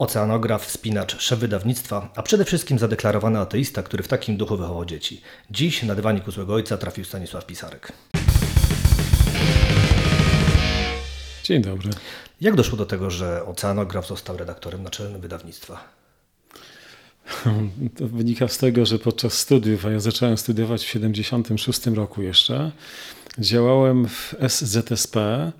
Oceanograf, 0.00 0.66
wspinacz, 0.66 1.20
szef 1.20 1.38
wydawnictwa, 1.38 2.12
a 2.16 2.22
przede 2.22 2.44
wszystkim 2.44 2.78
zadeklarowany 2.78 3.38
ateista, 3.38 3.82
który 3.82 4.02
w 4.02 4.08
takim 4.08 4.36
duchu 4.36 4.56
wychował 4.56 4.84
dzieci. 4.84 5.20
Dziś 5.50 5.82
na 5.82 5.94
dywaniku 5.94 6.30
złego 6.30 6.54
ojca 6.54 6.76
trafił 6.76 7.04
Stanisław 7.04 7.46
Pisarek. 7.46 7.92
Dzień 11.44 11.62
dobry. 11.62 11.90
Jak 12.40 12.54
doszło 12.54 12.78
do 12.78 12.86
tego, 12.86 13.10
że 13.10 13.46
oceanograf 13.46 14.06
został 14.06 14.36
redaktorem 14.36 14.82
naczelnym 14.82 15.20
wydawnictwa? 15.20 15.84
To 17.96 18.08
wynika 18.08 18.48
z 18.48 18.58
tego, 18.58 18.86
że 18.86 18.98
podczas 18.98 19.32
studiów, 19.32 19.86
a 19.86 19.90
ja 19.90 20.00
zacząłem 20.00 20.36
studiować 20.36 20.84
w 20.84 20.92
1976 20.92 21.86
roku 21.86 22.22
jeszcze, 22.22 22.72
działałem 23.38 24.08
w 24.08 24.34
SZSP, 24.48 25.52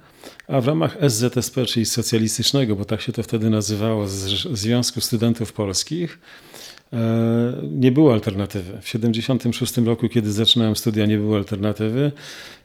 a 0.49 0.61
w 0.61 0.67
ramach 0.67 0.97
SZSP, 1.09 1.67
czyli 1.67 1.87
socjalistycznego, 1.87 2.77
bo 2.77 2.85
tak 2.85 3.01
się 3.01 3.13
to 3.13 3.23
wtedy 3.23 3.51
nazywało, 3.51 4.09
Związku 4.53 5.01
Studentów 5.01 5.53
Polskich, 5.53 6.19
e, 6.93 7.53
nie 7.63 7.93
było 7.93 8.13
alternatywy. 8.13 8.73
W 8.73 8.85
1976 8.85 9.87
roku, 9.87 10.09
kiedy 10.09 10.33
zaczynałem 10.33 10.77
studia, 10.77 11.07
nie 11.07 11.19
było 11.19 11.37
alternatywy. 11.37 12.13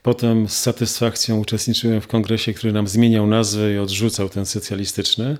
Potem 0.02 0.48
z 0.48 0.56
satysfakcją 0.56 1.38
uczestniczyłem 1.38 2.00
w 2.00 2.06
kongresie, 2.06 2.54
który 2.54 2.72
nam 2.72 2.88
zmieniał 2.88 3.26
nazwę 3.26 3.74
i 3.74 3.78
odrzucał 3.78 4.28
ten 4.28 4.46
socjalistyczny, 4.46 5.36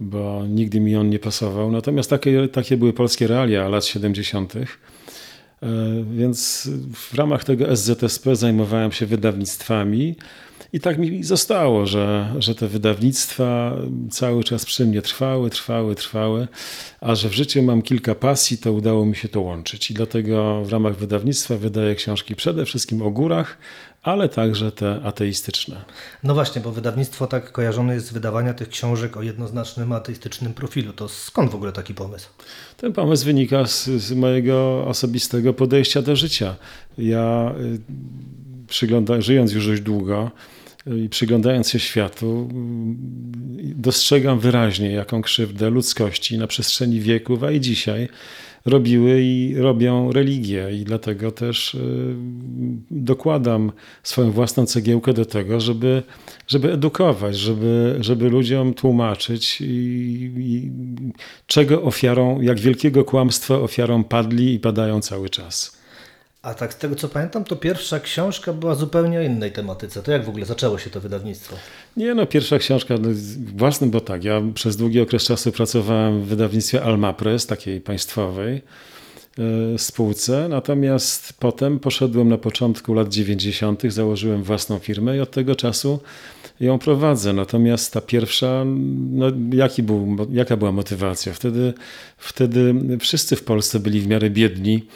bo 0.00 0.44
nigdy 0.48 0.80
mi 0.80 0.96
on 0.96 1.10
nie 1.10 1.18
pasował. 1.18 1.72
Natomiast 1.72 2.10
takie, 2.10 2.48
takie 2.48 2.76
były 2.76 2.92
polskie 2.92 3.26
realia 3.26 3.68
lat 3.68 3.84
70. 3.84 4.54
E, 4.56 4.64
więc 6.12 6.68
w 6.94 7.14
ramach 7.14 7.44
tego 7.44 7.76
SZSP 7.76 8.36
zajmowałem 8.36 8.92
się 8.92 9.06
wydawnictwami. 9.06 10.16
I 10.72 10.80
tak 10.80 10.98
mi 10.98 11.24
zostało, 11.24 11.86
że, 11.86 12.34
że 12.38 12.54
te 12.54 12.68
wydawnictwa 12.68 13.76
cały 14.10 14.44
czas 14.44 14.64
przy 14.64 14.86
mnie 14.86 15.02
trwały, 15.02 15.50
trwały, 15.50 15.94
trwały, 15.94 16.48
a 17.00 17.14
że 17.14 17.28
w 17.28 17.32
życiu 17.32 17.62
mam 17.62 17.82
kilka 17.82 18.14
pasji, 18.14 18.58
to 18.58 18.72
udało 18.72 19.06
mi 19.06 19.16
się 19.16 19.28
to 19.28 19.40
łączyć. 19.40 19.90
I 19.90 19.94
dlatego 19.94 20.62
w 20.64 20.72
ramach 20.72 20.96
wydawnictwa 20.96 21.56
wydaję 21.56 21.94
książki 21.94 22.36
przede 22.36 22.64
wszystkim 22.64 23.02
o 23.02 23.10
górach, 23.10 23.58
ale 24.02 24.28
także 24.28 24.72
te 24.72 25.00
ateistyczne. 25.04 25.84
No 26.22 26.34
właśnie, 26.34 26.62
bo 26.62 26.72
wydawnictwo 26.72 27.26
tak 27.26 27.52
kojarzone 27.52 27.94
jest 27.94 28.06
z 28.06 28.12
wydawania 28.12 28.54
tych 28.54 28.68
książek 28.68 29.16
o 29.16 29.22
jednoznacznym 29.22 29.92
ateistycznym 29.92 30.54
profilu. 30.54 30.92
To 30.92 31.08
skąd 31.08 31.50
w 31.50 31.54
ogóle 31.54 31.72
taki 31.72 31.94
pomysł? 31.94 32.28
Ten 32.76 32.92
pomysł 32.92 33.24
wynika 33.24 33.66
z, 33.66 33.84
z 33.84 34.12
mojego 34.12 34.86
osobistego 34.86 35.54
podejścia 35.54 36.02
do 36.02 36.16
życia. 36.16 36.56
Ja 36.98 37.54
y, 37.60 38.66
przygląda, 38.68 39.20
żyjąc 39.20 39.52
już 39.52 39.66
dość 39.66 39.82
długo, 39.82 40.30
i 40.86 41.08
przyglądając 41.08 41.70
się 41.70 41.78
światu, 41.78 42.48
dostrzegam 43.74 44.40
wyraźnie, 44.40 44.90
jaką 44.90 45.22
krzywdę 45.22 45.70
ludzkości 45.70 46.38
na 46.38 46.46
przestrzeni 46.46 47.00
wieków, 47.00 47.42
a 47.42 47.50
i 47.50 47.60
dzisiaj 47.60 48.08
robiły 48.64 49.22
i 49.22 49.54
robią 49.56 50.12
religię. 50.12 50.68
I 50.72 50.84
dlatego 50.84 51.32
też 51.32 51.74
y, 51.74 52.14
dokładam 52.90 53.72
swoją 54.02 54.30
własną 54.30 54.66
cegiełkę 54.66 55.12
do 55.12 55.24
tego, 55.24 55.60
żeby, 55.60 56.02
żeby 56.48 56.72
edukować, 56.72 57.36
żeby, 57.38 57.96
żeby 58.00 58.30
ludziom 58.30 58.74
tłumaczyć, 58.74 59.60
i, 59.60 59.64
i 60.36 60.70
czego 61.46 61.82
ofiarą, 61.82 62.40
jak 62.40 62.60
wielkiego 62.60 63.04
kłamstwa 63.04 63.54
ofiarą 63.54 64.04
padli 64.04 64.54
i 64.54 64.60
padają 64.60 65.00
cały 65.00 65.30
czas. 65.30 65.81
A 66.42 66.54
tak 66.54 66.72
z 66.72 66.76
tego 66.76 66.94
co 66.94 67.08
pamiętam, 67.08 67.44
to 67.44 67.56
pierwsza 67.56 68.00
książka 68.00 68.52
była 68.52 68.74
zupełnie 68.74 69.18
o 69.18 69.22
innej 69.22 69.52
tematyce. 69.52 70.02
To 70.02 70.12
jak 70.12 70.24
w 70.24 70.28
ogóle 70.28 70.46
zaczęło 70.46 70.78
się 70.78 70.90
to 70.90 71.00
wydawnictwo? 71.00 71.56
Nie 71.96 72.14
no, 72.14 72.26
pierwsza 72.26 72.58
książka 72.58 72.94
no, 73.80 73.86
bo 73.86 74.00
tak, 74.00 74.24
ja 74.24 74.42
przez 74.54 74.76
długi 74.76 75.00
okres 75.00 75.24
czasu 75.24 75.52
pracowałem 75.52 76.22
w 76.22 76.26
wydawnictwie 76.26 76.82
Alma 76.82 77.12
Press, 77.12 77.46
takiej 77.46 77.80
państwowej 77.80 78.62
e, 79.74 79.78
spółce, 79.78 80.48
natomiast 80.48 81.32
potem 81.32 81.78
poszedłem 81.78 82.28
na 82.28 82.38
początku 82.38 82.94
lat 82.94 83.08
90., 83.08 83.82
założyłem 83.88 84.42
własną 84.42 84.78
firmę 84.78 85.16
i 85.16 85.20
od 85.20 85.30
tego 85.30 85.54
czasu 85.54 86.00
ją 86.60 86.78
prowadzę. 86.78 87.32
Natomiast 87.32 87.92
ta 87.92 88.00
pierwsza, 88.00 88.64
no, 89.10 89.26
jaki 89.52 89.82
był, 89.82 90.16
jaka 90.32 90.56
była 90.56 90.72
motywacja? 90.72 91.32
Wtedy, 91.32 91.74
wtedy 92.18 92.74
wszyscy 93.00 93.36
w 93.36 93.44
Polsce 93.44 93.80
byli 93.80 94.00
w 94.00 94.06
miarę 94.06 94.30
biedni 94.30 94.86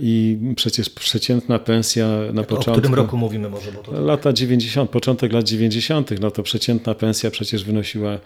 i 0.00 0.38
przecież 0.56 0.90
przeciętna 0.90 1.58
pensja 1.58 2.08
na 2.32 2.42
początku... 2.42 2.70
O 2.70 2.74
którym 2.74 2.94
roku 2.94 3.16
mówimy 3.16 3.48
może? 3.48 3.72
Bo 3.72 3.82
to... 3.82 4.00
Lata 4.00 4.32
90, 4.32 4.90
początek 4.90 5.32
lat 5.32 5.44
90., 5.44 6.20
no 6.20 6.30
to 6.30 6.42
przeciętna 6.42 6.94
pensja 6.94 7.30
przecież 7.30 7.64
wynosiła 7.64 8.18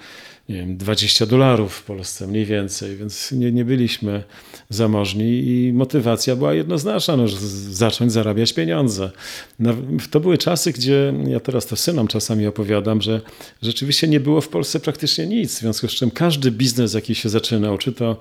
nie 0.49 0.57
wiem, 0.57 0.77
20 0.77 1.27
dolarów 1.27 1.75
w 1.75 1.83
Polsce, 1.83 2.27
mniej 2.27 2.47
więcej, 2.47 2.97
więc 2.97 3.33
nie, 3.33 3.53
nie 3.53 3.65
byliśmy 3.65 4.23
zamożni 4.69 5.25
i 5.25 5.73
motywacja 5.73 6.37
była 6.37 6.55
jednoznaczna, 6.55 7.17
no, 7.17 7.25
zacząć 7.71 8.13
zarabiać 8.13 8.53
pieniądze. 8.53 9.11
To 10.11 10.21
były 10.21 10.39
czasy, 10.39 10.73
gdzie 10.73 11.15
ja 11.27 11.41
teraz 11.41 11.67
to 11.67 11.77
synom 11.77 12.09
czasami 12.09 12.47
opowiadam, 12.47 13.03
że 13.03 13.21
rzeczywiście 13.63 14.09
nie 14.09 14.21
było 14.21 14.41
w 14.41 14.49
Polsce 14.49 14.81
praktycznie 14.81 15.27
nic, 15.27 15.55
w 15.55 15.61
związku 15.61 15.89
z 15.89 15.93
czym 15.93 16.11
każdy 16.11 16.51
biznes, 16.51 16.95
jaki 16.95 17.15
się 17.15 17.29
zaczynał, 17.29 17.79
czy 17.79 17.93
to 17.93 18.17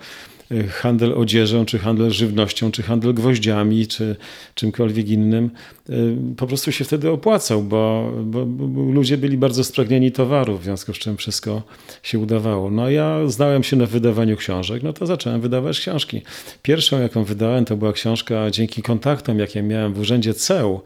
handel 0.69 1.13
odzieżą, 1.13 1.65
czy 1.65 1.79
handel 1.79 2.11
żywnością, 2.11 2.71
czy 2.71 2.83
handel 2.83 3.13
gwoździami, 3.13 3.87
czy 3.87 4.15
czymkolwiek 4.55 5.09
innym, 5.09 5.49
y, 5.89 6.15
po 6.37 6.47
prostu 6.47 6.71
się 6.71 6.85
wtedy 6.85 7.09
opłacał, 7.09 7.63
bo, 7.63 8.11
bo, 8.23 8.45
bo 8.45 8.91
ludzie 8.91 9.17
byli 9.17 9.37
bardzo 9.37 9.63
spragnieni 9.63 10.11
towarów, 10.11 10.61
w 10.61 10.63
związku 10.63 10.93
z 10.93 10.97
czym 10.97 11.17
wszystko 11.17 11.61
się 12.03 12.19
udawało. 12.19 12.71
No 12.71 12.89
ja 12.89 13.27
znałem 13.27 13.63
się 13.63 13.75
na 13.75 13.85
wydawaniu 13.85 14.37
książek, 14.37 14.83
no 14.83 14.93
to 14.93 15.05
zacząłem 15.05 15.41
wydawać 15.41 15.79
książki. 15.79 16.21
Pierwszą, 16.61 17.01
jaką 17.01 17.23
wydałem, 17.23 17.65
to 17.65 17.77
była 17.77 17.93
książka 17.93 18.51
dzięki 18.51 18.81
kontaktom, 18.81 19.39
jakie 19.39 19.61
miałem 19.61 19.93
w 19.93 19.99
Urzędzie 19.99 20.33
CEU, 20.33 20.81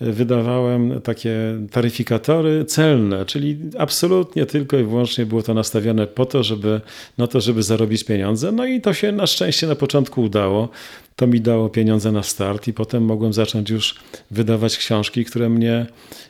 wydawałem 0.00 1.00
takie 1.00 1.36
taryfikatory 1.70 2.64
celne, 2.64 3.26
czyli 3.26 3.58
absolutnie 3.78 4.46
tylko 4.46 4.78
i 4.78 4.84
wyłącznie 4.84 5.26
było 5.26 5.42
to 5.42 5.54
nastawione 5.54 6.06
po 6.06 6.26
to, 6.26 6.42
żeby, 6.42 6.80
na 7.18 7.26
to, 7.26 7.40
żeby 7.40 7.62
zarobić 7.62 8.04
pieniądze. 8.04 8.52
No 8.52 8.66
i 8.66 8.80
to 8.80 8.94
się 8.94 9.12
na 9.12 9.26
szczęście 9.26 9.66
na 9.66 9.74
początku 9.74 10.22
udało. 10.22 10.68
To 11.16 11.26
mi 11.26 11.40
dało 11.40 11.68
pieniądze 11.68 12.12
na 12.12 12.22
start 12.22 12.68
i 12.68 12.72
potem 12.72 13.04
mogłem 13.04 13.32
zacząć 13.32 13.70
już 13.70 13.94
wydawać 14.30 14.76
książki, 14.76 15.24
które 15.24 15.48
mnie 15.48 15.86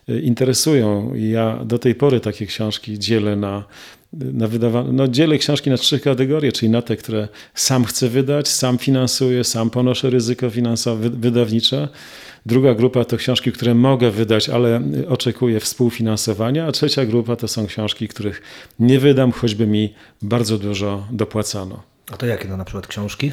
e, 0.09 0.19
interesują. 0.21 1.15
I 1.15 1.31
ja 1.31 1.65
do 1.65 1.79
tej 1.79 1.95
pory 1.95 2.21
takie 2.21 2.47
książki 2.47 2.99
dzielę 2.99 3.37
na, 3.37 3.65
na 4.13 4.49
wydawane, 4.49 4.93
no 4.93 5.09
dzielę 5.09 5.39
książki 5.39 5.71
na 5.71 5.77
trzy 5.77 6.01
kategorie, 6.01 6.53
czyli 6.53 6.71
na 6.71 6.83
te, 6.83 6.97
które 6.97 7.29
sam 7.55 7.85
chcę 7.85 8.09
wydać, 8.09 8.49
sam 8.49 8.79
finansuję, 8.79 9.45
sam 9.45 9.71
ponoszę 9.71 10.11
ryzyko 10.11 10.51
finansowe, 10.51 11.11
wydawnicze. 11.11 11.89
Druga 12.47 12.75
grupa 12.75 13.05
to 13.05 13.17
książki, 13.17 13.53
które 13.53 13.75
mogę 13.75 14.11
wydać, 14.11 14.49
ale 14.49 14.83
oczekuję 15.09 15.61
współfinansowania, 15.61 16.67
a 16.67 16.73
trzecia 16.73 17.05
grupa 17.07 17.37
to 17.37 17.49
są 17.49 17.67
książki, 17.67 18.09
których 18.09 18.43
nie 18.79 18.99
wydam, 18.99 19.33
choćby 19.33 19.67
mi 19.67 19.95
bardzo 20.23 20.59
dużo 20.59 21.07
dopłacano. 21.11 21.83
A 22.13 22.17
to 22.17 22.27
jakie 22.27 22.49
to 22.49 22.57
na 22.57 22.65
przykład 22.65 22.87
książki? 22.87 23.33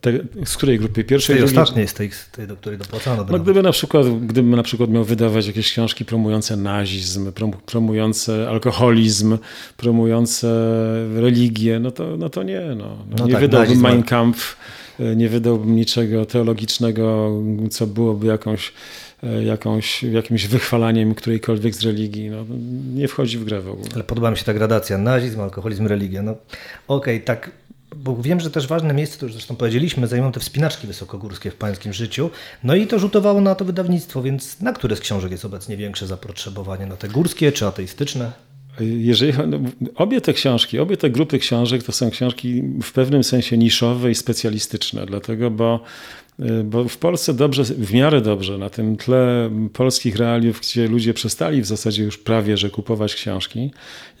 Te, 0.00 0.12
z 0.44 0.56
której 0.56 0.78
grupy? 0.78 1.04
Pierwszej, 1.04 1.36
tej 1.36 1.44
drugiej? 1.44 1.62
ostatniej, 1.62 1.88
z 1.88 1.94
tej, 1.94 2.12
z 2.12 2.30
tej, 2.30 2.46
do 2.46 2.56
której 2.56 2.78
dopłacano. 2.78 3.26
No, 3.30 3.38
gdyby 3.38 3.62
na 3.62 3.72
przykład, 3.72 4.06
gdybym 4.26 4.56
na 4.56 4.62
przykład 4.62 4.90
miał 4.90 5.04
wydawać 5.04 5.46
jakieś 5.46 5.72
książki 5.72 6.04
promujące 6.04 6.56
nazizm, 6.56 7.32
promujące 7.66 8.48
alkoholizm, 8.48 9.38
promujące 9.76 10.48
religię, 11.14 11.80
no 11.80 11.90
to, 11.90 12.16
no 12.16 12.28
to 12.28 12.42
nie. 12.42 12.60
No. 12.60 12.96
no 13.18 13.26
nie 13.26 13.32
tak, 13.32 13.40
wydałbym 13.40 13.80
Mein 13.80 14.02
Kampf 14.02 14.56
nie 15.16 15.28
wydałbym 15.28 15.76
niczego 15.76 16.26
teologicznego, 16.26 17.32
co 17.70 17.86
byłoby 17.86 18.26
jakąś, 18.26 18.72
e, 19.22 19.44
jakąś, 19.44 20.02
jakimś 20.02 20.46
wychwalaniem 20.46 21.14
którejkolwiek 21.14 21.74
z 21.74 21.82
religii. 21.82 22.30
No, 22.30 22.44
nie 22.94 23.08
wchodzi 23.08 23.38
w 23.38 23.44
grę 23.44 23.60
w 23.60 23.68
ogóle. 23.68 23.88
Ale 23.94 24.04
podoba 24.04 24.30
mi 24.30 24.36
się 24.36 24.44
ta 24.44 24.54
gradacja. 24.54 24.98
Nazizm, 24.98 25.40
alkoholizm, 25.40 25.86
religia. 25.86 26.22
No, 26.22 26.32
Okej, 26.88 27.16
okay, 27.16 27.20
tak 27.20 27.50
bo 27.96 28.16
wiem, 28.16 28.40
że 28.40 28.50
też 28.50 28.66
ważne 28.66 28.94
miejsce, 28.94 29.18
to 29.18 29.26
już 29.26 29.32
zresztą 29.32 29.56
powiedzieliśmy, 29.56 30.06
zajmują 30.06 30.32
te 30.32 30.40
wspinaczki 30.40 30.86
wysokogórskie 30.86 31.50
w 31.50 31.54
pańskim 31.54 31.92
życiu. 31.92 32.30
No 32.64 32.74
i 32.74 32.86
to 32.86 32.98
rzutowało 32.98 33.40
na 33.40 33.54
to 33.54 33.64
wydawnictwo, 33.64 34.22
więc 34.22 34.60
na 34.60 34.72
które 34.72 34.96
z 34.96 35.00
książek 35.00 35.30
jest 35.30 35.44
obecnie 35.44 35.76
większe 35.76 36.06
zapotrzebowanie? 36.06 36.86
Na 36.86 36.96
te 36.96 37.08
górskie 37.08 37.52
czy 37.52 37.66
ateistyczne? 37.66 38.32
Jeżeli, 38.80 39.32
no, 39.48 39.58
obie 39.94 40.20
te 40.20 40.32
książki, 40.32 40.78
obie 40.78 40.96
te 40.96 41.10
grupy 41.10 41.38
książek 41.38 41.82
to 41.82 41.92
są 41.92 42.10
książki 42.10 42.62
w 42.82 42.92
pewnym 42.92 43.24
sensie 43.24 43.58
niszowe 43.58 44.10
i 44.10 44.14
specjalistyczne, 44.14 45.06
dlatego, 45.06 45.50
bo, 45.50 45.80
y, 46.40 46.64
bo 46.64 46.88
w 46.88 46.96
Polsce 46.96 47.34
dobrze, 47.34 47.64
w 47.64 47.92
miarę 47.92 48.20
dobrze, 48.20 48.58
na 48.58 48.70
tym 48.70 48.96
tle 48.96 49.50
polskich 49.72 50.16
realiów, 50.16 50.60
gdzie 50.60 50.88
ludzie 50.88 51.14
przestali 51.14 51.62
w 51.62 51.66
zasadzie 51.66 52.04
już 52.04 52.18
prawie, 52.18 52.56
że 52.56 52.70
kupować 52.70 53.14
książki. 53.14 53.70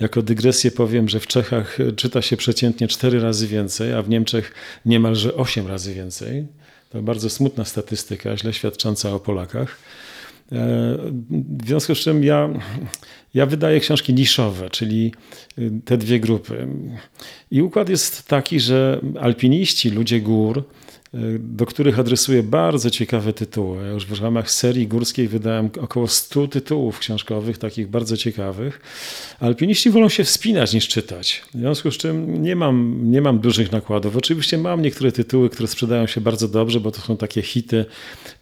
Jako 0.00 0.22
dygresję 0.22 0.70
powiem, 0.70 1.08
że 1.08 1.20
w 1.20 1.26
Czechach 1.26 1.78
czyta 1.96 2.22
się 2.22 2.36
przeciętnie 2.36 2.88
cztery 2.88 3.20
razy 3.20 3.46
więcej, 3.46 3.92
a 3.92 4.02
w 4.02 4.08
Niemczech 4.08 4.54
niemalże 4.86 5.34
osiem 5.34 5.66
razy 5.66 5.94
więcej. 5.94 6.46
To 6.90 7.02
bardzo 7.02 7.30
smutna 7.30 7.64
statystyka, 7.64 8.36
źle 8.36 8.52
świadcząca 8.52 9.10
o 9.10 9.20
Polakach. 9.20 9.78
W 10.50 11.66
związku 11.66 11.94
z 11.94 11.98
czym 11.98 12.24
ja, 12.24 12.48
ja 13.34 13.46
wydaję 13.46 13.80
książki 13.80 14.14
niszowe, 14.14 14.70
czyli 14.70 15.12
te 15.84 15.98
dwie 15.98 16.20
grupy. 16.20 16.68
I 17.50 17.62
układ 17.62 17.88
jest 17.88 18.28
taki, 18.28 18.60
że 18.60 19.00
alpiniści, 19.20 19.90
ludzie 19.90 20.20
gór, 20.20 20.64
do 21.38 21.66
których 21.66 21.98
adresuję 21.98 22.42
bardzo 22.42 22.90
ciekawe 22.90 23.32
tytuły. 23.32 23.84
Ja 23.84 23.90
już 23.90 24.06
w 24.06 24.22
ramach 24.22 24.50
serii 24.50 24.86
górskiej 24.86 25.28
wydałem 25.28 25.70
około 25.80 26.08
100 26.08 26.48
tytułów 26.48 26.98
książkowych, 26.98 27.58
takich 27.58 27.88
bardzo 27.88 28.16
ciekawych. 28.16 28.80
Alpiniści 29.40 29.90
wolą 29.90 30.08
się 30.08 30.24
wspinać 30.24 30.72
niż 30.72 30.88
czytać. 30.88 31.42
W 31.54 31.58
związku 31.58 31.90
z 31.90 31.96
czym 31.96 32.42
nie 32.42 32.56
mam, 32.56 33.00
nie 33.10 33.20
mam 33.20 33.38
dużych 33.38 33.72
nakładów. 33.72 34.16
Oczywiście 34.16 34.58
mam 34.58 34.82
niektóre 34.82 35.12
tytuły, 35.12 35.50
które 35.50 35.68
sprzedają 35.68 36.06
się 36.06 36.20
bardzo 36.20 36.48
dobrze, 36.48 36.80
bo 36.80 36.90
to 36.90 37.00
są 37.00 37.16
takie 37.16 37.42
hity 37.42 37.84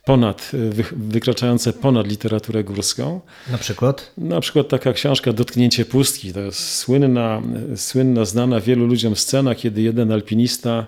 ponad, 0.04 0.50
wykraczające 0.92 1.72
ponad 1.72 2.06
literaturę 2.06 2.64
górską. 2.64 3.20
Na 3.50 3.58
przykład? 3.58 4.12
Na 4.18 4.40
przykład 4.40 4.68
taka 4.68 4.92
książka 4.92 5.32
Dotknięcie 5.32 5.84
pustki. 5.84 6.32
To 6.32 6.40
jest 6.40 6.74
słynna, 6.74 7.42
słynna 7.76 8.24
znana 8.24 8.60
wielu 8.60 8.86
ludziom 8.86 9.16
scena, 9.16 9.54
kiedy 9.54 9.82
jeden 9.82 10.12
alpinista 10.12 10.86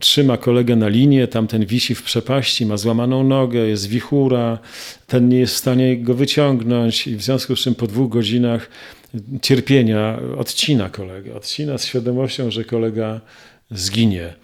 trzyma 0.00 0.36
kolegę 0.36 0.76
na 0.76 0.88
linie, 0.88 1.28
tamten 1.28 1.66
wisi 1.66 1.94
w 1.94 2.02
przepaści, 2.02 2.66
ma 2.66 2.76
złamaną 2.76 3.24
nogę, 3.24 3.58
jest 3.58 3.88
wichura, 3.88 4.58
ten 5.06 5.28
nie 5.28 5.38
jest 5.38 5.54
w 5.54 5.58
stanie 5.58 5.96
go 5.96 6.14
wyciągnąć 6.14 7.06
i 7.06 7.16
w 7.16 7.22
związku 7.22 7.56
z 7.56 7.60
czym 7.60 7.74
po 7.74 7.86
dwóch 7.86 8.08
godzinach 8.10 8.68
cierpienia 9.42 10.18
odcina 10.38 10.88
kolegę, 10.90 11.34
odcina 11.34 11.78
z 11.78 11.86
świadomością, 11.86 12.50
że 12.50 12.64
kolega 12.64 13.20
zginie 13.70 14.34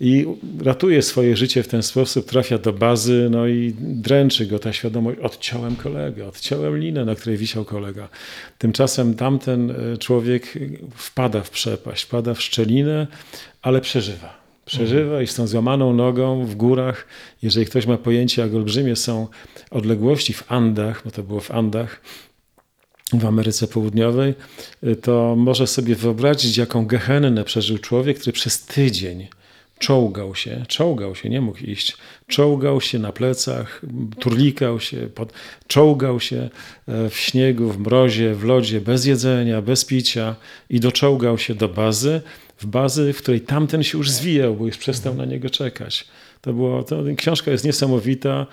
i 0.00 0.26
ratuje 0.64 1.02
swoje 1.02 1.36
życie 1.36 1.62
w 1.62 1.68
ten 1.68 1.82
sposób, 1.82 2.26
trafia 2.26 2.58
do 2.58 2.72
bazy, 2.72 3.28
no 3.30 3.46
i 3.46 3.74
dręczy 3.78 4.46
go 4.46 4.58
ta 4.58 4.72
świadomość, 4.72 5.18
odciąłem 5.20 5.76
kolegę, 5.76 6.26
odciąłem 6.26 6.78
linę, 6.78 7.04
na 7.04 7.14
której 7.14 7.38
wisiał 7.38 7.64
kolega. 7.64 8.08
Tymczasem 8.58 9.14
tamten 9.14 9.70
e, 9.70 9.98
człowiek 9.98 10.58
wpada 10.94 11.42
w 11.42 11.50
przepaść, 11.50 12.04
wpada 12.04 12.34
w 12.34 12.42
szczelinę, 12.42 13.06
ale 13.62 13.80
przeżywa. 13.80 14.46
Przeżywa 14.64 15.22
i 15.22 15.26
z 15.26 15.34
tą 15.34 15.46
złamaną 15.46 15.92
nogą 15.92 16.46
w 16.46 16.54
górach, 16.54 17.06
jeżeli 17.42 17.66
ktoś 17.66 17.86
ma 17.86 17.96
pojęcie, 17.96 18.42
jak 18.42 18.54
olbrzymie 18.54 18.96
są 18.96 19.26
odległości 19.70 20.32
w 20.32 20.52
Andach, 20.52 21.02
bo 21.04 21.10
to 21.10 21.22
było 21.22 21.40
w 21.40 21.50
Andach, 21.50 22.00
w 23.12 23.26
Ameryce 23.26 23.68
Południowej, 23.68 24.34
e, 24.82 24.96
to 24.96 25.34
może 25.36 25.66
sobie 25.66 25.94
wyobrazić, 25.94 26.56
jaką 26.56 26.86
gehennę 26.86 27.44
przeżył 27.44 27.78
człowiek, 27.78 28.18
który 28.18 28.32
przez 28.32 28.66
tydzień 28.66 29.26
czołgał 29.78 30.34
się, 30.34 30.64
czołgał 30.68 31.14
się, 31.14 31.28
nie 31.28 31.40
mógł 31.40 31.58
iść, 31.58 31.96
czołgał 32.26 32.80
się 32.80 32.98
na 32.98 33.12
plecach, 33.12 33.82
turlikał 34.20 34.80
się, 34.80 34.96
pod, 35.14 35.32
czołgał 35.66 36.20
się 36.20 36.50
e, 36.88 37.10
w 37.10 37.16
śniegu, 37.16 37.70
w 37.70 37.78
mrozie, 37.78 38.34
w 38.34 38.44
lodzie, 38.44 38.80
bez 38.80 39.04
jedzenia, 39.04 39.62
bez 39.62 39.84
picia 39.84 40.36
i 40.70 40.80
doczołgał 40.80 41.38
się 41.38 41.54
do 41.54 41.68
bazy, 41.68 42.20
w 42.58 42.66
bazy, 42.66 43.12
w 43.12 43.18
której 43.18 43.40
tamten 43.40 43.82
się 43.82 43.98
już 43.98 44.10
zwijał, 44.10 44.54
bo 44.54 44.66
już 44.66 44.76
przestał 44.76 45.14
na 45.14 45.24
niego 45.24 45.50
czekać. 45.50 46.06
To 46.40 46.52
było, 46.52 46.82
to, 46.82 47.02
książka 47.16 47.50
jest 47.50 47.64
niesamowita, 47.64 48.46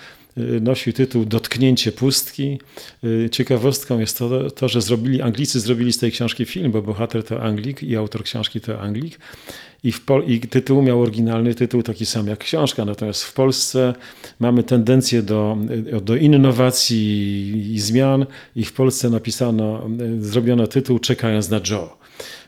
nosi 0.61 0.93
tytuł 0.93 1.25
Dotknięcie 1.25 1.91
pustki. 1.91 2.59
Y, 3.03 3.29
ciekawostką 3.31 3.99
jest 3.99 4.17
to, 4.17 4.51
to, 4.51 4.69
że 4.69 4.81
zrobili, 4.81 5.21
Anglicy 5.21 5.59
zrobili 5.59 5.93
z 5.93 5.97
tej 5.97 6.11
książki 6.11 6.45
film, 6.45 6.71
bo 6.71 6.81
bohater 6.81 7.23
to 7.23 7.41
Anglik 7.41 7.83
i 7.83 7.95
autor 7.95 8.23
książki 8.23 8.61
to 8.61 8.81
Anglik. 8.81 9.19
I, 9.83 9.91
w, 9.91 10.05
I 10.27 10.39
tytuł 10.39 10.81
miał 10.81 11.01
oryginalny 11.01 11.55
tytuł 11.55 11.83
taki 11.83 12.05
sam 12.05 12.27
jak 12.27 12.39
książka. 12.39 12.85
Natomiast 12.85 13.23
w 13.23 13.33
Polsce 13.33 13.93
mamy 14.39 14.63
tendencję 14.63 15.21
do, 15.21 15.57
y, 15.97 16.01
do 16.01 16.15
innowacji 16.15 17.73
i 17.73 17.79
zmian 17.79 18.25
i 18.55 18.65
w 18.65 18.73
Polsce 18.73 19.09
napisano, 19.09 19.89
zrobiono 20.19 20.67
tytuł 20.67 20.99
Czekając 20.99 21.49
na 21.49 21.59
Joe. 21.69 22.02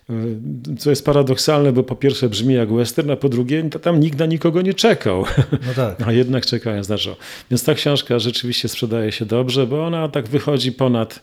Y, 0.10 0.78
co 0.78 0.90
jest 0.90 1.06
paradoksalne, 1.06 1.72
bo 1.72 1.84
po 1.84 1.96
pierwsze 1.96 2.30
brzmi 2.30 2.54
jak 2.54 2.74
western, 2.74 3.12
a 3.12 3.16
po 3.16 3.30
drugie 3.30 3.70
tam 3.70 4.00
nikt 4.00 4.20
na 4.20 4.26
nikogo 4.26 4.62
nie 4.62 4.74
czekał. 4.74 5.26
No 5.52 5.74
tak. 5.76 6.02
A 6.08 6.12
jednak 6.12 6.46
czekają 6.46 6.84
znaczą. 6.84 7.16
Więc 7.52 7.64
ta 7.64 7.74
książka 7.74 8.20
rzeczywiście 8.20 8.68
sprzedaje 8.68 9.12
się 9.12 9.26
dobrze, 9.26 9.68
bo 9.68 9.86
ona 9.86 10.10
tak 10.10 10.28
wychodzi 10.28 10.72
ponad 10.72 11.22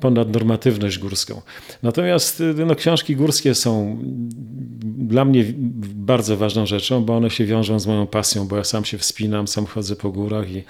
ponad 0.00 0.32
normatywność 0.32 0.98
górską. 0.98 1.42
Natomiast 1.82 2.40
y, 2.40 2.54
no, 2.66 2.74
książki 2.74 3.16
górskie 3.16 3.54
są 3.54 3.98
dla 4.98 5.24
mnie 5.24 5.44
bardzo 5.94 6.36
ważną 6.36 6.66
rzeczą, 6.66 7.04
bo 7.04 7.16
one 7.16 7.30
się 7.30 7.44
wiążą 7.44 7.80
z 7.80 7.86
moją 7.86 8.06
pasją, 8.06 8.48
bo 8.48 8.56
ja 8.56 8.64
sam 8.64 8.84
się 8.84 8.98
wspinam, 8.98 9.48
sam 9.48 9.66
chodzę 9.66 9.96
po 9.96 10.10
górach 10.10 10.50
i, 10.50 10.64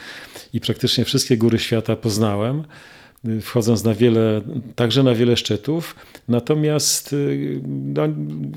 i 0.52 0.61
praktycznie 0.61 1.05
wszystkie 1.05 1.37
góry 1.37 1.58
świata 1.58 1.96
poznałem 1.96 2.64
wchodząc 3.43 3.85
na 3.85 3.94
wiele, 3.94 4.41
także 4.75 5.03
na 5.03 5.15
wiele 5.15 5.37
szczytów, 5.37 5.97
natomiast 6.29 7.12
y, 7.12 7.61
no, 7.67 8.03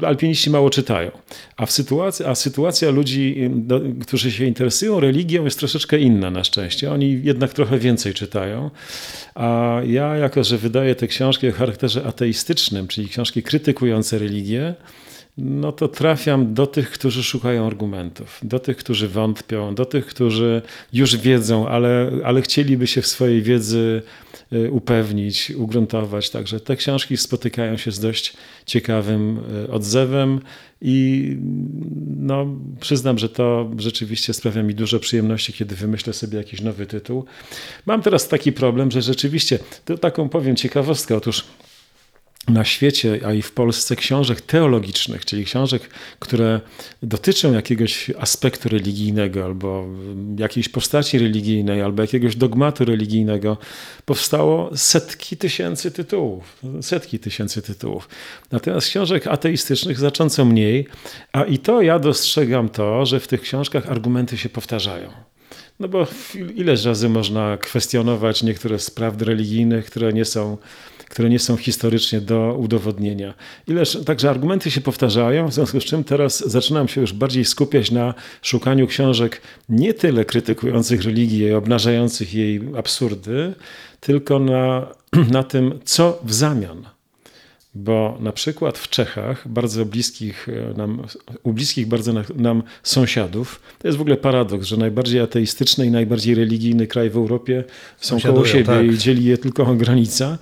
alpiniści 0.08 0.50
mało 0.50 0.70
czytają. 0.70 1.12
A, 1.58 1.66
w 1.66 1.72
sytuacji, 1.72 2.26
a 2.26 2.36
sytuacja 2.36 2.92
ludzi, 2.92 3.50
do, 3.50 3.82
którzy 4.02 4.32
się 4.32 4.46
interesują 4.46 5.00
religią 5.00 5.44
jest 5.46 5.60
troszeczkę 5.60 6.00
inna 6.00 6.32
na 6.32 6.44
szczęście. 6.44 6.92
Oni 6.92 7.22
jednak 7.24 7.54
trochę 7.54 7.80
więcej 7.80 8.14
czytają. 8.14 8.70
A 9.36 9.82
ja, 9.86 10.16
jako 10.16 10.44
że 10.44 10.58
wydaję 10.58 10.96
te 10.96 11.08
książki 11.08 11.50
o 11.50 11.52
charakterze 11.52 12.04
ateistycznym, 12.04 12.88
czyli 12.88 13.10
książki 13.10 13.44
krytykujące 13.44 14.20
religię, 14.20 14.76
no 15.38 15.72
to 15.72 15.88
trafiam 15.88 16.54
do 16.54 16.68
tych, 16.68 16.92
którzy 16.92 17.24
szukają 17.24 17.68
argumentów, 17.68 18.40
do 18.44 18.60
tych, 18.60 18.78
którzy 18.78 19.08
wątpią, 19.08 19.76
do 19.76 19.86
tych, 19.86 20.06
którzy 20.06 20.62
już 20.94 21.18
wiedzą, 21.18 21.68
ale, 21.68 22.12
ale 22.24 22.42
chcieliby 22.42 22.88
się 22.88 23.02
w 23.02 23.08
swojej 23.08 23.42
wiedzy 23.42 24.02
upewnić, 24.72 25.52
ugruntować. 25.52 26.30
Także 26.30 26.60
te 26.60 26.76
książki 26.76 27.18
spotykają 27.18 27.78
się 27.78 27.92
z 27.92 28.00
dość 28.00 28.34
ciekawym 28.66 29.40
y, 29.66 29.72
odzewem 29.72 30.40
i 30.82 31.38
no, 32.18 32.46
przyznam, 32.80 33.18
że 33.18 33.30
to 33.30 33.72
rzeczywiście 33.78 34.34
sprawia 34.34 34.64
mi 34.64 34.76
dużo 34.76 35.00
przyjemności, 35.00 35.54
kiedy 35.54 35.76
wymyślę 35.76 36.14
sobie 36.14 36.38
jakiś 36.38 36.62
nowy 36.62 36.86
tytuł. 36.86 37.26
Mam 37.86 38.02
teraz 38.02 38.28
taki 38.28 38.52
problem, 38.52 38.92
że 38.92 39.02
rzeczywiście, 39.02 39.60
to 39.86 39.98
taką 39.98 40.30
powiem 40.30 40.56
ciekawostkę, 40.56 41.16
otóż 41.16 41.46
na 42.48 42.66
świecie, 42.66 43.20
a 43.26 43.34
i 43.34 43.42
w 43.42 43.52
Polsce 43.52 43.96
książek 43.96 44.42
teologicznych, 44.42 45.26
czyli 45.26 45.46
książek, 45.46 45.90
które 46.20 46.62
dotyczą 47.04 47.54
jakiegoś 47.54 48.12
aspektu 48.20 48.70
religijnego 48.70 49.46
albo 49.46 49.88
jakiejś 50.38 50.70
postaci 50.70 51.20
religijnej, 51.20 51.82
albo 51.82 52.02
jakiegoś 52.02 52.36
dogmatu 52.36 52.86
religijnego, 52.86 53.58
powstało 54.06 54.78
setki 54.78 55.38
tysięcy 55.38 55.92
tytułów. 55.92 56.58
Setki 56.82 57.20
tysięcy 57.20 57.62
tytułów. 57.62 58.10
Natomiast 58.52 58.88
książek 58.88 59.28
ateistycznych 59.28 59.98
znacząco 59.98 60.46
mniej, 60.46 60.88
a 61.34 61.44
i 61.44 61.58
to 61.58 61.82
ja 61.82 62.00
dostrzegam 62.00 62.70
to, 62.70 63.06
że 63.06 63.20
w 63.20 63.28
tych 63.28 63.42
książkach 63.42 63.92
argumenty 63.92 64.38
się 64.38 64.50
powtarzają. 64.50 65.10
No 65.80 65.88
bo 65.88 66.08
ileż 66.56 66.86
razy 66.86 67.10
można 67.10 67.58
kwestionować 67.58 68.44
niektóre 68.44 68.80
z 68.80 68.92
prawd 68.92 69.22
religijnych, 69.22 69.86
które 69.86 70.14
nie 70.14 70.26
są 70.26 70.58
które 71.10 71.30
nie 71.30 71.40
są 71.40 71.58
historycznie 71.58 72.22
do 72.22 72.58
udowodnienia. 72.60 73.34
Ileż, 73.68 73.98
także 74.06 74.30
argumenty 74.30 74.72
się 74.72 74.82
powtarzają, 74.82 75.48
w 75.48 75.54
związku 75.54 75.82
z 75.82 75.84
czym 75.84 76.04
teraz 76.04 76.50
zaczynam 76.50 76.88
się 76.88 77.02
już 77.02 77.14
bardziej 77.14 77.46
skupiać 77.46 77.92
na 77.92 78.14
szukaniu 78.42 78.88
książek 78.88 79.42
nie 79.70 79.94
tyle 79.94 80.26
krytykujących 80.26 81.04
religię 81.04 81.50
i 81.50 81.54
obnażających 81.54 82.34
jej 82.34 82.62
absurdy, 82.78 83.54
tylko 84.00 84.40
na, 84.40 84.88
na 85.38 85.44
tym, 85.44 85.80
co 85.86 86.20
w 86.24 86.34
zamian. 86.34 86.86
Bo 87.76 88.18
na 88.20 88.32
przykład 88.32 88.78
w 88.78 88.90
Czechach, 88.90 89.48
bardzo 89.48 89.86
bliskich 89.86 90.50
e, 90.50 90.78
nam, 90.78 91.04
u 91.44 91.54
bliskich 91.54 91.88
bardzo 91.88 92.14
nam 92.36 92.64
sąsiadów, 92.84 93.62
to 93.80 93.88
jest 93.88 93.98
w 93.98 94.02
ogóle 94.02 94.18
paradoks, 94.18 94.68
że 94.68 94.78
najbardziej 94.78 95.20
ateistyczny 95.20 95.86
i 95.86 95.92
najbardziej 95.92 96.36
religijny 96.36 96.88
kraj 96.88 97.10
w 97.10 97.18
Europie 97.18 97.64
są 97.98 98.20
koło 98.22 98.46
siebie 98.46 98.66
tak. 98.66 98.86
i 98.86 98.98
dzieli 98.98 99.26
je 99.26 99.38
tylko 99.38 99.66
granica. 99.76 100.38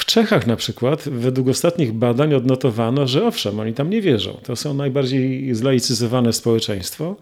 W 0.00 0.04
Czechach 0.04 0.46
na 0.46 0.56
przykład, 0.56 1.08
według 1.08 1.48
ostatnich 1.48 1.92
badań 1.92 2.34
odnotowano, 2.34 3.06
że 3.06 3.26
owszem, 3.26 3.60
oni 3.60 3.74
tam 3.74 3.90
nie 3.90 4.00
wierzą. 4.00 4.40
To 4.42 4.56
są 4.56 4.74
najbardziej 4.74 5.54
zlaicyzowane 5.54 6.32
społeczeństwo 6.32 7.16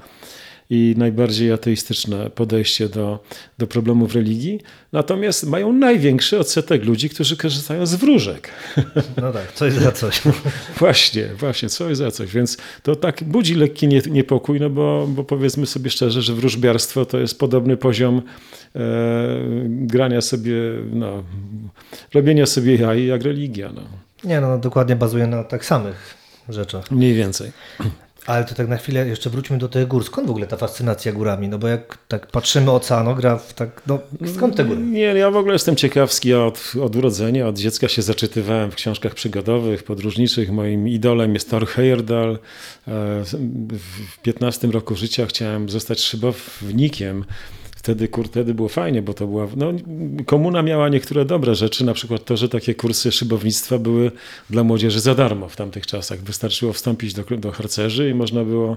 i 0.70 0.94
najbardziej 0.98 1.52
ateistyczne 1.52 2.30
podejście 2.30 2.88
do, 2.88 3.18
do 3.58 3.66
problemów 3.66 4.14
religii. 4.14 4.60
Natomiast 4.92 5.46
mają 5.46 5.72
największy 5.72 6.38
odsetek 6.38 6.84
ludzi, 6.84 7.08
którzy 7.08 7.36
korzystają 7.36 7.86
z 7.86 7.94
wróżek. 7.94 8.50
No 9.22 9.32
tak, 9.32 9.52
coś 9.52 9.72
za 9.72 9.92
coś. 9.92 10.22
właśnie, 10.78 11.28
właśnie, 11.38 11.68
coś 11.68 11.96
za 11.96 12.10
coś. 12.10 12.32
Więc 12.32 12.56
to 12.82 12.96
tak 12.96 13.24
budzi 13.24 13.54
lekki 13.54 13.88
niepokój, 13.88 14.60
no 14.60 14.70
bo, 14.70 15.06
bo 15.10 15.24
powiedzmy 15.24 15.66
sobie 15.66 15.90
szczerze, 15.90 16.22
że 16.22 16.34
wróżbiarstwo 16.34 17.04
to 17.06 17.18
jest 17.18 17.38
podobny 17.38 17.76
poziom 17.76 18.22
grania 19.68 20.20
sobie, 20.20 20.54
no, 20.92 21.22
robienia 22.14 22.46
sobie 22.46 22.76
jaj 22.76 23.06
jak 23.06 23.22
religia. 23.22 23.72
No. 23.74 23.82
Nie, 24.24 24.40
no 24.40 24.58
dokładnie 24.58 24.96
bazuje 24.96 25.26
na 25.26 25.44
tak 25.44 25.64
samych 25.64 26.14
rzeczach. 26.48 26.90
Mniej 26.90 27.14
więcej. 27.14 27.52
Ale 28.28 28.44
to 28.44 28.54
tak 28.54 28.68
na 28.68 28.76
chwilę 28.76 29.08
jeszcze 29.08 29.30
wróćmy 29.30 29.58
do 29.58 29.68
tych 29.68 29.88
gór. 29.88 30.04
Skąd 30.04 30.26
w 30.26 30.30
ogóle 30.30 30.46
ta 30.46 30.56
fascynacja 30.56 31.12
górami? 31.12 31.48
No 31.48 31.58
bo 31.58 31.68
jak 31.68 31.98
tak 32.08 32.26
patrzymy 32.26 32.70
oceanograf, 32.70 33.54
tak 33.54 33.82
no 33.86 33.98
skąd 34.34 34.56
te 34.56 34.64
góry? 34.64 34.80
Nie, 34.80 35.00
ja 35.00 35.30
w 35.30 35.36
ogóle 35.36 35.52
jestem 35.52 35.76
ciekawski 35.76 36.34
od, 36.34 36.72
od 36.82 36.96
urodzenia, 36.96 37.48
od 37.48 37.58
dziecka 37.58 37.88
się 37.88 38.02
zaczytywałem 38.02 38.70
w 38.70 38.74
książkach 38.74 39.14
przygodowych, 39.14 39.82
podróżniczych. 39.82 40.50
Moim 40.50 40.88
idolem 40.88 41.34
jest 41.34 41.50
Thor 41.50 41.66
Heyerdahl. 41.66 42.32
E, 42.32 42.38
w 43.70 44.18
15 44.22 44.68
roku 44.68 44.96
życia 44.96 45.26
chciałem 45.26 45.68
zostać 45.68 46.00
szybownikiem 46.00 47.24
wtedy, 47.78 48.08
kur, 48.08 48.26
wtedy 48.26 48.54
było 48.54 48.68
fajnie, 48.68 49.02
bo 49.02 49.14
to 49.14 49.26
była, 49.26 49.48
no, 49.56 49.72
komuna 50.26 50.62
miała 50.62 50.88
niektóre 50.88 51.24
dobre 51.24 51.54
rzeczy, 51.54 51.84
na 51.84 51.94
przykład 51.94 52.24
to, 52.24 52.36
że 52.36 52.48
takie 52.48 52.74
kursy 52.74 53.12
szybownictwa 53.12 53.78
były 53.78 54.10
dla 54.50 54.64
młodzieży 54.64 55.00
za 55.00 55.14
darmo 55.14 55.48
w 55.48 55.56
tamtych 55.56 55.86
czasach. 55.86 56.20
Wystarczyło 56.20 56.72
wstąpić 56.72 57.14
do, 57.14 57.24
do 57.36 57.50
harcerzy 57.50 58.10
i 58.10 58.14
można 58.14 58.44
było 58.44 58.76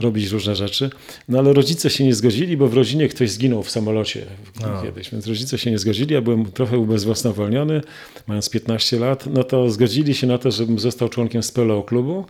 robić 0.00 0.30
różne 0.30 0.56
rzeczy. 0.56 0.90
No 1.28 1.38
ale 1.38 1.52
rodzice 1.52 1.90
się 1.90 2.04
nie 2.04 2.14
zgodzili, 2.14 2.56
bo 2.56 2.68
w 2.68 2.74
rodzinie 2.74 3.08
ktoś 3.08 3.30
zginął 3.30 3.62
w 3.62 3.70
samolocie 3.70 4.26
no. 4.60 4.82
kiedyś, 4.82 5.10
więc 5.10 5.26
rodzice 5.26 5.58
się 5.58 5.70
nie 5.70 5.78
zgodzili. 5.78 6.14
Ja 6.14 6.20
byłem 6.20 6.52
trochę 6.52 6.78
ubezwłasnowolniony, 6.78 7.80
mając 8.26 8.50
15 8.50 8.98
lat, 8.98 9.26
no 9.26 9.44
to 9.44 9.70
zgodzili 9.70 10.14
się 10.14 10.26
na 10.26 10.38
to, 10.38 10.50
żebym 10.50 10.78
został 10.78 11.08
członkiem 11.08 11.42
speleo 11.42 11.82
klubu 11.82 12.24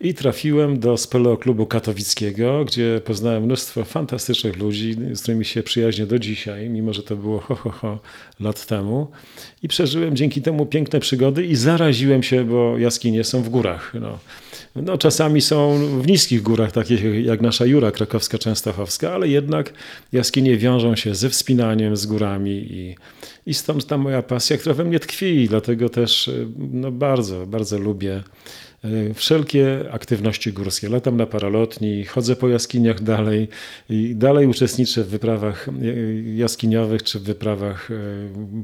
i 0.00 0.14
trafiłem 0.14 0.80
do 0.80 0.96
speleo 0.96 1.36
klubu 1.36 1.66
katowickiego, 1.66 2.64
gdzie 2.64 3.00
poznałem 3.04 3.42
mnóstwo 3.42 3.84
fantastycznych 3.84 4.56
ludzi, 4.56 4.96
z 5.12 5.22
którymi 5.22 5.44
się 5.44 5.62
przyjaźnię 5.62 6.06
do 6.06 6.18
dzisiaj, 6.18 6.70
mimo 6.70 6.92
że 6.92 7.02
to 7.02 7.16
było 7.16 7.38
ho, 7.38 7.54
ho, 7.54 7.70
ho 7.70 7.98
lat 8.40 8.66
temu. 8.66 9.08
I 9.62 9.68
przeżyłem 9.68 10.16
dzięki 10.16 10.42
temu 10.42 10.66
piękne 10.66 11.00
przygody 11.00 11.46
i 11.46 11.56
zaraziłem 11.56 12.22
się, 12.22 12.44
bo 12.44 12.78
jaskinie 12.78 13.24
są 13.24 13.42
w 13.42 13.48
górach. 13.48 13.94
No. 14.00 14.18
No, 14.76 14.98
czasami 14.98 15.40
są 15.40 15.78
w 16.02 16.06
niskich 16.06 16.42
górach, 16.42 16.72
takich 16.72 17.24
jak 17.26 17.40
nasza 17.40 17.66
Jura 17.66 17.90
krakowska, 17.90 18.38
częstochowska, 18.38 19.12
ale 19.14 19.28
jednak 19.28 19.72
jaskinie 20.12 20.56
wiążą 20.56 20.96
się 20.96 21.14
ze 21.14 21.30
wspinaniem, 21.30 21.96
z 21.96 22.06
górami 22.06 22.50
i, 22.50 22.96
i 23.46 23.54
stąd 23.54 23.86
ta 23.86 23.98
moja 23.98 24.22
pasja, 24.22 24.58
która 24.58 24.74
we 24.74 24.84
mnie 24.84 25.00
tkwi, 25.00 25.48
dlatego 25.48 25.88
też 25.88 26.30
no, 26.58 26.92
bardzo, 26.92 27.46
bardzo 27.46 27.78
lubię 27.78 28.22
wszelkie 29.14 29.84
aktywności 29.92 30.52
górskie. 30.52 30.88
Latam 30.88 31.16
na 31.16 31.26
paralotni, 31.26 32.04
chodzę 32.04 32.36
po 32.36 32.48
jaskiniach 32.48 33.02
dalej 33.02 33.48
i 33.90 34.14
dalej 34.16 34.46
uczestniczę 34.46 35.04
w 35.04 35.08
wyprawach 35.08 35.68
jaskiniowych 36.36 37.02
czy 37.02 37.20
w 37.20 37.22
wyprawach 37.22 37.90
e, 37.90 37.94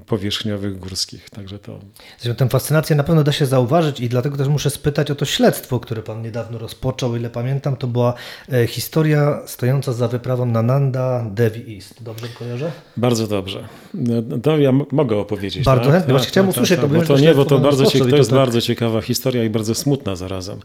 powierzchniowych 0.07 0.79
górskich. 0.79 1.31
Także 1.31 1.59
to. 1.59 1.81
Tę 2.37 2.49
fascynację 2.49 2.97
na 2.97 3.05
pewno 3.05 3.25
da 3.25 3.33
się 3.33 3.47
zauważyć 3.47 4.01
i 4.01 4.09
dlatego 4.09 4.37
też 4.37 4.49
muszę 4.49 4.71
spytać 4.71 5.11
o 5.11 5.15
to 5.15 5.25
śledztwo, 5.25 5.81
które 5.81 6.03
pan 6.03 6.23
niedawno 6.23 6.59
rozpoczął. 6.59 7.17
Ile 7.17 7.31
pamiętam, 7.31 7.77
to 7.77 7.87
była 7.87 8.15
e, 8.53 8.67
historia 8.67 9.43
stojąca 9.47 9.93
za 9.93 10.09
wyprawą 10.09 10.47
na 10.47 10.63
Nanda 10.63 11.27
Devi 11.31 11.75
East. 11.77 12.03
Dobrze 12.03 12.27
kojarzę? 12.39 12.73
Bardzo 12.97 13.27
dobrze. 13.27 13.69
No, 13.95 14.39
to 14.43 14.59
ja 14.59 14.73
mogę 14.93 15.17
opowiedzieć. 15.17 15.65
Bardzo 15.65 15.85
tak? 15.85 15.93
chętnie. 15.93 16.13
Właśnie 16.13 16.25
tak, 16.25 16.33
chciałem 16.33 16.49
tak, 16.49 16.57
usłyszeć 16.57 16.81
tak, 16.81 16.91
to. 16.91 16.97
Bo 16.97 17.03
to 17.03 17.19
nie, 17.19 17.35
bo 17.35 17.45
to, 17.45 17.59
bardzo 17.59 17.91
to 17.91 18.17
jest 18.17 18.31
tak... 18.31 18.39
bardzo 18.39 18.61
ciekawa 18.61 19.01
historia 19.01 19.45
i 19.45 19.51
bardzo 19.51 19.75
smutna 19.75 20.04
smutna 20.05 20.17
zarazem. 20.17 20.61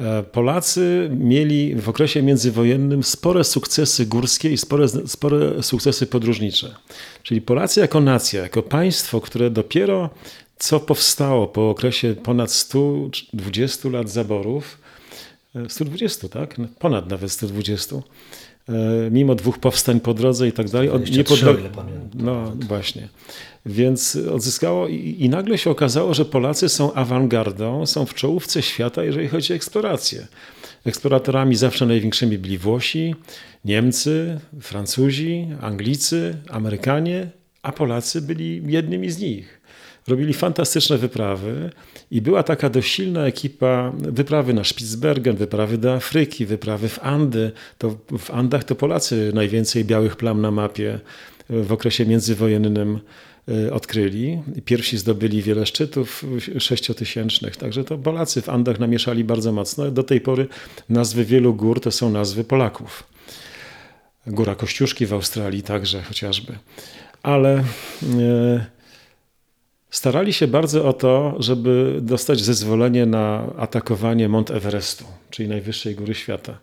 E, 0.00 0.22
Polacy 0.22 1.10
mieli 1.18 1.74
w 1.74 1.88
okresie 1.88 2.22
międzywojennym 2.22 3.02
spore 3.02 3.44
sukcesy 3.44 4.06
górskie 4.06 4.50
i 4.50 4.56
spore, 4.56 4.88
spore 4.88 5.62
sukcesy 5.62 6.06
podróżnicze. 6.06 6.74
Czyli 7.22 7.40
Polacy 7.40 7.80
jako 7.80 8.00
nacja, 8.00 8.42
jako 8.42 8.62
państwo, 8.62 9.20
które 9.20 9.50
dopiero 9.50 10.10
co 10.58 10.80
powstało 10.80 11.48
po 11.48 11.70
okresie 11.70 12.14
ponad 12.14 12.52
120 12.52 13.88
lat 13.88 14.10
zaborów, 14.10 14.78
120, 15.68 16.26
e, 16.26 16.30
tak? 16.30 16.56
Ponad 16.78 17.10
nawet 17.10 17.32
120 17.32 17.96
E, 17.96 18.02
mimo 19.10 19.34
dwóch 19.34 19.58
powstań 19.58 20.00
po 20.00 20.14
drodze 20.14 20.48
i 20.48 20.52
tak 20.52 20.70
dalej. 20.70 20.90
nie 21.10 21.24
podle... 21.24 21.54
No 22.14 22.52
właśnie. 22.68 23.08
Więc 23.66 24.16
odzyskało 24.16 24.88
i, 24.88 25.16
i, 25.18 25.28
nagle 25.28 25.58
się 25.58 25.70
okazało, 25.70 26.14
że 26.14 26.24
Polacy 26.24 26.68
są 26.68 26.92
awangardą, 26.92 27.86
są 27.86 28.06
w 28.06 28.14
czołówce 28.14 28.62
świata, 28.62 29.04
jeżeli 29.04 29.28
chodzi 29.28 29.52
o 29.52 29.56
eksplorację. 29.56 30.26
Eksploratorami 30.84 31.56
zawsze 31.56 31.86
największymi 31.86 32.38
byli 32.38 32.58
Włosi, 32.58 33.14
Niemcy, 33.64 34.40
Francuzi, 34.60 35.48
Anglicy, 35.60 36.36
Amerykanie, 36.50 37.30
a 37.62 37.72
Polacy 37.72 38.22
byli 38.22 38.62
jednymi 38.66 39.10
z 39.10 39.18
nich 39.18 39.61
robili 40.08 40.34
fantastyczne 40.34 40.98
wyprawy 40.98 41.70
i 42.10 42.22
była 42.22 42.42
taka 42.42 42.70
dość 42.70 42.94
silna 42.94 43.26
ekipa, 43.26 43.92
wyprawy 43.98 44.54
na 44.54 44.64
Spitsbergen, 44.64 45.36
wyprawy 45.36 45.78
do 45.78 45.94
Afryki, 45.94 46.46
wyprawy 46.46 46.88
w 46.88 46.98
Andy. 46.98 47.52
To 47.78 47.96
w 48.18 48.30
Andach 48.30 48.64
to 48.64 48.74
Polacy 48.74 49.30
najwięcej 49.34 49.84
białych 49.84 50.16
plam 50.16 50.40
na 50.40 50.50
mapie 50.50 51.00
w 51.50 51.72
okresie 51.72 52.06
międzywojennym 52.06 53.00
e, 53.48 53.72
odkryli. 53.72 54.42
Pierwsi 54.64 54.98
zdobyli 54.98 55.42
wiele 55.42 55.66
szczytów 55.66 56.24
sześciotysięcznych, 56.58 57.56
także 57.56 57.84
to 57.84 57.98
Polacy 57.98 58.42
w 58.42 58.48
Andach 58.48 58.78
namieszali 58.78 59.24
bardzo 59.24 59.52
mocno. 59.52 59.90
Do 59.90 60.02
tej 60.02 60.20
pory 60.20 60.48
nazwy 60.88 61.24
wielu 61.24 61.54
gór 61.54 61.80
to 61.80 61.90
są 61.90 62.10
nazwy 62.10 62.44
Polaków. 62.44 63.04
Góra 64.26 64.54
Kościuszki 64.54 65.06
w 65.06 65.12
Australii 65.12 65.62
także 65.62 66.02
chociażby. 66.02 66.52
Ale... 67.22 67.64
Yy, 68.02 68.81
starali 69.92 70.32
się 70.32 70.46
bardzo 70.46 70.88
o 70.88 70.92
to, 70.92 71.34
żeby 71.38 71.98
dostać 72.02 72.40
zezwolenie 72.40 73.06
na 73.06 73.46
atakowanie 73.56 74.28
Mont 74.28 74.50
Everestu, 74.50 75.04
czyli 75.30 75.48
najwyższej 75.48 75.94
góry 75.94 76.14
świata. 76.14 76.58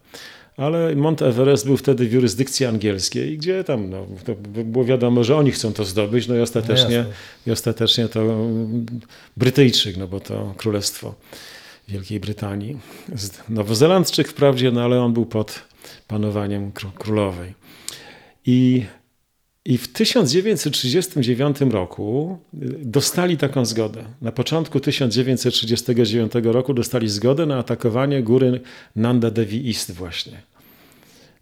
Ale 0.58 0.96
Mont 0.96 1.22
Everest 1.22 1.66
był 1.66 1.78
wtedy 1.78 2.08
w 2.08 2.14
jurysdykcji 2.14 2.66
angielskiej, 2.66 3.38
gdzie 3.38 3.64
tam 3.64 3.90
no, 3.90 4.06
było 4.64 4.86
wiadomo, 4.86 5.24
że 5.24 5.38
oni 5.38 5.52
chcą 5.52 5.74
to 5.74 5.86
zdobyć, 5.86 6.28
no 6.28 6.36
i 6.36 6.40
ostatecznie, 6.40 7.06
no 7.46 7.50
i 7.50 7.52
ostatecznie 7.52 8.08
to 8.08 8.48
Brytyjczyk, 9.38 9.98
no 9.98 10.08
bo 10.08 10.20
to 10.20 10.54
królestwo 10.58 11.16
Wielkiej 11.88 12.20
Brytanii. 12.20 12.78
Nowozelandczyk 13.50 14.28
wprawdzie, 14.28 14.72
no 14.72 14.82
ale 14.82 15.02
on 15.02 15.14
był 15.14 15.26
pod 15.26 15.62
panowaniem 16.08 16.72
królowej. 16.98 17.54
I 18.46 18.86
i 19.66 19.78
w 19.78 19.88
1939 19.94 21.62
roku 21.62 22.38
y, 22.54 22.58
dostali 22.86 23.38
taką 23.38 23.66
zgodę. 23.66 24.04
Na 24.22 24.32
początku 24.32 24.80
1939 24.80 26.32
roku 26.44 26.74
dostali 26.74 27.10
zgodę 27.10 27.46
na 27.46 27.58
atakowanie 27.58 28.24
góry 28.24 28.62
Nanda 28.96 29.32
Devi 29.32 29.68
East 29.68 29.92
właśnie. 29.92 30.42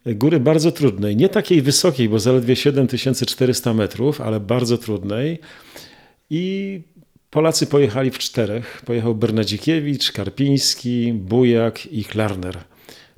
Góry 0.05 0.39
bardzo 0.39 0.71
trudnej, 0.71 1.15
nie 1.15 1.29
takiej 1.29 1.61
wysokiej, 1.61 2.09
bo 2.09 2.19
zaledwie 2.19 2.55
7400 2.55 3.73
metrów, 3.73 4.21
ale 4.21 4.39
bardzo 4.39 4.77
trudnej. 4.77 5.39
I 6.29 6.81
Polacy 7.29 7.67
pojechali 7.67 8.11
w 8.11 8.17
czterech. 8.17 8.81
Pojechał 8.85 9.15
Bernadzikiewicz, 9.15 10.11
Karpiński, 10.11 11.13
Bujak 11.13 11.85
i 11.85 12.05
Klarner. 12.05 12.57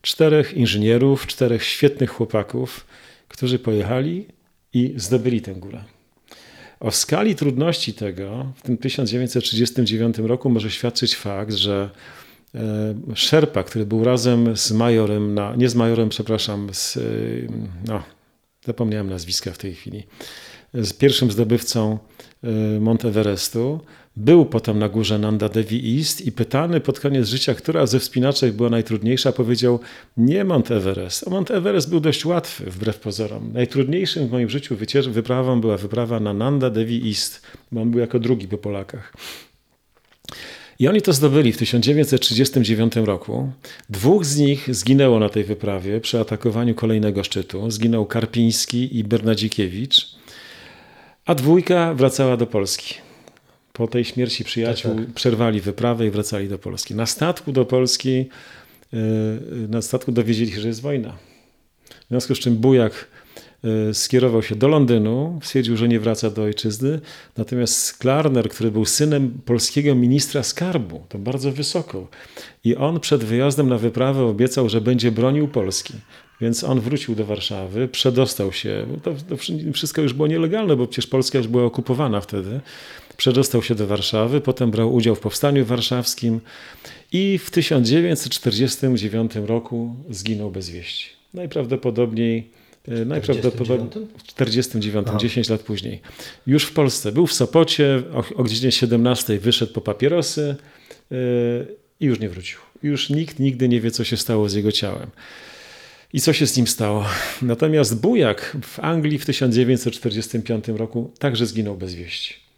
Czterech 0.01 0.53
inżynierów, 0.53 1.27
czterech 1.27 1.63
świetnych 1.63 2.09
chłopaków, 2.09 2.87
którzy 3.27 3.59
pojechali 3.59 4.25
i 4.73 4.93
zdobyli 4.97 5.41
tę 5.41 5.55
górę. 5.55 5.83
O 6.79 6.91
skali 6.91 7.35
trudności 7.35 7.93
tego 7.93 8.53
w 8.55 8.61
tym 8.61 8.77
1939 8.77 10.17
roku 10.17 10.49
może 10.49 10.71
świadczyć 10.71 11.15
fakt, 11.15 11.53
że 11.53 11.89
e, 12.55 12.59
Szerpa, 13.15 13.63
który 13.63 13.85
był 13.85 14.03
razem 14.03 14.57
z 14.57 14.71
majorem, 14.71 15.33
na, 15.33 15.55
nie 15.55 15.69
z 15.69 15.75
majorem, 15.75 16.09
przepraszam, 16.09 16.69
z, 16.73 16.97
e, 16.97 17.01
no, 17.87 18.03
zapomniałem 18.65 19.09
nazwiska 19.09 19.51
w 19.51 19.57
tej 19.57 19.73
chwili, 19.73 20.03
z 20.73 20.93
pierwszym 20.93 21.31
zdobywcą 21.31 21.97
e, 22.43 22.79
Mont 22.79 23.05
Everestu, 23.05 23.79
był 24.19 24.45
potem 24.45 24.79
na 24.79 24.89
górze 24.89 25.19
Nanda 25.19 25.49
Devi 25.49 25.97
East 25.97 26.21
i 26.21 26.31
pytany 26.31 26.79
pod 26.79 26.99
koniec 26.99 27.27
życia, 27.27 27.53
która 27.53 27.85
ze 27.85 27.99
wspinaczek 27.99 28.53
była 28.53 28.69
najtrudniejsza, 28.69 29.31
powiedział 29.31 29.79
nie 30.17 30.43
Mont 30.43 30.71
Everest. 30.71 31.27
A 31.27 31.29
Mont 31.29 31.51
Everest 31.51 31.89
był 31.89 31.99
dość 31.99 32.25
łatwy, 32.25 32.71
wbrew 32.71 32.99
pozorom. 32.99 33.53
Najtrudniejszym 33.53 34.27
w 34.27 34.31
moim 34.31 34.49
życiu 34.49 34.75
wyprawą 35.09 35.61
była 35.61 35.77
wyprawa 35.77 36.19
na 36.19 36.33
Nanda 36.33 36.69
Devi 36.69 37.09
East, 37.09 37.41
bo 37.71 37.81
on 37.81 37.91
był 37.91 37.99
jako 37.99 38.19
drugi 38.19 38.47
po 38.47 38.57
Polakach. 38.57 39.13
I 40.79 40.87
oni 40.87 41.01
to 41.01 41.13
zdobyli 41.13 41.51
w 41.51 41.57
1939 41.57 42.95
roku. 42.95 43.51
Dwóch 43.89 44.25
z 44.25 44.37
nich 44.37 44.75
zginęło 44.75 45.19
na 45.19 45.29
tej 45.29 45.43
wyprawie 45.43 46.01
przy 46.01 46.19
atakowaniu 46.19 46.75
kolejnego 46.75 47.23
szczytu. 47.23 47.71
Zginął 47.71 48.05
Karpiński 48.05 48.97
i 48.97 49.03
Bernadzikiewicz, 49.03 50.15
a 51.25 51.35
dwójka 51.35 51.93
wracała 51.93 52.37
do 52.37 52.47
Polski 52.47 53.08
po 53.79 53.87
tej 53.87 54.05
śmierci 54.05 54.43
przyjaciół 54.43 54.95
tak, 54.95 55.05
tak. 55.05 55.13
przerwali 55.13 55.61
wyprawę 55.61 56.07
i 56.07 56.09
wracali 56.09 56.49
do 56.49 56.59
Polski. 56.59 56.95
Na 56.95 57.05
statku 57.05 57.51
do 57.51 57.65
Polski, 57.65 58.25
e, 58.93 58.97
na 59.67 59.81
statku 59.81 60.11
dowiedzieli 60.11 60.51
się, 60.51 60.61
że 60.61 60.67
jest 60.67 60.81
wojna. 60.81 61.17
W 62.05 62.09
związku 62.09 62.35
z 62.35 62.39
czym 62.39 62.55
Bujak 62.55 63.07
y, 63.89 63.93
skierował 63.93 64.43
się 64.43 64.55
do 64.55 64.67
Londynu, 64.67 65.39
stwierdził, 65.43 65.77
że 65.77 65.87
nie 65.87 65.99
wraca 65.99 66.29
do 66.29 66.43
ojczyzny. 66.43 66.99
Natomiast 67.37 67.97
Klarner, 67.97 68.49
który 68.49 68.71
był 68.71 68.85
synem 68.85 69.41
polskiego 69.45 69.95
ministra 69.95 70.43
skarbu, 70.43 71.03
to 71.09 71.17
bardzo 71.17 71.51
wysoko. 71.51 72.07
I 72.63 72.75
on 72.75 72.99
przed 72.99 73.23
wyjazdem 73.23 73.69
na 73.69 73.77
wyprawę 73.77 74.23
obiecał, 74.23 74.69
że 74.69 74.81
będzie 74.81 75.11
bronił 75.11 75.47
Polski. 75.47 75.93
Więc 76.41 76.63
on 76.63 76.79
wrócił 76.79 77.15
do 77.15 77.25
Warszawy, 77.25 77.87
przedostał 77.87 78.51
się. 78.53 78.85
To, 79.03 79.13
to 79.29 79.35
wszystko 79.73 80.01
już 80.01 80.13
było 80.13 80.27
nielegalne, 80.27 80.75
bo 80.75 80.87
przecież 80.87 81.07
Polska 81.07 81.37
już 81.37 81.47
była 81.47 81.63
okupowana 81.63 82.21
wtedy. 82.21 82.59
Przedostał 83.19 83.63
się 83.63 83.75
do 83.75 83.87
Warszawy, 83.87 84.41
potem 84.41 84.71
brał 84.71 84.93
udział 84.93 85.15
w 85.15 85.19
powstaniu 85.19 85.65
warszawskim 85.65 86.41
i 87.11 87.37
w 87.37 87.51
1949 87.51 89.31
roku 89.35 89.95
zginął 90.09 90.51
bez 90.51 90.69
wieści. 90.69 91.09
Najprawdopodobniej 91.33 92.49
e, 92.87 93.05
Najprawdopodobniej 93.05 94.07
w 94.17 94.23
49, 94.23 95.07
10 95.19 95.49
lat 95.49 95.61
później. 95.61 96.01
Już 96.47 96.63
w 96.63 96.73
Polsce. 96.73 97.11
Był 97.11 97.27
w 97.27 97.33
Sopocie, 97.33 98.03
o, 98.13 98.23
o 98.35 98.43
godzinie 98.43 98.71
17 98.71 99.39
wyszedł 99.39 99.73
po 99.73 99.81
papierosy 99.81 100.55
yy, 101.11 101.17
i 101.99 102.05
już 102.05 102.19
nie 102.19 102.29
wrócił. 102.29 102.59
Już 102.83 103.09
nikt 103.09 103.39
nigdy 103.39 103.69
nie 103.69 103.81
wie, 103.81 103.91
co 103.91 104.03
się 104.03 104.17
stało 104.17 104.49
z 104.49 104.53
jego 104.53 104.71
ciałem. 104.71 105.09
I 106.13 106.21
co 106.21 106.33
się 106.33 106.47
z 106.47 106.57
nim 106.57 106.67
stało? 106.67 107.05
Natomiast 107.41 108.01
Bujak 108.01 108.57
w 108.63 108.79
Anglii 108.79 109.17
w 109.17 109.25
1945 109.25 110.67
roku 110.67 111.11
także 111.19 111.45
zginął 111.45 111.77
bez 111.77 111.95
wieści. 111.95 112.48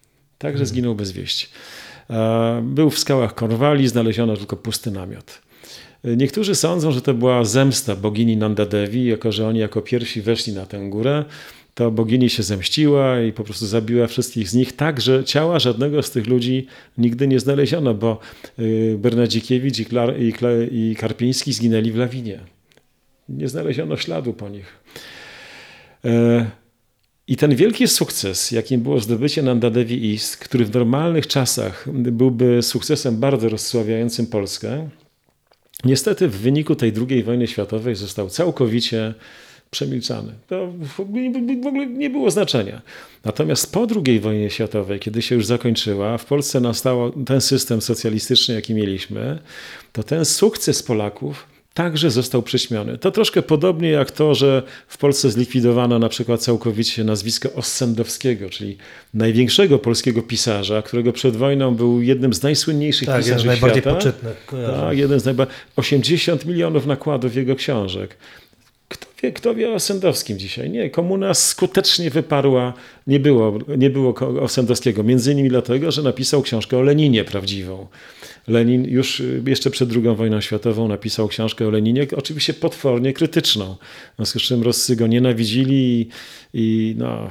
Także 0.41 0.57
hmm. 0.57 0.65
zginął 0.65 0.95
bez 0.95 1.11
wieści. 1.11 1.47
Był 2.63 2.89
w 2.89 2.99
skałach 2.99 3.35
Korwali, 3.35 3.87
znaleziono 3.87 4.37
tylko 4.37 4.55
pusty 4.55 4.91
namiot. 4.91 5.41
Niektórzy 6.03 6.55
sądzą, 6.55 6.91
że 6.91 7.01
to 7.01 7.13
była 7.13 7.43
zemsta 7.43 7.95
bogini 7.95 8.37
Nandadevi, 8.37 9.05
jako 9.05 9.31
że 9.31 9.47
oni 9.47 9.59
jako 9.59 9.81
pierwsi 9.81 10.21
weszli 10.21 10.53
na 10.53 10.65
tę 10.65 10.89
górę, 10.89 11.25
to 11.73 11.91
bogini 11.91 12.29
się 12.29 12.43
zemściła 12.43 13.21
i 13.21 13.33
po 13.33 13.43
prostu 13.43 13.65
zabiła 13.65 14.07
wszystkich 14.07 14.49
z 14.49 14.53
nich, 14.53 14.75
tak 14.75 15.01
że 15.01 15.23
ciała 15.23 15.59
żadnego 15.59 16.03
z 16.03 16.11
tych 16.11 16.27
ludzi 16.27 16.67
nigdy 16.97 17.27
nie 17.27 17.39
znaleziono, 17.39 17.93
bo 17.93 18.19
y, 18.59 18.95
Bernadzikiewicz 18.99 19.79
i, 19.79 19.85
Klar, 19.85 20.13
i, 20.19 20.33
i 20.71 20.95
Karpiński 20.95 21.53
zginęli 21.53 21.91
w 21.91 21.97
lawinie. 21.97 22.39
Nie 23.29 23.47
znaleziono 23.47 23.97
śladu 23.97 24.33
po 24.33 24.49
nich. 24.49 24.79
I 27.27 27.35
ten 27.37 27.55
wielki 27.55 27.87
sukces, 27.87 28.51
jakim 28.51 28.81
było 28.81 28.99
zdobycie 28.99 29.41
Nandadevi 29.41 30.13
East, 30.13 30.37
który 30.37 30.65
w 30.65 30.73
normalnych 30.73 31.27
czasach 31.27 31.87
byłby 31.93 32.61
sukcesem 32.61 33.17
bardzo 33.17 33.49
rozsławiającym 33.49 34.27
Polskę, 34.27 34.89
niestety 35.83 36.27
w 36.27 36.37
wyniku 36.37 36.75
tej 36.75 36.93
II 37.09 37.23
wojny 37.23 37.47
światowej 37.47 37.95
został 37.95 38.29
całkowicie 38.29 39.13
przemilczany. 39.71 40.33
To 40.47 40.73
w 40.95 40.99
ogóle 40.99 41.87
nie 41.87 42.09
było 42.09 42.31
znaczenia. 42.31 42.81
Natomiast 43.25 43.73
po 43.73 43.87
II 44.05 44.19
wojnie 44.19 44.49
światowej, 44.49 44.99
kiedy 44.99 45.21
się 45.21 45.35
już 45.35 45.45
zakończyła, 45.45 46.17
w 46.17 46.25
Polsce 46.25 46.59
nastał 46.59 47.11
ten 47.11 47.41
system 47.41 47.81
socjalistyczny, 47.81 48.55
jaki 48.55 48.73
mieliśmy, 48.73 49.39
to 49.93 50.03
ten 50.03 50.25
sukces 50.25 50.83
Polaków 50.83 51.50
także 51.73 52.11
został 52.11 52.43
przyćmiony. 52.43 52.97
To 52.97 53.11
troszkę 53.11 53.41
podobnie 53.41 53.89
jak 53.89 54.11
to, 54.11 54.35
że 54.35 54.63
w 54.87 54.97
Polsce 54.97 55.31
zlikwidowano 55.31 55.99
na 55.99 56.09
przykład 56.09 56.41
całkowicie 56.41 57.03
nazwisko 57.03 57.53
Ossendowskiego, 57.53 58.49
czyli 58.49 58.77
największego 59.13 59.79
polskiego 59.79 60.21
pisarza, 60.21 60.81
którego 60.81 61.13
przed 61.13 61.35
wojną 61.35 61.75
był 61.75 62.01
jednym 62.01 62.33
z 62.33 62.43
najsłynniejszych 62.43 63.07
tak, 63.07 63.17
pisarzy 63.17 63.29
jeden 63.29 63.43
z 63.43 63.45
najbardziej 63.45 63.81
świata. 63.81 63.97
poczytnych. 63.97 64.45
Tak, 64.45 64.97
jeden 64.97 65.19
z 65.19 65.25
najbardziej... 65.25 65.55
80 65.75 66.45
milionów 66.45 66.85
nakładów 66.85 67.35
jego 67.35 67.55
książek. 67.55 68.17
Kto 68.89 69.07
wie, 69.23 69.31
kto 69.31 69.55
wie 69.55 69.73
o 69.73 69.79
Sendowskim 69.79 70.39
dzisiaj? 70.39 70.69
Nie, 70.69 70.89
komuna 70.89 71.33
skutecznie 71.33 72.09
wyparła, 72.09 72.73
nie 73.07 73.19
było, 73.19 73.59
nie 73.77 73.89
było 73.89 74.15
Osendowskiego, 74.41 75.03
między 75.03 75.31
innymi 75.31 75.49
dlatego, 75.49 75.91
że 75.91 76.01
napisał 76.01 76.41
książkę 76.41 76.77
o 76.77 76.81
Leninie 76.81 77.23
prawdziwą. 77.23 77.87
Lenin 78.47 78.85
już 78.85 79.19
y, 79.19 79.43
jeszcze 79.47 79.71
przed 79.71 79.89
II 79.91 80.15
wojną 80.15 80.41
światową 80.41 80.87
napisał 80.87 81.27
książkę 81.27 81.67
o 81.67 81.69
Leninie, 81.69 82.07
oczywiście 82.17 82.53
potwornie 82.53 83.13
krytyczną, 83.13 83.75
w 84.13 84.15
związku 84.15 84.39
z 84.39 84.41
czym 84.41 84.63
Roscy 84.63 84.95
go 84.95 85.07
nienawidzili 85.07 86.01
i, 86.01 86.09
i 86.53 86.95
no, 86.97 87.29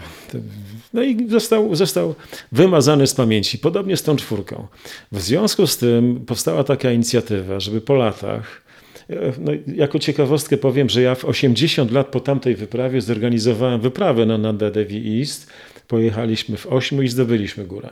no 0.92 1.02
i 1.02 1.28
został, 1.28 1.74
został 1.74 2.14
wymazany 2.52 3.06
z 3.06 3.14
pamięci, 3.14 3.58
podobnie 3.58 3.96
z 3.96 4.02
tą 4.02 4.16
czwórką. 4.16 4.66
W 5.12 5.20
związku 5.20 5.66
z 5.66 5.78
tym 5.78 6.24
powstała 6.26 6.64
taka 6.64 6.92
inicjatywa, 6.92 7.60
żeby 7.60 7.80
po 7.80 7.94
latach 7.94 8.62
e, 9.10 9.32
no, 9.38 9.52
jako 9.74 9.98
ciekawostkę 9.98 10.56
powiem, 10.56 10.88
że 10.88 11.02
ja 11.02 11.14
w 11.14 11.24
80 11.24 11.90
lat 11.90 12.06
po 12.06 12.20
tamtej 12.20 12.56
wyprawie 12.56 13.00
zorganizowałem 13.00 13.80
wyprawę 13.80 14.26
na 14.26 14.38
Nanda 14.38 14.70
Devi 14.70 15.20
East 15.20 15.50
Pojechaliśmy 15.90 16.56
w 16.56 16.66
ośmiu 16.66 17.02
i 17.02 17.08
zdobyliśmy 17.08 17.64
górę. 17.64 17.88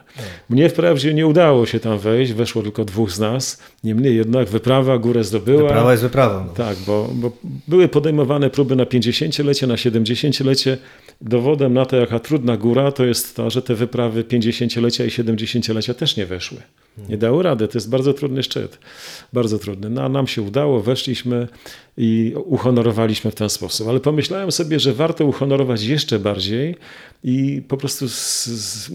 Mnie 0.51 0.69
wprawdzie 0.69 1.15
nie 1.15 1.27
udało 1.27 1.67
się 1.67 1.81
tam 1.81 1.99
wejść, 1.99 2.33
weszło 2.33 2.63
tylko 2.63 2.85
dwóch 2.85 3.11
z 3.11 3.19
nas. 3.19 3.63
Niemniej 3.85 4.17
jednak 4.17 4.49
wyprawa 4.49 4.99
górę 4.99 5.25
zdobyła. 5.25 5.63
Wyprawa 5.63 5.91
jest 5.91 6.03
wyprawą. 6.03 6.45
No. 6.45 6.53
Tak, 6.53 6.77
bo, 6.87 7.09
bo 7.15 7.33
były 7.69 7.89
podejmowane 7.89 8.51
próby 8.51 8.77
na 8.77 8.85
50-lecie, 8.85 9.67
na 9.67 9.75
70-lecie. 9.75 10.79
Dowodem 11.21 11.75
na 11.75 11.87
to, 11.87 11.97
jaka 11.97 12.19
trudna 12.19 12.57
góra, 12.57 12.93
to 12.93 13.05
jest 13.05 13.37
to, 13.37 13.51
że 13.51 13.63
te 13.63 13.75
wyprawy 13.75 14.25
50-lecia 14.25 15.05
i 15.05 15.09
70-lecia 15.09 15.95
też 15.95 16.17
nie 16.17 16.27
weszły. 16.27 16.59
Nie 17.09 17.19
dało 17.19 17.43
rady. 17.43 17.69
To 17.69 17.79
jest 17.79 17.91
bardzo 17.91 18.15
trudny 18.15 18.43
szczyt. 18.43 18.79
Bardzo 19.33 19.59
trudny. 19.59 19.91
No, 19.91 20.03
a 20.03 20.09
nam 20.09 20.27
się 20.27 20.43
udało, 20.43 20.81
weszliśmy 20.81 21.49
i 21.97 22.35
uhonorowaliśmy 22.45 23.31
w 23.31 23.35
ten 23.35 23.51
sposób. 23.51 23.89
Ale 23.89 24.01
pomyślałem 24.01 24.53
sobie, 24.53 24.81
że 24.81 24.93
warto 24.93 25.25
uhonorować 25.25 25.83
jeszcze 25.83 26.19
bardziej 26.19 26.77
i 27.25 27.63
po 27.69 27.77
prostu 27.77 28.09
z, 28.09 28.47
z, 28.47 28.91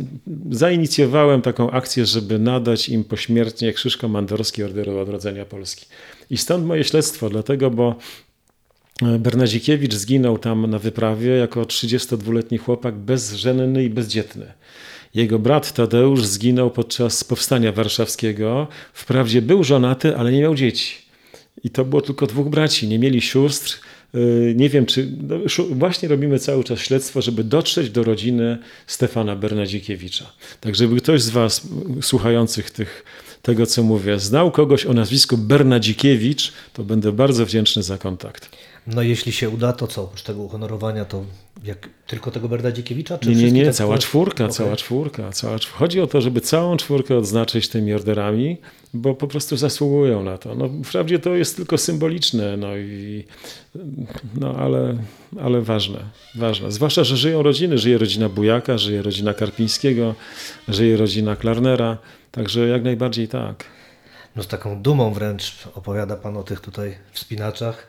zainicjowałem 0.52 1.42
taką 1.42 1.72
akcję, 1.72 2.06
żeby 2.06 2.40
nadać 2.40 2.90
im 2.90 3.04
pośmiertnie 3.04 3.74
Krzyż 3.74 3.98
Komandorski 3.98 4.64
Orderu 4.64 5.00
Odrodzenia 5.00 5.46
Polski. 5.46 5.86
I 6.30 6.38
stąd 6.38 6.66
moje 6.66 6.84
śledztwo, 6.84 7.30
dlatego, 7.30 7.70
bo 7.70 7.96
e, 9.06 9.20
Bernadzikiewicz 9.20 9.94
zginął 9.94 10.38
tam 10.38 10.70
na 10.70 10.80
wyprawie 10.80 11.30
jako 11.30 11.62
32-letni 11.62 12.58
chłopak 12.58 12.96
bezżenny 12.96 13.84
i 13.84 13.90
bezdzietny. 13.90 14.54
Jego 15.14 15.40
brat 15.40 15.74
Tadeusz 15.74 16.26
zginął 16.26 16.72
podczas 16.72 17.24
powstania 17.24 17.72
warszawskiego. 17.72 18.68
Wprawdzie 18.94 19.42
był 19.42 19.64
żonaty, 19.64 20.18
ale 20.18 20.32
nie 20.32 20.42
miał 20.42 20.56
dzieci. 20.56 20.96
I 21.64 21.70
to 21.70 21.86
było 21.86 22.02
tylko 22.02 22.28
dwóch 22.28 22.50
braci, 22.50 22.88
nie 22.88 23.00
mieli 23.00 23.22
sióstr. 23.22 23.80
Y, 24.16 24.54
nie 24.58 24.70
wiem, 24.70 24.86
czy. 24.86 25.12
No, 25.28 25.36
właśnie 25.70 26.10
robimy 26.10 26.40
cały 26.40 26.64
czas 26.64 26.80
śledztwo, 26.80 27.22
żeby 27.22 27.44
dotrzeć 27.44 27.90
do 27.90 28.04
rodziny 28.04 28.58
Stefana 28.88 29.36
Bernadzikiewicza. 29.36 30.34
Tak, 30.60 30.76
żeby 30.76 31.02
ktoś 31.02 31.22
z 31.22 31.30
Was 31.30 31.68
słuchających 32.02 32.72
tych, 32.72 33.04
tego, 33.42 33.66
co 33.66 33.84
mówię, 33.84 34.20
znał 34.20 34.52
kogoś 34.52 34.86
o 34.86 34.94
nazwisku 34.94 35.38
Bernadzikiewicz, 35.38 36.54
to 36.74 36.84
będę 36.84 37.12
bardzo 37.12 37.46
wdzięczny 37.46 37.84
za 37.84 37.98
kontakt. 37.98 38.50
No 38.88 39.02
jeśli 39.02 39.32
się 39.32 39.50
uda, 39.50 39.74
to 39.74 39.88
co? 39.88 40.04
Oprócz 40.04 40.24
tego 40.24 40.42
uhonorowania, 40.42 41.06
to 41.06 41.26
jak, 41.64 41.90
tylko 42.08 42.32
tego 42.32 42.50
Berdadzikiewicza? 42.50 43.18
Czy 43.18 43.30
nie, 43.30 43.36
nie, 43.36 43.52
nie, 43.52 43.66
tak 43.66 43.74
cała 43.74 43.98
czwórka, 43.98 44.44
okay. 44.44 44.56
cała 44.56 44.76
czwórka. 44.76 45.32
Cała 45.32 45.60
czwórka. 45.60 45.80
Chodzi 45.80 46.02
o 46.02 46.08
to, 46.08 46.22
żeby 46.22 46.42
całą 46.42 46.78
czwórkę 46.78 47.18
odznaczyć 47.18 47.68
tymi 47.68 47.94
orderami, 47.94 48.58
bo 48.94 49.16
po 49.16 49.28
prostu 49.28 49.58
zasługują 49.58 50.24
na 50.24 50.38
to. 50.38 50.56
No, 50.56 50.70
wprawdzie 50.86 51.20
to 51.20 51.36
jest 51.36 51.56
tylko 51.56 51.78
symboliczne, 51.78 52.58
no 52.58 52.78
i 52.78 53.24
no 54.36 54.56
ale, 54.56 54.98
ale 55.42 55.62
ważne, 55.62 56.00
ważne. 56.36 56.72
Zwłaszcza, 56.72 57.04
że 57.04 57.18
żyją 57.18 57.44
rodziny, 57.44 57.78
żyje 57.78 57.98
rodzina 57.98 58.30
Bujaka, 58.30 58.78
żyje 58.78 59.02
rodzina 59.02 59.34
Karpińskiego, 59.34 60.16
żyje 60.68 60.98
rodzina 60.98 61.36
Klarnera, 61.36 61.98
także 62.32 62.68
jak 62.68 62.84
najbardziej 62.84 63.28
tak. 63.28 63.64
No 64.36 64.44
z 64.44 64.48
taką 64.48 64.82
dumą 64.82 65.14
wręcz 65.14 65.68
opowiada 65.76 66.16
Pan 66.16 66.38
o 66.38 66.44
tych 66.44 66.60
tutaj 66.60 66.98
wspinaczach. 67.12 67.88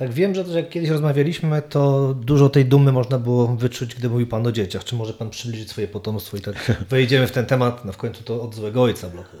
Tak 0.00 0.12
wiem, 0.12 0.34
że 0.34 0.44
też 0.44 0.54
jak 0.54 0.68
kiedyś 0.68 0.90
rozmawialiśmy, 0.90 1.62
to 1.62 2.14
dużo 2.14 2.48
tej 2.48 2.64
dumy 2.64 2.92
można 2.92 3.18
było 3.18 3.46
wyczuć, 3.46 3.94
gdy 3.94 4.08
mówił 4.08 4.26
Pan 4.26 4.46
o 4.46 4.52
dzieciach. 4.52 4.84
Czy 4.84 4.94
może 4.94 5.12
Pan 5.12 5.30
przybliżyć 5.30 5.70
swoje 5.70 5.88
potomstwo 5.88 6.36
i 6.36 6.40
tak 6.40 6.72
wejdziemy 6.90 7.26
w 7.26 7.32
ten 7.32 7.46
temat, 7.46 7.84
no 7.84 7.92
w 7.92 7.96
końcu 7.96 8.24
to 8.24 8.42
od 8.42 8.54
złego 8.54 8.82
ojca 8.82 9.10
bloku. 9.10 9.36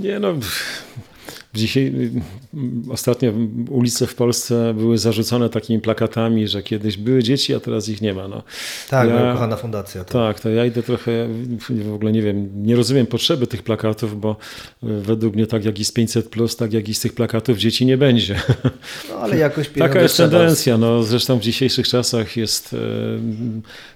Nie 0.00 0.18
no, 0.18 0.34
Dzisiaj 1.54 2.10
ostatnio 2.90 3.32
ulice 3.70 4.06
w 4.06 4.14
Polsce 4.14 4.74
były 4.74 4.98
zarzucone 4.98 5.48
takimi 5.48 5.80
plakatami, 5.80 6.48
że 6.48 6.62
kiedyś 6.62 6.96
były 6.96 7.22
dzieci, 7.22 7.54
a 7.54 7.60
teraz 7.60 7.88
ich 7.88 8.00
nie 8.00 8.14
ma. 8.14 8.28
No. 8.28 8.42
Tak, 8.90 9.08
ja, 9.08 9.14
moja 9.14 9.32
kochana 9.32 9.56
fundacja. 9.56 10.04
Tak. 10.04 10.12
tak, 10.12 10.40
to 10.40 10.48
ja 10.48 10.66
idę 10.66 10.82
trochę, 10.82 11.28
w 11.70 11.94
ogóle 11.94 12.12
nie 12.12 12.22
wiem, 12.22 12.66
nie 12.66 12.76
rozumiem 12.76 13.06
potrzeby 13.06 13.46
tych 13.46 13.62
plakatów, 13.62 14.20
bo 14.20 14.36
według 14.82 15.34
mnie 15.34 15.46
tak 15.46 15.64
jak 15.64 15.80
i 15.80 15.84
z 15.84 15.92
500, 15.92 16.28
plus, 16.28 16.56
tak 16.56 16.72
jak 16.72 16.88
i 16.88 16.94
z 16.94 17.00
tych 17.00 17.14
plakatów 17.14 17.58
dzieci 17.58 17.86
nie 17.86 17.96
będzie. 17.96 18.40
No 19.08 19.14
ale 19.18 19.36
jakoś 19.36 19.68
Taka 19.68 20.00
jest 20.00 20.16
tendencja. 20.16 20.78
No, 20.78 21.02
zresztą 21.02 21.38
w 21.38 21.40
dzisiejszych 21.40 21.88
czasach 21.88 22.36
jest 22.36 22.74
e, 22.74 22.76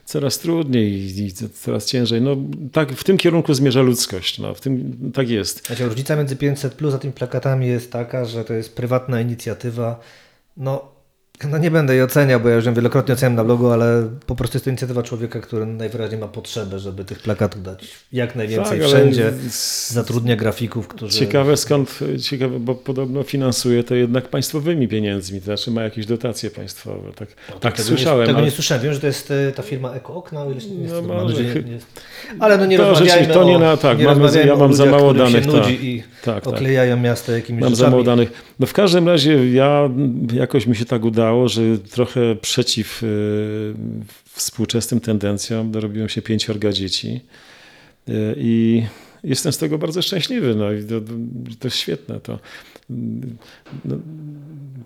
coraz 0.04 0.38
trudniej 0.38 1.18
i 1.18 1.32
coraz 1.32 1.86
ciężej. 1.86 2.22
No, 2.22 2.36
tak, 2.72 2.92
w 2.92 3.04
tym 3.04 3.16
kierunku 3.16 3.54
zmierza 3.54 3.82
ludzkość. 3.82 4.38
No, 4.38 4.54
w 4.54 4.60
tym, 4.60 4.96
tak 5.14 5.28
jest. 5.28 5.66
Znaczy, 5.66 5.84
różnica 5.84 6.16
między 6.16 6.36
500 6.36 6.74
plus 6.74 6.94
a 6.94 6.98
tymi 6.98 7.12
plakatami 7.46 7.66
jest 7.66 7.92
taka, 7.92 8.24
że 8.24 8.44
to 8.44 8.54
jest 8.54 8.76
prywatna 8.76 9.20
inicjatywa. 9.20 10.00
No, 10.56 10.92
No 11.50 11.58
nie 11.58 11.70
będę 11.70 11.94
jej 11.94 12.02
oceniał, 12.02 12.40
bo 12.40 12.48
ja 12.48 12.54
już 12.56 12.64
ją 12.66 12.74
wielokrotnie 12.74 13.14
oceniam 13.14 13.34
na 13.34 13.44
blogu, 13.44 13.70
ale 13.70 14.08
po 14.26 14.36
prostu 14.36 14.56
jest 14.56 14.64
to 14.64 14.70
inicjatywa 14.70 15.02
człowieka, 15.02 15.40
który 15.40 15.66
najwyraźniej 15.66 16.20
ma 16.20 16.28
potrzebę, 16.28 16.78
żeby 16.78 17.04
tych 17.04 17.18
plakatów 17.18 17.62
dać 17.62 17.84
jak 18.12 18.36
najwięcej 18.36 18.78
Tak, 18.80 18.88
wszędzie. 18.88 19.32
Zatrudnia 19.88 20.36
grafików, 20.36 20.88
którzy... 20.88 21.18
Ciekawe 21.18 21.56
skąd, 21.56 21.98
ciekawe, 22.22 22.60
bo 22.60 22.74
podobno 22.74 23.22
finansuje 23.22 23.84
to 23.84 23.94
jednak 23.94 24.28
państwowymi 24.28 24.88
pieniędzmi, 24.88 25.38
to 25.40 25.44
znaczy 25.44 25.70
ma 25.70 25.82
jakieś 25.82 26.06
dotacje 26.06 26.50
państwowe. 26.50 27.12
Tak, 27.16 27.28
tak 27.60 27.76
Tego 27.76 27.88
słyszałem. 27.88 28.20
Nie, 28.20 28.26
tego 28.26 28.38
ale- 28.38 28.46
nie 28.46 28.50
słyszałem. 28.52 28.84
Wiem, 28.84 28.94
że 28.94 29.00
to 29.00 29.06
jest 29.06 29.30
e, 29.30 29.52
ta 29.52 29.62
firma 29.62 29.92
Eko 29.92 30.14
Okna, 30.14 30.42
o 30.42 30.50
ile 30.50 30.60
się 30.60 30.68
nie 30.70 30.88
No 30.88 31.02
no, 31.02 31.14
może 31.14 31.42
nie, 31.42 31.54
nie. 31.54 31.78
Ale 32.40 32.58
no 32.58 32.66
nie 32.66 32.76
To 32.76 32.88
rozmawiajmy 32.90 33.34
to 33.34 33.44
nie 33.44 33.58
na- 33.58 33.76
tak, 33.76 33.98
nie 33.98 34.04
mamy- 34.04 34.44
ja 34.46 34.56
mam 34.56 34.74
za 34.74 34.86
mało 34.86 35.14
danych, 35.14 35.44
się 35.44 35.52
tak. 35.52 35.60
nudzi 35.60 35.86
i 35.88 36.02
Tak, 36.24 36.44
tak. 36.44 36.46
oklejają 36.46 36.96
miasto 36.96 37.32
jakimiś 37.32 37.60
Mam 37.62 37.70
za 37.70 37.76
rzeczami. 37.76 37.90
mało 37.90 38.04
danych. 38.04 38.32
No 38.58 38.66
w 38.66 38.72
każdym 38.72 39.08
razie 39.08 39.52
ja 39.52 39.90
jakoś 40.32 40.66
mi 40.66 40.76
się 40.76 40.84
tak 40.84 41.04
udało, 41.04 41.48
że 41.48 41.78
trochę 41.78 42.36
przeciw 42.36 43.02
y, 43.02 43.74
współczesnym 44.24 45.00
tendencjom 45.00 45.70
dorobiłem 45.70 46.08
się 46.08 46.22
pięciorga 46.22 46.72
dzieci 46.72 47.20
y, 48.08 48.34
i 48.38 48.82
jestem 49.24 49.52
z 49.52 49.58
tego 49.58 49.78
bardzo 49.78 50.02
szczęśliwy. 50.02 50.54
No 50.54 50.72
i 50.72 50.84
to, 50.84 51.00
to 51.58 51.66
jest 51.66 51.76
świetne. 51.76 52.20
To, 52.20 52.38
no, 53.84 53.96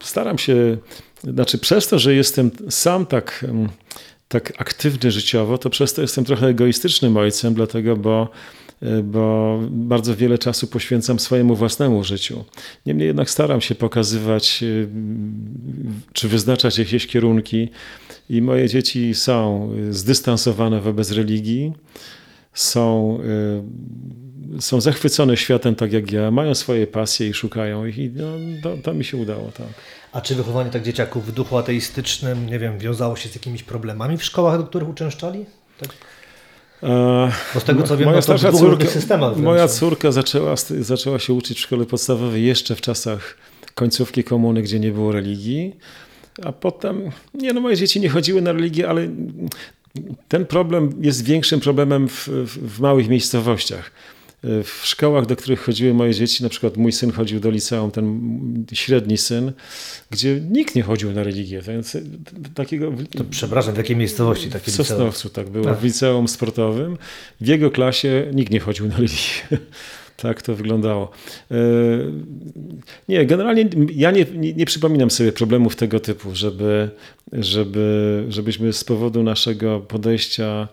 staram 0.03 0.39
się, 0.39 0.77
znaczy 1.25 1.59
przez 1.59 1.89
to, 1.89 1.99
że 1.99 2.15
jestem 2.15 2.51
sam 2.71 3.07
tak, 3.07 3.47
tak 4.29 4.53
aktywny 4.59 5.11
życiowo, 5.11 5.59
to 5.59 5.71
przez 5.71 5.95
to 5.95 6.03
jestem 6.03 6.25
trochę 6.25 6.47
egoistycznym 6.47 7.17
ojcem, 7.17 7.55
dlatego, 7.55 7.97
bo 7.97 8.29
bo 9.03 9.59
bardzo 9.71 10.17
wiele 10.17 10.39
czasu 10.39 10.67
poświęcam 10.67 11.19
swojemu 11.19 11.57
własnemu 11.57 12.05
życiu. 12.05 12.45
Niemniej 12.87 13.07
jednak 13.07 13.31
staram 13.31 13.61
się 13.61 13.75
pokazywać, 13.75 14.63
y, 14.63 14.89
czy 16.13 16.29
wyznaczać 16.29 16.79
jakieś 16.79 17.07
kierunki 17.07 17.69
i 18.31 18.43
moje 18.43 18.69
dzieci 18.69 19.15
są 19.15 19.71
y, 19.89 19.95
zdystansowane 19.95 20.81
wobec 20.81 21.11
religii, 21.11 21.73
są, 22.55 23.19
y, 24.57 24.63
są 24.63 24.81
zachwycone 24.81 25.37
światem 25.37 25.75
tak 25.75 25.93
jak 25.93 26.13
ja, 26.13 26.31
mają 26.31 26.55
swoje 26.55 26.87
pasje 26.87 27.29
i 27.29 27.35
szukają 27.35 27.87
ich 27.87 27.99
i 27.99 28.11
no, 28.11 28.25
to, 28.63 28.77
to 28.77 28.95
mi 28.95 29.05
się 29.05 29.17
udało. 29.17 29.53
Tak. 29.53 29.67
A 30.13 30.21
czy 30.21 30.35
wychowanie 30.35 30.71
tak 30.71 30.83
dzieciaków 30.83 31.27
w 31.27 31.33
duchu 31.33 31.57
ateistycznym, 31.57 32.47
nie 32.47 32.59
wiem, 32.59 32.79
wiązało 32.79 33.17
się 33.17 33.29
z 33.29 33.35
jakimiś 33.35 33.63
problemami 33.63 34.17
w 34.17 34.25
szkołach, 34.25 34.59
do 34.59 34.65
których 34.65 34.89
uczęszczali? 34.89 35.47
Tak? 35.81 35.91
Bo 37.55 37.61
z 37.61 37.65
tego 37.65 37.83
co 37.83 37.97
wiem, 37.97 38.09
moja 38.09 38.21
no 38.29 38.39
to 38.39 38.53
córka, 38.53 38.87
systemach 38.87 39.37
moja 39.37 39.69
córka 39.69 40.13
zaczęła, 40.13 40.55
zaczęła 40.81 41.19
się 41.19 41.33
uczyć 41.33 41.59
w 41.59 41.61
szkole 41.61 41.87
podstawowej 41.87 42.45
jeszcze 42.45 42.77
w 42.77 42.81
czasach 42.81 43.37
końcówki 43.75 44.25
komuny, 44.25 44.63
gdzie 44.63 44.81
nie 44.81 44.93
było 44.93 45.13
religii, 45.13 45.77
a 46.43 46.53
potem, 46.53 47.11
nie 47.35 47.53
no, 47.53 47.61
moje 47.61 47.77
dzieci 47.77 48.01
nie 48.01 48.09
chodziły 48.09 48.43
na 48.43 48.53
religię, 48.53 48.89
ale 48.89 49.09
ten 50.29 50.47
problem 50.47 50.93
jest 51.01 51.25
większym 51.25 51.61
problemem 51.61 52.09
w, 52.09 52.29
w, 52.29 52.77
w 52.77 52.81
małych 52.81 53.09
miejscowościach. 53.09 53.91
W 54.43 54.81
szkołach, 54.85 55.27
do 55.27 55.37
których 55.37 55.61
chodziły 55.61 55.95
moje 55.95 56.15
dzieci, 56.15 56.43
na 56.43 56.49
przykład 56.49 56.77
mój 56.77 56.93
syn 56.93 57.13
chodził 57.13 57.41
do 57.41 57.51
liceum, 57.51 57.91
ten 57.91 58.21
średni 58.73 59.19
syn, 59.19 59.53
gdzie 60.11 60.41
nikt 60.51 60.75
nie 60.75 60.83
chodził 60.83 61.13
na 61.13 61.23
religię. 61.23 61.61
Więc 61.63 61.97
takiego, 62.55 62.93
To 63.19 63.25
przepraszam, 63.31 63.75
w 63.75 63.77
jakiej 63.77 63.97
miejscowości 63.97 64.49
takie 64.51 64.65
w 64.65 64.67
liceum? 64.69 64.87
Sosnowcu 64.87 65.29
tak 65.31 65.49
było, 65.51 65.65
Tak. 65.65 65.79
w 65.79 65.85
liceum 65.85 66.29
sportowym. 66.29 66.97
W 67.41 67.47
jego 67.47 67.71
klasie 67.71 68.27
nikt 68.35 68.53
nie 68.53 68.61
chodził 68.61 68.89
na 68.89 68.95
religię. 68.97 69.49
Tak 70.17 70.43
to 70.43 70.55
wyglądało. 70.55 71.11
E, 71.51 71.57
Nie, 73.09 73.27
generalnie 73.27 73.69
ja 73.95 74.11
nie, 74.11 74.27
nie, 74.35 74.53
nie 74.55 74.67
przypominam 74.67 75.11
sobie 75.11 75.33
problemów 75.33 75.77
tego 75.77 76.01
typu, 76.01 76.35
żeby, 76.35 76.91
żeby, 77.33 78.25
żebyśmy 78.29 78.73
z 78.73 78.85
powodu 78.85 79.23
naszego 79.23 79.81
podejścia 79.81 80.69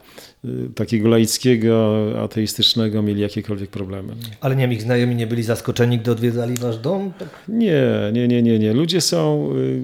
takiego 0.76 1.08
laickiego, 1.10 2.04
ateistycznego 2.24 3.02
mieli 3.02 3.22
jakiekolwiek 3.22 3.70
problemy. 3.70 4.14
Ale 4.42 4.56
nie 4.56 4.62
wiem, 4.64 4.74
ich 4.74 4.82
znajomi 4.82 5.16
nie 5.16 5.28
byli 5.28 5.44
zaskoczeni, 5.44 5.98
gdy 6.00 6.12
odwiedzali 6.12 6.56
wasz 6.56 6.78
dom? 6.78 7.12
Nie, 7.48 7.84
nie, 8.14 8.28
nie, 8.28 8.42
nie, 8.44 8.60
nie. 8.60 8.74
Ludzie 8.74 9.02
są. 9.02 9.50
y, 9.56 9.82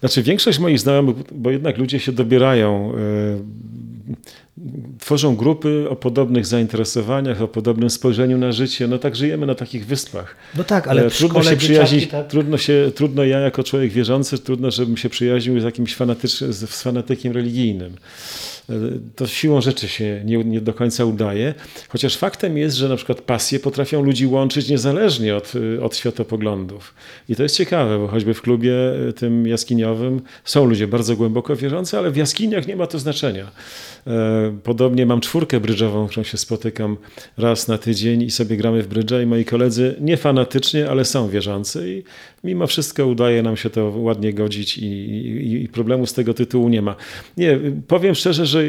Znaczy, 0.00 0.22
większość 0.22 0.58
moich 0.58 0.78
znajomych, 0.80 1.16
bo 1.32 1.50
jednak 1.50 1.78
ludzie 1.78 1.98
się 2.00 2.12
dobierają, 2.12 2.92
y, 2.94 3.76
tworzą 4.98 5.36
grupy 5.36 5.86
o 5.90 5.96
podobnych 5.96 6.46
zainteresowaniach, 6.46 7.42
o 7.42 7.48
podobnym 7.48 7.90
spojrzeniu 7.90 8.38
na 8.38 8.52
życie. 8.52 8.88
No 8.88 8.98
tak 8.98 9.16
żyjemy 9.16 9.46
na 9.46 9.54
takich 9.54 9.86
wyspach. 9.86 10.36
No 10.56 10.64
tak, 10.64 10.88
ale 10.88 11.06
E, 11.06 11.10
trudno 11.10 11.42
się 11.42 11.56
przyjaźnić, 11.56 12.06
tak? 12.08 12.26
trudno, 12.26 12.58
się, 12.58 12.90
trudno 12.94 13.24
ja 13.24 13.38
jako 13.40 13.62
człowiek 13.64 13.92
wierzący, 13.92 14.38
trudno, 14.38 14.70
żebym 14.70 14.96
się 14.96 15.08
przyjaźnił 15.08 15.60
z 15.60 15.64
jakimś 15.64 15.94
fanatycznym, 15.94 16.52
z 16.52 16.64
fanatykiem 16.64 17.32
religijnym. 17.32 17.92
To 19.16 19.26
siłą 19.26 19.60
rzeczy 19.60 19.88
się 19.88 20.22
nie, 20.24 20.44
nie 20.44 20.60
do 20.60 20.74
końca 20.74 21.04
udaje, 21.04 21.54
chociaż 21.88 22.16
faktem 22.16 22.58
jest, 22.58 22.76
że 22.76 22.88
na 22.88 22.96
przykład 22.96 23.20
pasje 23.20 23.60
potrafią 23.60 24.02
ludzi 24.02 24.26
łączyć 24.26 24.68
niezależnie 24.68 25.36
od, 25.36 25.52
od 25.82 25.96
światopoglądów. 25.96 26.94
I 27.28 27.36
to 27.36 27.42
jest 27.42 27.56
ciekawe, 27.56 27.98
bo 27.98 28.08
choćby 28.08 28.34
w 28.34 28.42
klubie 28.42 28.72
tym 29.16 29.46
jaskiniowym 29.46 30.20
są 30.44 30.64
ludzie 30.64 30.88
bardzo 30.88 31.16
głęboko 31.16 31.56
wierzący, 31.56 31.98
ale 31.98 32.10
w 32.10 32.16
jaskiniach 32.16 32.66
nie 32.66 32.76
ma 32.76 32.86
to 32.86 32.98
znaczenia. 32.98 33.50
E, 34.06 34.58
Podobnie 34.62 35.06
mam 35.06 35.20
czwórkę 35.20 35.60
brydżową, 35.60 36.08
którą 36.08 36.24
się 36.24 36.38
spotykam 36.38 36.96
raz 37.38 37.68
na 37.68 37.78
tydzień 37.78 38.22
i 38.22 38.30
sobie 38.30 38.56
gramy 38.56 38.82
w 38.82 38.88
brydża 38.88 39.22
i 39.22 39.26
moi 39.26 39.44
koledzy 39.44 39.94
nie 40.00 40.16
fanatycznie, 40.16 40.90
ale 40.90 41.04
są 41.04 41.28
wierzący 41.28 41.90
i 41.90 42.02
mimo 42.46 42.66
wszystko 42.66 43.06
udaje 43.06 43.42
nam 43.42 43.56
się 43.56 43.70
to 43.70 43.92
ładnie 43.96 44.32
godzić 44.32 44.78
i, 44.78 44.86
i, 44.86 45.64
i 45.64 45.68
problemu 45.68 46.06
z 46.06 46.12
tego 46.12 46.34
tytułu 46.34 46.68
nie 46.68 46.82
ma. 46.82 46.96
Nie, 47.36 47.58
powiem 47.88 48.14
szczerze, 48.14 48.46
że 48.46 48.62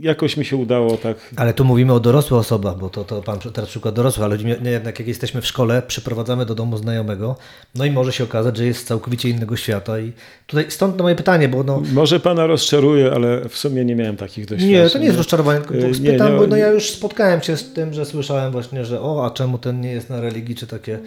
jakoś 0.00 0.36
mi 0.36 0.44
się 0.44 0.56
udało 0.56 0.96
tak 0.96 1.16
Ale 1.36 1.54
tu 1.54 1.64
mówimy 1.64 1.92
o 1.92 2.00
dorosłych 2.00 2.40
osobach, 2.40 2.78
bo 2.78 2.90
to, 2.90 3.04
to 3.04 3.22
pan 3.22 3.38
teraz 3.38 3.70
przykład 3.70 3.94
dorosłych, 3.94 4.24
ale 4.24 4.36
jednak 4.70 4.98
jak 4.98 5.08
jesteśmy 5.08 5.40
w 5.40 5.46
szkole, 5.46 5.82
przyprowadzamy 5.86 6.46
do 6.46 6.54
domu 6.54 6.76
znajomego, 6.76 7.36
no 7.74 7.84
i 7.84 7.90
może 7.90 8.12
się 8.12 8.24
okazać, 8.24 8.56
że 8.56 8.66
jest 8.66 8.86
całkowicie 8.86 9.28
innego 9.28 9.56
świata 9.56 10.00
i 10.00 10.12
tutaj 10.46 10.64
stąd 10.68 11.00
moje 11.00 11.14
pytanie, 11.14 11.48
bo 11.48 11.62
no, 11.62 11.82
Może 11.92 12.20
pana 12.20 12.46
rozczaruje, 12.46 13.12
ale 13.12 13.48
w 13.48 13.56
sumie 13.56 13.84
nie 13.84 13.96
miałem 13.96 14.16
takich 14.16 14.46
doświadczeń. 14.46 14.70
nie, 14.70 14.90
to 14.90 14.98
nie 14.98 15.04
jest 15.04 15.18
rozczarowanie, 15.18 15.60
tylko 15.60 15.94
spytam, 15.94 16.26
nie, 16.26 16.32
nie, 16.32 16.40
bo 16.40 16.46
no 16.46 16.56
ja 16.56 16.70
już 16.70 16.90
spotkałem 16.90 17.42
się 17.42 17.56
z 17.56 17.72
tym, 17.72 17.94
że 17.94 18.04
słyszałem 18.04 18.52
właśnie, 18.52 18.84
że 18.84 19.00
o, 19.00 19.26
a 19.26 19.30
czemu 19.30 19.58
ten 19.58 19.80
nie 19.80 19.92
jest 19.92 20.10
na 20.10 20.20
religii, 20.20 20.54
czy 20.54 20.66
takie 20.66 20.98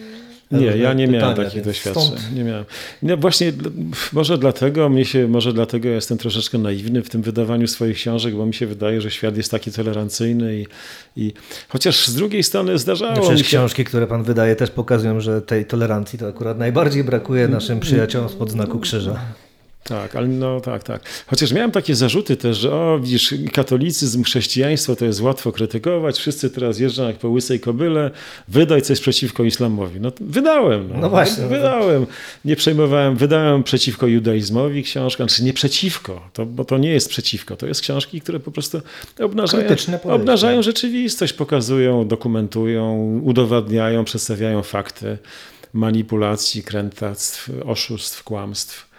Nie, 0.50 0.66
ja 0.66 0.92
nie 0.92 1.06
miałem 1.06 1.28
pytania, 1.30 1.34
takich 1.36 1.54
więc 1.54 1.66
doświadczeń. 1.66 2.02
stąd- 2.02 2.34
Nie 2.36 2.44
miałem. 2.44 2.64
No 3.02 3.16
właśnie, 3.16 3.52
może 4.12 4.38
dlatego 4.38 4.88
mnie 4.88 5.04
się, 5.04 5.28
może 5.28 5.52
dlatego 5.52 5.88
ja 5.88 5.94
jestem 5.94 6.18
troszeczkę 6.18 6.58
naiwny 6.58 7.02
w 7.02 7.10
tym 7.10 7.22
wydawaniu 7.22 7.66
swoich 7.66 7.96
książek, 7.96 8.34
bo 8.34 8.46
mi 8.46 8.54
się 8.54 8.66
wydaje, 8.66 9.00
że 9.00 9.10
świat 9.10 9.36
jest 9.36 9.50
taki 9.50 9.72
tolerancyjny 9.72 10.56
i, 10.60 10.66
i 11.16 11.32
chociaż 11.68 12.06
z 12.08 12.14
drugiej 12.14 12.42
strony 12.42 12.72
No 12.72 12.78
zdarzało 12.78 13.12
mi 13.16 13.20
przecież 13.20 13.38
się. 13.40 13.44
książki, 13.56 13.84
które 13.84 14.06
pan 14.06 14.22
wydaje 14.22 14.56
też 14.56 14.70
pokazują, 14.70 15.20
że 15.20 15.42
tej 15.42 15.64
tolerancji 15.66 16.18
to 16.18 16.28
akurat 16.28 16.58
najbardziej 16.58 17.04
brakuje 17.04 17.48
naszym 17.48 17.80
przyjaciołom 17.80 18.28
spod 18.28 18.50
znaku 18.50 18.78
krzyża. 18.80 19.20
Tak, 19.84 20.16
ale 20.16 20.28
no 20.28 20.60
tak, 20.60 20.82
tak. 20.82 21.02
Chociaż 21.26 21.52
miałem 21.52 21.70
takie 21.70 21.94
zarzuty 21.94 22.36
też, 22.36 22.58
że 22.58 22.74
o 22.74 22.98
widzisz, 22.98 23.34
katolicyzm, 23.52 24.22
chrześcijaństwo 24.24 24.96
to 24.96 25.04
jest 25.04 25.20
łatwo 25.20 25.52
krytykować, 25.52 26.18
wszyscy 26.18 26.50
teraz 26.50 26.78
jeżdżą 26.78 27.06
jak 27.06 27.16
po 27.16 27.28
łysej 27.28 27.60
kobyle, 27.60 28.10
wydaj 28.48 28.82
coś 28.82 29.00
przeciwko 29.00 29.44
islamowi. 29.44 30.00
No 30.00 30.12
wydałem. 30.20 30.88
No, 30.88 31.00
No 31.00 31.10
właśnie, 31.10 31.42
no 31.42 31.48
Wydałem. 31.48 32.06
Nie 32.44 32.56
przejmowałem, 32.56 33.16
wydałem 33.16 33.62
przeciwko 33.62 34.06
judaizmowi 34.06 34.82
książkę, 34.82 35.24
znaczy 35.24 35.44
nie 35.44 35.52
przeciwko, 35.52 36.28
to, 36.32 36.46
bo 36.46 36.64
to 36.64 36.78
nie 36.78 36.90
jest 36.90 37.08
przeciwko, 37.08 37.56
to 37.56 37.66
jest 37.66 37.80
książki, 37.80 38.20
które 38.20 38.40
po 38.40 38.50
prostu 38.50 38.80
obnażają, 39.20 39.68
obnażają 40.02 40.62
rzeczywistość, 40.62 41.32
pokazują, 41.32 42.08
dokumentują, 42.08 43.20
udowadniają, 43.24 44.04
przedstawiają 44.04 44.62
fakty 44.62 45.18
manipulacji, 45.72 46.62
krętactw, 46.62 47.50
oszustw, 47.64 48.22
kłamstw 48.24 48.93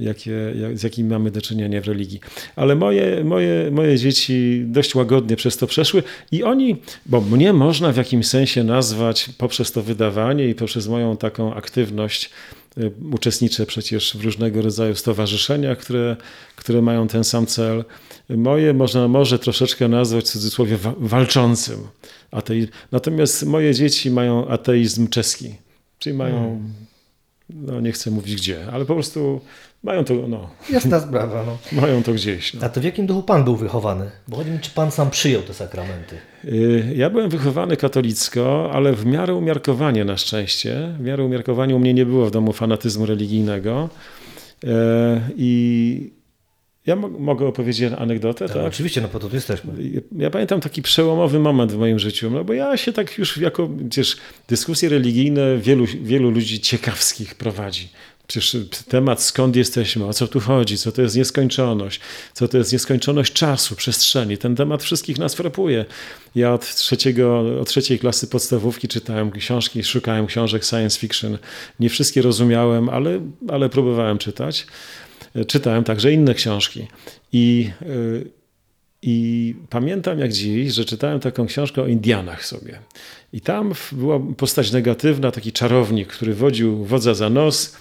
jakie, 0.00 0.32
jak, 0.60 0.78
z 0.78 0.82
jakimi 0.82 1.08
mamy 1.08 1.30
do 1.30 1.42
czynienia 1.42 1.80
w 1.80 1.86
religii. 1.86 2.20
Ale 2.56 2.74
moje, 2.74 3.24
moje, 3.24 3.70
moje 3.70 3.98
dzieci 3.98 4.62
dość 4.66 4.94
łagodnie 4.94 5.36
przez 5.36 5.56
to 5.56 5.66
przeszły 5.66 6.02
i 6.32 6.42
oni, 6.42 6.76
bo 7.06 7.20
mnie 7.20 7.52
można 7.52 7.92
w 7.92 7.96
jakimś 7.96 8.26
sensie 8.26 8.64
nazwać 8.64 9.30
poprzez 9.38 9.72
to 9.72 9.82
wydawanie 9.82 10.48
i 10.48 10.54
poprzez 10.54 10.88
moją 10.88 11.16
taką 11.16 11.54
aktywność, 11.54 12.30
y, 12.78 12.92
uczestniczę 13.12 13.66
przecież 13.66 14.16
w 14.16 14.24
różnego 14.24 14.62
rodzaju 14.62 14.94
stowarzyszeniach, 14.94 15.78
które, 15.78 16.16
które 16.56 16.82
mają 16.82 17.08
ten 17.08 17.24
sam 17.24 17.46
cel. 17.46 17.84
Moje 18.28 18.74
można 18.74 19.08
może 19.08 19.38
troszeczkę 19.38 19.88
nazwać 19.88 20.24
w 20.24 20.28
cudzysłowie 20.28 20.76
wa- 20.76 20.94
walczącym. 20.98 21.78
Atei... 22.30 22.68
Natomiast 22.92 23.46
moje 23.46 23.74
dzieci 23.74 24.10
mają 24.10 24.48
ateizm 24.48 25.08
czeski, 25.08 25.54
czyli 25.98 26.16
mają, 26.16 26.62
no 27.50 27.80
nie 27.80 27.92
chcę 27.92 28.10
mówić 28.10 28.34
gdzie, 28.34 28.66
ale 28.72 28.84
po 28.84 28.94
prostu 28.94 29.40
mają 29.86 30.04
to, 30.04 30.14
no, 30.14 30.50
Jasna 30.70 31.00
sprawa, 31.00 31.44
no. 31.46 31.58
mają 31.80 32.02
to 32.02 32.12
gdzieś. 32.12 32.54
No. 32.54 32.60
A 32.66 32.68
to 32.68 32.80
w 32.80 32.84
jakim 32.84 33.06
duchu 33.06 33.22
pan 33.22 33.44
był 33.44 33.56
wychowany? 33.56 34.10
Bo 34.28 34.36
chodzi 34.36 34.50
mi, 34.50 34.58
czy 34.60 34.70
pan 34.70 34.90
sam 34.90 35.10
przyjął 35.10 35.42
te 35.42 35.54
sakramenty? 35.54 36.16
Y, 36.44 36.92
Ja 36.96 37.10
byłem 37.10 37.30
wychowany 37.30 37.76
katolicko, 37.76 38.70
ale 38.72 38.92
w 38.92 39.06
miarę 39.06 39.34
umiarkowanie 39.34 40.04
na 40.04 40.16
szczęście. 40.16 40.94
W 40.98 41.00
miarę 41.00 41.24
umiarkowanie 41.24 41.76
u 41.76 41.78
mnie 41.78 41.94
nie 41.94 42.06
było 42.06 42.26
w 42.26 42.30
domu 42.30 42.52
fanatyzmu 42.52 43.06
religijnego. 43.06 43.88
I 45.36 46.10
ja 46.86 46.96
mogę 46.96 47.46
opowiedzieć 47.46 47.92
anegdotę, 47.98 48.48
tak? 48.48 48.56
Oczywiście, 48.56 49.00
no 49.00 49.08
po 49.08 49.18
to 49.18 49.28
tu 49.28 49.34
jesteśmy. 49.34 49.72
Ja 50.16 50.30
pamiętam 50.30 50.60
taki 50.60 50.82
przełomowy 50.82 51.38
moment 51.38 51.72
w 51.72 51.78
moim 51.78 51.98
życiu, 51.98 52.30
no 52.30 52.44
bo 52.44 52.52
ja 52.52 52.76
się 52.76 52.92
tak 52.92 53.18
już 53.18 53.36
jako, 53.36 53.68
przecież 53.90 54.16
dyskusje 54.48 54.88
religijne 54.88 55.58
wielu, 55.58 55.86
wielu 56.02 56.30
ludzi 56.30 56.60
ciekawskich 56.60 57.34
prowadzi. 57.34 57.88
Przecież 58.26 58.56
temat 58.88 59.22
skąd 59.22 59.56
jesteśmy, 59.56 60.06
o 60.06 60.12
co 60.12 60.28
tu 60.28 60.40
chodzi, 60.40 60.78
co 60.78 60.92
to 60.92 61.02
jest 61.02 61.16
nieskończoność, 61.16 62.00
co 62.32 62.48
to 62.48 62.58
jest 62.58 62.72
nieskończoność 62.72 63.32
czasu, 63.32 63.76
przestrzeni. 63.76 64.38
Ten 64.38 64.56
temat 64.56 64.82
wszystkich 64.82 65.18
nas 65.18 65.34
frapuje. 65.34 65.84
Ja 66.34 66.54
od, 66.54 66.74
trzeciego, 66.74 67.44
od 67.60 67.68
trzeciej 67.68 67.98
klasy 67.98 68.26
podstawówki 68.26 68.88
czytałem 68.88 69.30
książki, 69.30 69.84
szukałem 69.84 70.26
książek 70.26 70.64
science 70.64 70.98
fiction. 70.98 71.38
Nie 71.80 71.88
wszystkie 71.88 72.22
rozumiałem, 72.22 72.88
ale, 72.88 73.20
ale 73.48 73.68
próbowałem 73.68 74.18
czytać. 74.18 74.66
Czytałem 75.46 75.84
także 75.84 76.12
inne 76.12 76.34
książki. 76.34 76.86
I, 77.32 77.70
I 79.02 79.54
pamiętam 79.70 80.18
jak 80.18 80.32
dziś, 80.32 80.72
że 80.72 80.84
czytałem 80.84 81.20
taką 81.20 81.46
książkę 81.46 81.82
o 81.82 81.86
Indianach 81.86 82.46
sobie. 82.46 82.78
I 83.32 83.40
tam 83.40 83.72
była 83.92 84.20
postać 84.36 84.72
negatywna, 84.72 85.32
taki 85.32 85.52
czarownik, 85.52 86.08
który 86.08 86.34
wodził 86.34 86.84
wodza 86.84 87.14
za 87.14 87.30
nos, 87.30 87.76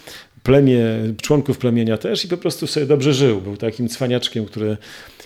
plemię, 0.45 0.79
członków 1.21 1.57
plemienia 1.57 1.97
też 1.97 2.25
i 2.25 2.27
po 2.27 2.37
prostu 2.37 2.67
sobie 2.67 2.85
dobrze 2.85 3.13
żył. 3.13 3.41
Był 3.41 3.57
takim 3.57 3.89
cwaniaczkiem, 3.89 4.45
który 4.45 4.77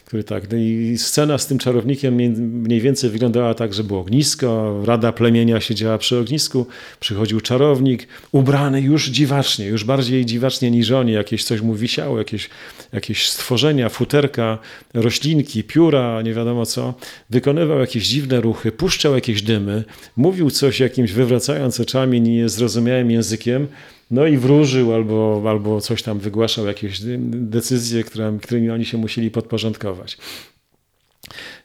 który 0.09 0.23
tak. 0.23 0.51
No 0.51 0.57
i 0.57 0.97
scena 0.97 1.37
z 1.37 1.47
tym 1.47 1.57
czarownikiem 1.57 2.15
mniej 2.63 2.81
więcej 2.81 3.09
wyglądała 3.09 3.53
tak, 3.53 3.73
że 3.73 3.83
było 3.83 3.99
ognisko, 3.99 4.81
rada 4.85 5.11
plemienia 5.11 5.61
siedziała 5.61 5.97
przy 5.97 6.17
ognisku, 6.17 6.65
przychodził 6.99 7.41
czarownik, 7.41 8.07
ubrany 8.31 8.81
już 8.81 9.09
dziwacznie, 9.09 9.65
już 9.65 9.83
bardziej 9.83 10.25
dziwacznie 10.25 10.71
niż 10.71 10.91
oni, 10.91 11.11
jakieś 11.11 11.43
coś 11.43 11.61
mu 11.61 11.75
wisiało, 11.75 12.17
jakieś, 12.17 12.49
jakieś 12.93 13.29
stworzenia, 13.29 13.89
futerka, 13.89 14.57
roślinki, 14.93 15.63
pióra, 15.63 16.21
nie 16.21 16.33
wiadomo 16.33 16.65
co. 16.65 16.93
Wykonywał 17.29 17.79
jakieś 17.79 18.07
dziwne 18.07 18.41
ruchy, 18.41 18.71
puszczał 18.71 19.15
jakieś 19.15 19.41
dymy, 19.41 19.83
mówił 20.17 20.51
coś 20.51 20.79
jakimś 20.79 21.11
wywracając 21.11 21.79
oczami 21.79 22.21
niezrozumiałym 22.21 23.11
językiem, 23.11 23.67
no 24.11 24.27
i 24.27 24.37
wróżył 24.37 24.93
albo, 24.93 25.43
albo 25.45 25.81
coś 25.81 26.03
tam 26.03 26.19
wygłaszał, 26.19 26.65
jakieś 26.65 26.99
decyzje, 27.27 28.03
które, 28.03 28.37
którymi 28.41 28.69
oni 28.69 28.85
się 28.85 28.97
musieli 28.97 29.31
podporządkować. 29.31 30.17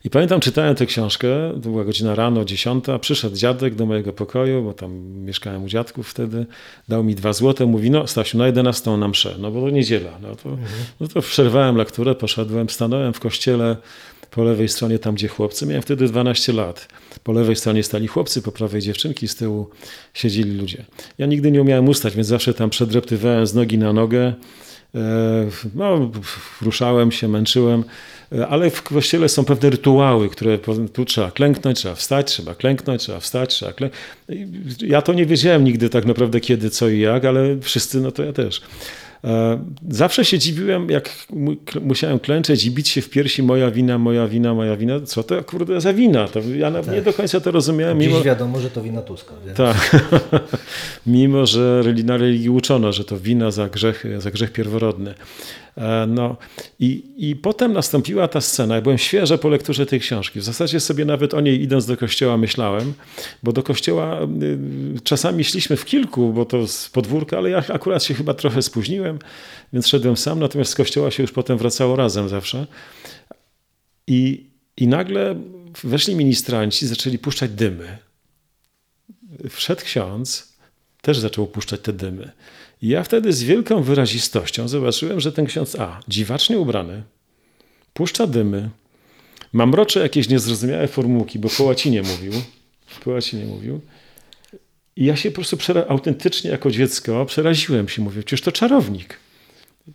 I 0.04 0.10
pamiętam, 0.10 0.40
czytałem 0.40 0.74
tę 0.74 0.86
książkę, 0.86 1.28
to 1.52 1.68
była 1.68 1.84
godzina 1.84 2.14
rano, 2.14 2.44
dziesiąta, 2.44 2.98
przyszedł 2.98 3.36
dziadek 3.36 3.74
do 3.74 3.86
mojego 3.86 4.12
pokoju, 4.12 4.62
bo 4.62 4.72
tam 4.72 4.92
mieszkałem 5.00 5.64
u 5.64 5.68
dziadków 5.68 6.08
wtedy, 6.08 6.46
dał 6.88 7.04
mi 7.04 7.14
dwa 7.14 7.32
złote, 7.32 7.66
mówi, 7.66 7.90
no 7.90 8.06
Stasiu, 8.06 8.38
na 8.38 8.46
jedenastą 8.46 8.96
na 8.96 9.08
mszę, 9.08 9.34
no 9.38 9.50
bo 9.50 9.60
to 9.60 9.70
niedziela. 9.70 10.18
No 10.22 10.36
to, 10.36 10.48
mhm. 10.48 10.68
no 11.00 11.08
to 11.08 11.22
przerwałem 11.22 11.76
lekturę, 11.76 12.14
poszedłem, 12.14 12.70
stanąłem 12.70 13.12
w 13.12 13.20
kościele 13.20 13.76
po 14.34 14.44
lewej 14.44 14.68
stronie, 14.68 14.98
tam 14.98 15.14
gdzie 15.14 15.28
chłopcy. 15.28 15.66
Miałem 15.66 15.82
wtedy 15.82 16.06
12 16.06 16.52
lat. 16.52 16.88
Po 17.24 17.32
lewej 17.32 17.56
stronie 17.56 17.82
stali 17.82 18.06
chłopcy, 18.06 18.42
po 18.42 18.52
prawej 18.52 18.80
dziewczynki, 18.80 19.28
z 19.28 19.36
tyłu 19.36 19.70
siedzieli 20.14 20.50
ludzie. 20.50 20.84
Ja 21.18 21.26
nigdy 21.26 21.50
nie 21.50 21.62
umiałem 21.62 21.88
ustać, 21.88 22.14
więc 22.14 22.26
zawsze 22.26 22.54
tam 22.54 22.70
przedreptywałem 22.70 23.46
z 23.46 23.54
nogi 23.54 23.78
na 23.78 23.92
nogę. 23.92 24.32
E, 24.94 25.48
no, 25.74 26.10
ruszałem 26.62 27.12
się, 27.12 27.28
męczyłem, 27.28 27.84
e, 28.32 28.48
ale 28.48 28.70
w 28.70 28.82
kościele 28.82 29.28
są 29.28 29.44
pewne 29.44 29.70
rytuały, 29.70 30.28
które 30.28 30.58
tu 30.92 31.04
trzeba 31.04 31.30
klęknąć, 31.30 31.78
trzeba 31.78 31.94
wstać, 31.94 32.26
trzeba 32.26 32.54
klęknąć, 32.54 33.02
trzeba 33.02 33.20
wstać, 33.20 33.50
trzeba 33.50 33.72
klęknąć. 33.72 34.02
Ja 34.82 35.02
to 35.02 35.12
nie 35.12 35.26
wiedziałem 35.26 35.64
nigdy 35.64 35.88
tak 35.88 36.04
naprawdę 36.04 36.40
kiedy, 36.40 36.70
co 36.70 36.88
i 36.88 37.00
jak, 37.00 37.24
ale 37.24 37.60
wszyscy, 37.60 38.00
no 38.00 38.12
to 38.12 38.24
ja 38.24 38.32
też. 38.32 38.62
E, 39.24 39.64
zawsze 39.88 40.24
się 40.24 40.38
dziwiłem, 40.38 40.90
jak 40.90 41.10
musiałem 41.82 42.18
klęczeć 42.18 42.64
i 42.64 42.70
bić 42.70 42.88
się 42.88 43.02
w 43.02 43.10
piersi, 43.10 43.42
moja 43.42 43.70
wina, 43.70 43.98
moja 43.98 44.28
wina, 44.28 44.54
moja 44.54 44.76
wina. 44.76 45.00
Co 45.00 45.22
to 45.22 45.44
kurde 45.44 45.80
za 45.80 45.92
wina? 45.92 46.28
To 46.28 46.40
ja 46.40 46.70
tak. 46.70 46.94
nie 46.94 47.02
do 47.02 47.12
końca 47.12 47.40
to 47.40 47.50
rozumiałem. 47.50 48.00
Dziś 48.00 48.08
mimo... 48.08 48.22
wiadomo, 48.22 48.60
że 48.60 48.70
to 48.70 48.82
wina 48.82 49.02
Tuska. 49.02 49.34
Więc... 49.46 49.56
Tak. 49.56 49.96
mimo, 51.06 51.46
że 51.46 51.82
na 52.04 52.16
religii 52.16 52.50
uczono, 52.50 52.92
że 52.92 53.04
to 53.04 53.18
wina 53.18 53.50
za 53.50 53.68
grzech, 53.68 54.04
za 54.18 54.30
grzech 54.30 54.52
pierworodny. 54.52 55.14
E, 55.76 56.06
no 56.06 56.36
i, 56.80 57.02
i 57.16 57.36
potem 57.36 57.72
nastąpiła 57.72 58.28
ta 58.28 58.40
scena. 58.40 58.74
Ja 58.74 58.82
byłem 58.82 58.98
świeżo 58.98 59.38
po 59.38 59.48
lekturze 59.48 59.86
tej 59.86 60.00
książki. 60.00 60.40
W 60.40 60.44
zasadzie 60.44 60.80
sobie 60.80 61.04
nawet 61.04 61.34
o 61.34 61.40
niej 61.40 61.62
idąc 61.62 61.86
do 61.86 61.96
kościoła 61.96 62.36
myślałem, 62.36 62.94
bo 63.42 63.52
do 63.52 63.62
kościoła 63.62 64.22
y, 64.22 65.00
czasami 65.04 65.44
szliśmy 65.44 65.76
w 65.76 65.84
kilku, 65.84 66.32
bo 66.32 66.44
to 66.44 66.68
z 66.68 66.88
podwórka, 66.88 67.38
ale 67.38 67.50
ja 67.50 67.64
akurat 67.68 68.04
się 68.04 68.14
chyba 68.14 68.34
trochę 68.34 68.62
spóźniłem, 68.62 69.18
więc 69.72 69.86
szedłem 69.86 70.16
sam, 70.16 70.40
natomiast 70.40 70.70
z 70.70 70.74
kościoła 70.74 71.10
się 71.10 71.22
już 71.22 71.32
potem 71.32 71.58
wracało 71.58 71.96
razem 71.96 72.28
zawsze. 72.28 72.66
I, 74.06 74.46
i 74.76 74.86
nagle 74.86 75.36
weszli 75.84 76.14
ministranci, 76.14 76.86
zaczęli 76.86 77.18
puszczać 77.18 77.50
dymy. 77.50 77.98
Wszedł 79.50 79.82
ksiądz, 79.82 80.54
też 81.02 81.18
zaczął 81.18 81.46
puszczać 81.46 81.80
te 81.80 81.92
dymy. 81.92 82.32
I 82.84 82.88
ja 82.88 83.02
wtedy 83.02 83.32
z 83.32 83.42
wielką 83.42 83.82
wyrazistością 83.82 84.68
zobaczyłem, 84.68 85.20
że 85.20 85.32
ten 85.32 85.46
ksiądz 85.46 85.76
A, 85.80 86.00
dziwacznie 86.08 86.58
ubrany, 86.58 87.02
puszcza 87.94 88.26
dymy, 88.26 88.70
mamrocze 89.52 90.00
jakieś 90.00 90.28
niezrozumiałe 90.28 90.88
formułki, 90.88 91.38
bo 91.38 91.48
po 91.48 91.64
łacinie 91.64 92.02
mówił, 92.02 92.32
po 93.04 93.10
łacinie 93.10 93.44
mówił. 93.44 93.80
I 94.96 95.04
ja 95.04 95.16
się 95.16 95.30
po 95.30 95.34
prostu 95.34 95.56
autentycznie 95.88 96.50
jako 96.50 96.70
dziecko 96.70 97.26
przeraziłem 97.26 97.88
się, 97.88 98.02
mówię, 98.02 98.22
przecież 98.22 98.40
to 98.40 98.52
czarownik. 98.52 99.18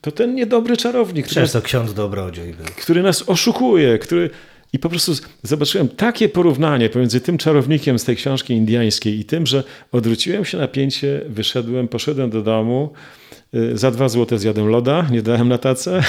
To 0.02 0.12
ten 0.12 0.36
niedobry 0.36 0.78
czarownik. 0.78 1.26
Przecież 1.26 1.52
to 1.52 1.62
ksiądz 1.62 1.94
dobrodziej 1.94 2.54
był. 2.54 2.66
Który 2.66 3.04
nas 3.04 3.30
oszukuje, 3.30 4.00
który 4.00 4.30
i 4.74 4.80
po 4.80 4.90
prostu 4.90 5.12
zobaczyłem 5.44 5.90
takie 5.90 6.30
porównanie 6.30 6.90
pomiędzy 6.90 7.22
tym 7.22 7.38
czarownikiem 7.38 8.00
z 8.00 8.04
tej 8.04 8.16
książki 8.16 8.54
indiańskiej 8.54 9.20
i 9.20 9.26
tym, 9.26 9.48
że 9.48 9.64
odwróciłem 9.92 10.46
się 10.46 10.58
na 10.58 10.68
pięcie, 10.68 11.22
wyszedłem, 11.30 11.88
poszedłem 11.88 12.30
do 12.30 12.42
domu, 12.42 12.90
y, 13.54 13.78
za 13.78 13.92
dwa 13.92 14.10
złote 14.10 14.40
zjadłem 14.40 14.68
loda, 14.68 15.08
nie 15.12 15.22
dałem 15.22 15.50
na 15.50 15.58
tacę 15.58 16.04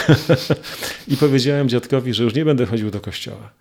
i 1.13 1.17
powiedziałem 1.17 1.69
dziadkowi, 1.69 2.15
że 2.15 2.25
już 2.25 2.35
nie 2.35 2.45
będę 2.45 2.67
chodził 2.67 2.91
do 2.91 3.01
kościoła. 3.01 3.53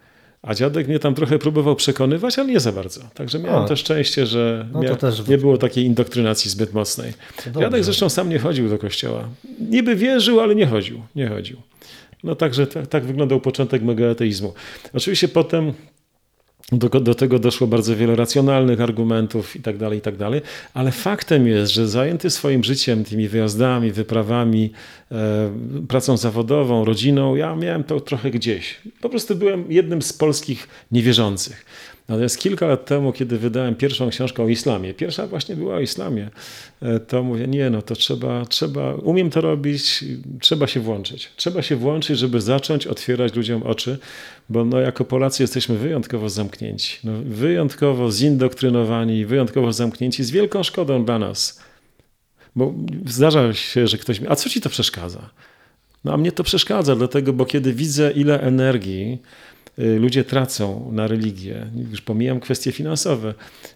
A 0.42 0.56
dziadek 0.56 0.88
mnie 0.88 1.00
tam 1.00 1.16
trochę 1.16 1.40
próbował 1.40 1.76
przekonywać, 1.76 2.40
ale 2.40 2.48
nie 2.48 2.60
za 2.60 2.72
bardzo. 2.72 3.02
Także 3.14 3.40
miałem 3.40 3.68
też 3.68 3.80
szczęście, 3.80 4.26
że 4.26 4.68
no 4.74 4.82
mia 4.82 4.96
też... 4.96 5.28
nie 5.28 5.38
było 5.38 5.58
takiej 5.58 5.86
indoktrynacji 5.86 6.52
zbyt 6.52 6.74
mocnej. 6.74 7.14
Dziadek 7.60 7.84
zresztą 7.84 8.10
sam 8.10 8.30
nie 8.30 8.40
chodził 8.40 8.70
do 8.70 8.78
kościoła. 8.78 9.30
Niby 9.70 9.96
wierzył, 9.96 10.40
ale 10.40 10.56
nie 10.56 10.66
chodził. 10.66 11.02
Nie 11.16 11.28
chodził. 11.28 11.58
No 12.24 12.36
także 12.36 12.68
tak, 12.68 12.88
tak 12.88 13.06
wyglądał 13.06 13.40
początek 13.42 13.84
mego 13.84 14.12
ateizmu. 14.12 14.54
Oczywiście 14.94 15.28
potem 15.28 15.74
do, 16.72 16.90
do, 16.90 17.16
tego 17.16 17.40
doszło 17.40 17.68
bardzo 17.68 17.96
wiele 17.96 18.16
racjonalnych 18.16 18.82
argumentów 18.82 19.56
i 19.56 19.62
tak 19.62 19.78
dalej, 19.78 20.00
i 20.00 20.02
tak 20.02 20.18
dalej, 20.18 20.42
ale 20.74 20.92
faktem 20.92 21.48
jest, 21.48 21.72
że 21.72 21.88
zajęty 21.88 22.30
swoim 22.30 22.64
życiem, 22.64 23.04
tymi 23.04 23.28
wyjazdami, 23.28 23.92
wyprawami, 23.92 24.72
e, 25.12 25.50
pracą 25.88 26.18
zawodową, 26.18 26.86
rodziną, 26.86 27.36
ja 27.36 27.56
miałem 27.56 27.84
to 27.84 28.00
trochę 28.00 28.32
gdzieś. 28.32 28.82
Po 29.02 29.10
prostu 29.10 29.36
byłem 29.36 29.72
jednym 29.72 30.02
z 30.02 30.14
polskich 30.14 30.68
niewierzących. 30.92 31.66
Natomiast 32.10 32.38
kilka 32.38 32.68
lat 32.68 32.86
temu, 32.86 33.14
kiedy 33.14 33.38
wydałem 33.38 33.76
pierwszą 33.76 34.10
książkę 34.10 34.44
o 34.44 34.48
islamie, 34.48 34.94
pierwsza 34.94 35.28
właśnie 35.28 35.56
była 35.56 35.76
o 35.76 35.80
islamie, 35.80 36.30
e, 36.82 37.00
to 37.00 37.24
mówię, 37.24 37.48
nie 37.48 37.70
no, 37.70 37.82
to 37.82 37.96
trzeba, 37.96 38.46
trzeba, 38.46 38.94
umiem 38.94 39.30
to 39.30 39.42
robić, 39.42 40.06
trzeba 40.42 40.68
się 40.68 40.80
włączyć. 40.80 41.32
Trzeba 41.36 41.62
się 41.62 41.76
włączyć, 41.76 42.20
żeby 42.20 42.42
zacząć 42.42 42.88
otwierać 42.88 43.36
ludziom 43.36 43.64
oczy, 43.64 43.98
bo 44.50 44.66
no, 44.66 44.80
jako 44.80 45.06
Polacy 45.06 45.44
jesteśmy 45.44 45.78
wyjątkowo 45.78 46.30
zamknięci, 46.30 47.00
no, 47.04 47.12
wyjątkowo 47.26 48.12
zindoktrynowani, 48.12 49.26
wyjątkowo 49.26 49.74
zamknięci 49.74 50.24
z 50.24 50.32
wielką 50.32 50.64
szkodą 50.64 51.06
dla 51.06 51.20
nas. 51.20 51.60
Bo 52.56 52.74
zdarza 53.06 53.54
się, 53.54 53.88
że 53.88 53.98
ktoś 53.98 54.20
mi, 54.20 54.28
a 54.28 54.36
co 54.36 54.50
ci 54.50 54.62
to 54.62 54.70
przeszkadza? 54.70 55.30
No 56.04 56.14
a 56.14 56.18
mnie 56.18 56.32
to 56.32 56.44
przeszkadza, 56.44 56.96
dlatego, 56.96 57.34
bo 57.34 57.46
kiedy 57.46 57.74
widzę 57.74 58.12
ile 58.12 58.42
energii 58.42 59.22
ludzie 59.80 60.24
tracą 60.24 60.92
na 60.92 61.08
religię, 61.08 61.68
już 61.92 62.02
pomijam 62.02 62.40
kwestie 62.40 62.72
finansowe, 62.72 63.34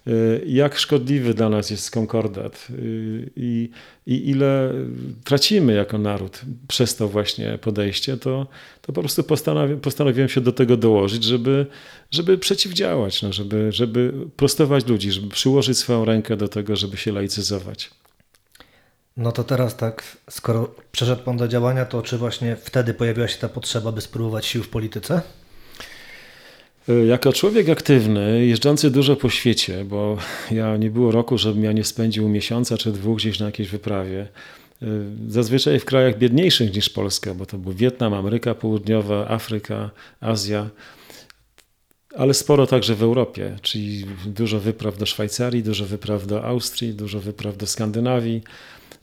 y, 0.07 0.43
jak 0.47 0.77
szkodliwy 0.77 1.33
dla 1.33 1.49
nas 1.49 1.69
jest 1.69 1.91
konkordat 1.91 2.67
y, 2.69 3.29
i, 3.35 3.69
i 4.07 4.29
ile 4.29 4.73
tracimy 5.23 5.73
jako 5.73 5.97
naród 5.97 6.41
przez 6.67 6.95
to 6.95 7.07
właśnie 7.07 7.57
podejście, 7.57 8.17
to, 8.17 8.47
to 8.81 8.93
po 8.93 9.01
prostu 9.01 9.23
postanowi, 9.23 9.75
postanowiłem 9.75 10.29
się 10.29 10.41
do 10.41 10.51
tego 10.51 10.77
dołożyć, 10.77 11.23
żeby, 11.23 11.65
żeby 12.11 12.37
przeciwdziałać, 12.37 13.21
no, 13.21 13.33
żeby, 13.33 13.71
żeby 13.71 14.13
prostować 14.35 14.87
ludzi, 14.87 15.11
żeby 15.11 15.29
przyłożyć 15.29 15.77
swoją 15.77 16.05
rękę 16.05 16.37
do 16.37 16.47
tego, 16.47 16.75
żeby 16.75 16.97
się 16.97 17.11
laicyzować. 17.11 17.91
No 19.17 19.31
to 19.31 19.43
teraz 19.43 19.77
tak, 19.77 20.17
skoro 20.29 20.75
przeszedł 20.91 21.23
Pan 21.23 21.37
do 21.37 21.47
działania, 21.47 21.85
to 21.85 22.01
czy 22.01 22.17
właśnie 22.17 22.55
wtedy 22.55 22.93
pojawiła 22.93 23.27
się 23.27 23.37
ta 23.37 23.49
potrzeba, 23.49 23.91
by 23.91 24.01
spróbować 24.01 24.45
sił 24.45 24.63
w 24.63 24.69
polityce? 24.69 25.21
Y, 26.89 27.05
jako 27.05 27.33
człowiek 27.33 27.69
aktywny, 27.69 28.45
jeżdżący 28.45 28.91
dużo 28.91 29.15
po 29.15 29.29
świecie, 29.29 29.85
bo 29.85 30.17
ja 30.51 30.77
nie 30.77 30.89
było 30.89 31.11
roku, 31.11 31.37
żebym 31.37 31.63
ja 31.63 31.71
nie 31.71 31.83
spędził 31.83 32.29
miesiąca 32.29 32.77
czy 32.77 32.91
dwóch 32.91 33.17
gdzieś 33.17 33.39
na 33.39 33.45
jakiejś 33.45 33.69
wyprawie, 33.69 34.27
Zazwyczaj 35.27 35.79
w 35.79 35.85
krajach 35.85 36.17
biedniejszych 36.17 36.75
niż 36.75 36.89
Polska, 36.89 37.33
bo 37.33 37.45
to 37.45 37.57
był 37.57 37.73
Wietnam, 37.73 38.13
Ameryka 38.13 38.55
Południowa, 38.55 39.27
Afryka, 39.27 39.89
Azja, 40.21 40.69
ale 42.15 42.33
sporo 42.33 42.67
także 42.67 42.95
w 42.95 43.03
Europie, 43.03 43.55
czyli 43.61 44.05
dużo 44.25 44.59
wypraw 44.59 44.97
do 44.97 45.05
Szwajcarii, 45.05 45.63
dużo 45.63 45.85
wypraw 45.85 46.27
do 46.27 46.43
Austrii, 46.43 46.93
dużo 46.93 47.19
wypraw 47.19 47.57
do 47.57 47.67
Skandynawii. 47.67 48.41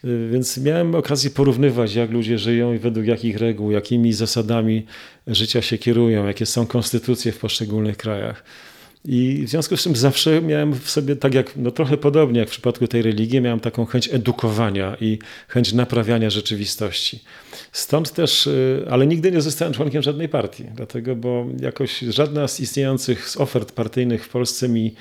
Więc 0.04 0.58
miałem 0.58 0.94
okazję 0.94 1.30
porównywać, 1.30 1.94
jak 1.94 2.10
ludzie 2.10 2.38
żyją 2.38 2.74
i 2.74 2.78
według 2.78 3.06
jakich 3.06 3.36
reguł, 3.36 3.70
jakimi 3.70 4.12
zasadami 4.12 4.86
życia 5.26 5.62
się 5.62 5.78
kierują, 5.78 6.26
jakie 6.26 6.46
są 6.46 6.66
konstytucje 6.66 7.32
w 7.32 7.38
poszczególnych 7.38 7.96
krajach. 7.96 8.44
I 9.04 9.42
w 9.46 9.50
związku 9.50 9.76
z 9.76 9.84
tym 9.84 9.96
zawsze 9.96 10.42
miałem 10.42 10.74
w 10.74 10.90
sobie, 10.90 11.16
tak 11.16 11.34
jak, 11.34 11.56
no 11.56 11.70
trochę 11.70 11.96
podobnie 11.96 12.40
jak 12.40 12.48
w 12.48 12.52
przypadku 12.52 12.88
tej 12.88 13.02
religii, 13.02 13.40
miałem 13.40 13.60
taką 13.60 13.86
chęć 13.86 14.14
edukowania 14.14 14.96
i 15.00 15.18
chęć 15.48 15.72
naprawiania 15.72 16.30
rzeczywistości. 16.30 17.24
Stąd 17.72 18.12
też, 18.12 18.46
y, 18.46 18.86
ale 18.90 19.06
nigdy 19.06 19.32
nie 19.32 19.40
zostałem 19.40 19.74
członkiem 19.74 20.02
żadnej 20.02 20.28
partii, 20.28 20.64
dlatego, 20.74 21.16
bo 21.16 21.46
jakoś 21.60 21.98
żadna 21.98 22.48
z 22.48 22.60
istniejących 22.60 23.28
ofert 23.38 23.72
partyjnych 23.72 24.24
w 24.24 24.28
Polsce 24.28 24.68
mi 24.68 24.94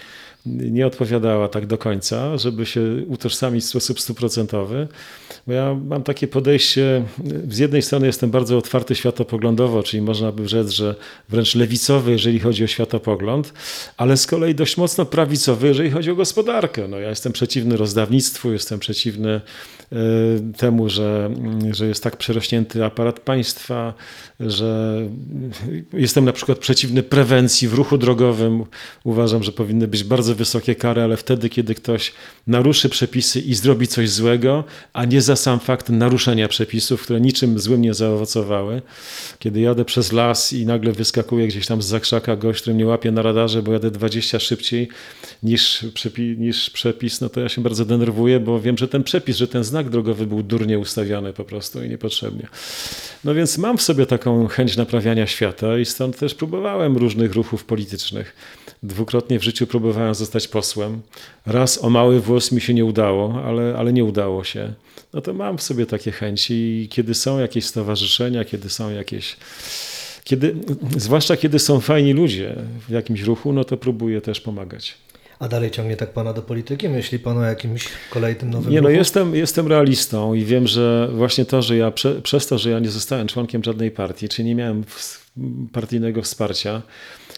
nie 0.50 0.88
odpowiadała 0.88 1.48
tak 1.48 1.66
do 1.66 1.78
końca, 1.78 2.38
żeby 2.38 2.66
się 2.66 2.82
utożsamić 3.08 3.64
w 3.64 3.68
sposób 3.68 4.00
stuprocentowy. 4.00 4.88
Bo 5.48 5.54
ja 5.54 5.78
mam 5.86 6.04
takie 6.04 6.28
podejście, 6.28 7.04
z 7.50 7.58
jednej 7.58 7.82
strony 7.82 8.08
jestem 8.08 8.32
bardzo 8.32 8.58
otwarty 8.58 8.96
światopoglądowo, 8.96 9.84
czyli 9.84 10.02
można 10.02 10.32
by 10.32 10.48
rzec, 10.48 10.70
że 10.70 10.96
wręcz 11.30 11.56
lewicowy, 11.56 12.12
jeżeli 12.12 12.40
chodzi 12.40 12.64
o 12.64 12.68
światopogląd, 12.68 13.54
ale 13.98 14.18
z 14.18 14.28
kolei 14.28 14.56
dość 14.56 14.78
mocno 14.78 15.06
prawicowy, 15.06 15.68
jeżeli 15.68 15.92
chodzi 15.92 16.12
o 16.12 16.16
gospodarkę. 16.16 16.88
No, 16.88 17.00
ja 17.00 17.10
jestem 17.10 17.34
przeciwny 17.34 17.78
rozdawnictwu, 17.78 18.52
jestem 18.52 18.80
przeciwny 18.80 19.42
temu, 20.58 20.90
że, 20.90 21.30
że 21.72 21.88
jest 21.88 22.04
tak 22.04 22.18
przerośnięty 22.18 22.86
aparat 22.86 23.20
państwa, 23.20 23.94
że 24.40 25.02
jestem 25.94 26.26
na 26.26 26.34
przykład 26.34 26.60
przeciwny 26.60 27.04
prewencji 27.04 27.68
w 27.68 27.74
ruchu 27.74 27.98
drogowym. 27.98 28.64
Uważam, 29.04 29.44
że 29.44 29.52
powinny 29.52 29.88
być 29.88 30.04
bardzo 30.04 30.36
wysokie 30.36 30.76
kary, 30.76 31.02
ale 31.02 31.18
wtedy, 31.18 31.50
kiedy 31.50 31.76
ktoś 31.76 32.14
naruszy 32.48 32.90
przepisy 32.90 33.40
i 33.40 33.56
zrobi 33.56 33.88
coś 33.88 34.10
złego, 34.10 34.64
a 34.94 35.06
nie 35.06 35.22
za 35.22 35.36
sam 35.36 35.60
fakt 35.60 35.90
naruszenia 35.90 36.48
przepisów, 36.48 37.02
które 37.02 37.22
niczym 37.22 37.60
złym 37.60 37.82
nie 37.82 37.94
zaowocowały. 37.94 38.82
Kiedy 39.40 39.60
jadę 39.60 39.86
przez 39.86 40.12
las 40.12 40.54
i 40.54 40.66
nagle 40.66 40.92
wyskakuje 40.92 41.48
gdzieś 41.48 41.68
tam 41.68 41.82
z 41.82 41.86
zakrzaka 41.86 42.36
gość, 42.36 42.62
który 42.62 42.74
mnie 42.74 42.86
łapie 42.86 43.12
na 43.12 43.22
radarze, 43.22 43.64
bo 43.64 43.74
jadę 43.74 43.92
20 43.92 44.40
szybciej 44.40 44.88
niż, 45.44 45.86
niż 46.38 46.70
przepis, 46.70 47.22
no 47.22 47.30
to 47.30 47.42
ja 47.42 47.50
się 47.50 47.62
bardzo 47.62 47.86
denerwuję, 47.86 48.40
bo 48.40 48.60
wiem, 48.60 48.78
że 48.78 48.88
ten 48.88 49.04
przepis, 49.04 49.38
że 49.38 49.48
ten 49.48 49.64
znak 49.64 49.79
drogowy 49.86 50.28
był 50.28 50.44
durnie 50.44 50.80
ustawiony 50.80 51.34
po 51.34 51.44
prostu 51.44 51.84
i 51.84 51.90
niepotrzebnie. 51.90 52.48
No 53.24 53.34
więc 53.34 53.58
mam 53.58 53.78
w 53.78 53.82
sobie 53.82 54.06
taką 54.06 54.48
chęć 54.48 54.78
naprawiania 54.78 55.28
świata 55.28 55.78
i 55.78 55.86
stąd 55.86 56.18
też 56.18 56.36
próbowałem 56.36 56.98
różnych 56.98 57.34
ruchów 57.34 57.66
politycznych. 57.66 58.36
Dwukrotnie 58.84 59.40
w 59.40 59.44
życiu 59.44 59.68
próbowałem 59.68 60.16
zostać 60.16 60.48
posłem. 60.48 61.02
Raz 61.46 61.84
o 61.84 61.90
mały 61.90 62.20
włos 62.20 62.52
mi 62.52 62.62
się 62.62 62.74
nie 62.74 62.86
udało, 62.86 63.44
ale, 63.46 63.76
ale 63.78 63.94
nie 63.94 64.04
udało 64.04 64.44
się. 64.44 64.74
No 65.14 65.22
to 65.22 65.34
mam 65.34 65.58
w 65.58 65.62
sobie 65.62 65.86
takie 65.86 66.12
chęci 66.12 66.54
i 66.54 66.88
kiedy 66.90 67.14
są 67.14 67.40
jakieś 67.40 67.66
stowarzyszenia, 67.66 68.46
kiedy 68.46 68.70
są 68.70 68.92
jakieś 68.92 69.38
kiedy, 70.24 70.56
zwłaszcza 70.98 71.38
kiedy 71.38 71.60
są 71.60 71.80
fajni 71.80 72.14
ludzie 72.14 72.56
w 72.88 72.92
jakimś 72.92 73.22
ruchu, 73.22 73.54
no 73.54 73.64
to 73.64 73.78
próbuję 73.78 74.22
też 74.22 74.42
pomagać. 74.42 74.98
A 75.40 75.48
dalej 75.48 75.72
ciągnie 75.72 75.98
tak 75.98 76.14
pana 76.14 76.34
do 76.34 76.42
polityki? 76.42 76.90
Myśli 76.90 77.20
pan 77.20 77.38
o 77.38 77.44
jakimś 77.44 77.88
kolejnym 78.10 78.50
nowym 78.50 78.72
Nie, 78.72 78.82
no 78.82 78.88
ruchu? 78.88 78.98
jestem, 79.00 79.36
jestem 79.36 79.68
realistą 79.68 80.34
i 80.34 80.46
wiem, 80.46 80.68
że 80.68 81.10
właśnie 81.14 81.46
to, 81.46 81.62
że 81.62 81.78
ja 81.78 81.92
prze, 81.92 82.22
przez 82.22 82.48
to, 82.48 82.58
że 82.58 82.70
ja 82.70 82.80
nie 82.80 82.90
zostałem 82.90 83.28
członkiem 83.28 83.64
żadnej 83.64 83.92
partii, 83.92 84.30
czy 84.30 84.44
nie 84.44 84.56
miałem 84.56 84.84
partyjnego 85.74 86.22
wsparcia, 86.22 86.82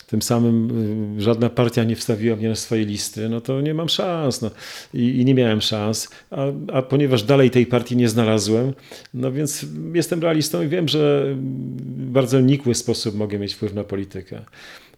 tym 0.07 0.21
samym 0.21 0.71
y, 1.19 1.21
żadna 1.21 1.49
partia 1.49 1.83
nie 1.83 1.95
wstawiła 1.95 2.35
mnie 2.35 2.49
na 2.49 2.55
swoje 2.55 2.85
listy, 2.85 3.29
no 3.29 3.41
to 3.41 3.61
nie 3.61 3.73
mam 3.73 3.89
szans. 3.89 4.41
No. 4.41 4.51
I, 4.93 5.19
I, 5.19 5.25
nie 5.25 5.33
miałem 5.33 5.61
szans, 5.61 6.09
a, 6.31 6.45
a, 6.73 6.81
ponieważ 6.81 7.23
dalej 7.23 7.51
tej 7.51 7.65
partii 7.65 7.97
nie 7.97 8.09
znalazłem, 8.09 8.73
no 9.13 9.31
więc 9.31 9.65
jestem 9.93 10.21
realistą 10.21 10.61
i 10.61 10.67
wiem, 10.67 10.87
że 10.87 11.35
w 11.35 12.11
bardzo 12.11 12.39
nikły 12.39 12.75
sposób 12.75 13.15
mogę 13.15 13.39
mieć 13.39 13.53
wpływ 13.53 13.73
na 13.73 13.83
politykę. 13.83 14.41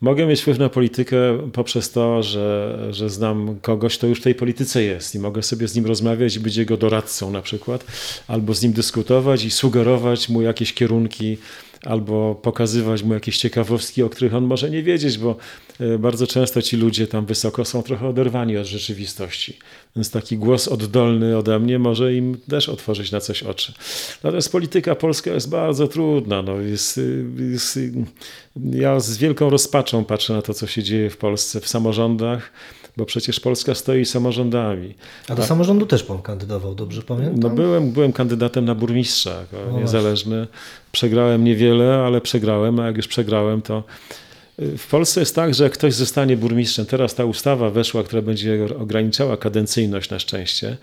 Mogę 0.04 0.26
mieć 0.26 0.42
wpływ 0.42 0.60
na 0.60 0.70
politykę 0.70 1.18
poprzez 1.54 1.92
to, 1.92 2.24
że, 2.24 2.78
że 2.92 3.10
znam 3.10 3.60
kogoś, 3.62 3.98
kto 3.98 4.08
już 4.08 4.20
w 4.20 4.24
tej 4.24 4.36
polityce 4.36 4.84
jest 4.84 5.16
i 5.16 5.20
mogę 5.20 5.44
sobie 5.44 5.68
z 5.68 5.76
nim 5.76 5.86
rozmawiać 5.86 6.36
i 6.36 6.40
być 6.40 6.56
jego 6.56 6.78
doradcą 6.78 7.32
na 7.32 7.42
przykład, 7.42 7.86
albo 8.28 8.54
z 8.54 8.62
nim 8.62 8.74
dyskutować 8.74 9.44
i 9.44 9.52
sugerować 9.52 10.30
mu 10.30 10.42
jakieś 10.42 10.74
kierunki 10.74 11.38
albo 11.86 12.36
pokazywać 12.36 13.04
mu 13.04 13.14
jakieś 13.14 13.38
ciekawostki, 13.38 14.04
o 14.04 14.10
których 14.10 14.36
on 14.36 14.44
może 14.44 14.70
nie 14.70 14.84
wiedzieć, 14.84 15.18
bo 15.18 15.36
e, 15.80 15.98
bardzo 15.98 16.28
często 16.28 16.62
ci 16.62 16.78
ludzie 16.78 17.08
tam 17.08 17.26
wysoko 17.26 17.66
są 17.66 17.84
trochę 17.84 18.08
oderwani 18.08 18.58
od 18.58 18.68
rzeczywistości. 18.68 19.58
Więc 19.96 20.12
taki 20.12 20.38
głos 20.38 20.68
oddolny 20.68 21.38
ode 21.38 21.60
mnie 21.60 21.80
może 21.80 22.14
im 22.14 22.38
też 22.50 22.70
otworzyć 22.70 23.12
na 23.12 23.20
coś 23.20 23.44
oczy. 23.44 23.74
Natomiast 24.24 24.52
polityka 24.52 24.96
polska 24.96 25.32
jest 25.32 25.50
bardzo 25.50 25.88
trudna. 25.88 26.42
No 26.42 26.62
jest, 26.62 27.00
jest, 27.52 27.80
ja 28.72 29.00
z 29.00 29.18
wielką 29.18 29.50
rozpaczą 29.50 30.06
patrzę 30.06 30.34
na 30.34 30.42
to, 30.42 30.54
co 30.54 30.68
się 30.68 30.84
dzieje 30.84 31.10
w 31.10 31.18
Polsce, 31.18 31.60
w 31.60 31.68
samorządach 31.68 32.52
bo 32.98 33.06
przecież 33.06 33.40
Polska 33.40 33.76
stoi 33.76 34.06
samorządami. 34.06 34.96
A 35.30 35.36
do 35.36 35.44
samorządu 35.44 35.86
też 35.86 36.04
pan 36.04 36.22
kandydował, 36.22 36.76
dobrze 36.76 37.02
pamiętam? 37.02 37.40
No 37.40 37.50
byłem, 37.50 37.92
byłem 37.92 38.14
kandydatem 38.14 38.66
na 38.66 38.76
burmistrza, 38.76 39.46
no 39.72 39.80
niezależny. 39.80 40.38
Właśnie. 40.38 40.58
Przegrałem 40.92 41.44
niewiele, 41.44 41.96
ale 41.96 42.22
przegrałem, 42.22 42.80
a 42.80 42.86
jak 42.86 42.98
już 42.98 43.08
przegrałem, 43.08 43.62
to 43.62 43.84
y, 44.60 44.78
w 44.78 44.88
Polsce 44.88 45.20
jest 45.20 45.36
tak, 45.36 45.54
że 45.54 45.64
jak 45.64 45.74
ktoś 45.74 45.94
zostanie 45.94 46.38
burmistrzem, 46.38 46.86
teraz 46.86 47.16
ta 47.16 47.26
ustawa 47.26 47.70
weszła, 47.70 48.04
która 48.04 48.22
będzie 48.22 48.68
ograniczała 48.80 49.38
kadencyjność 49.38 50.10
na 50.10 50.20
szczęście, 50.20 50.78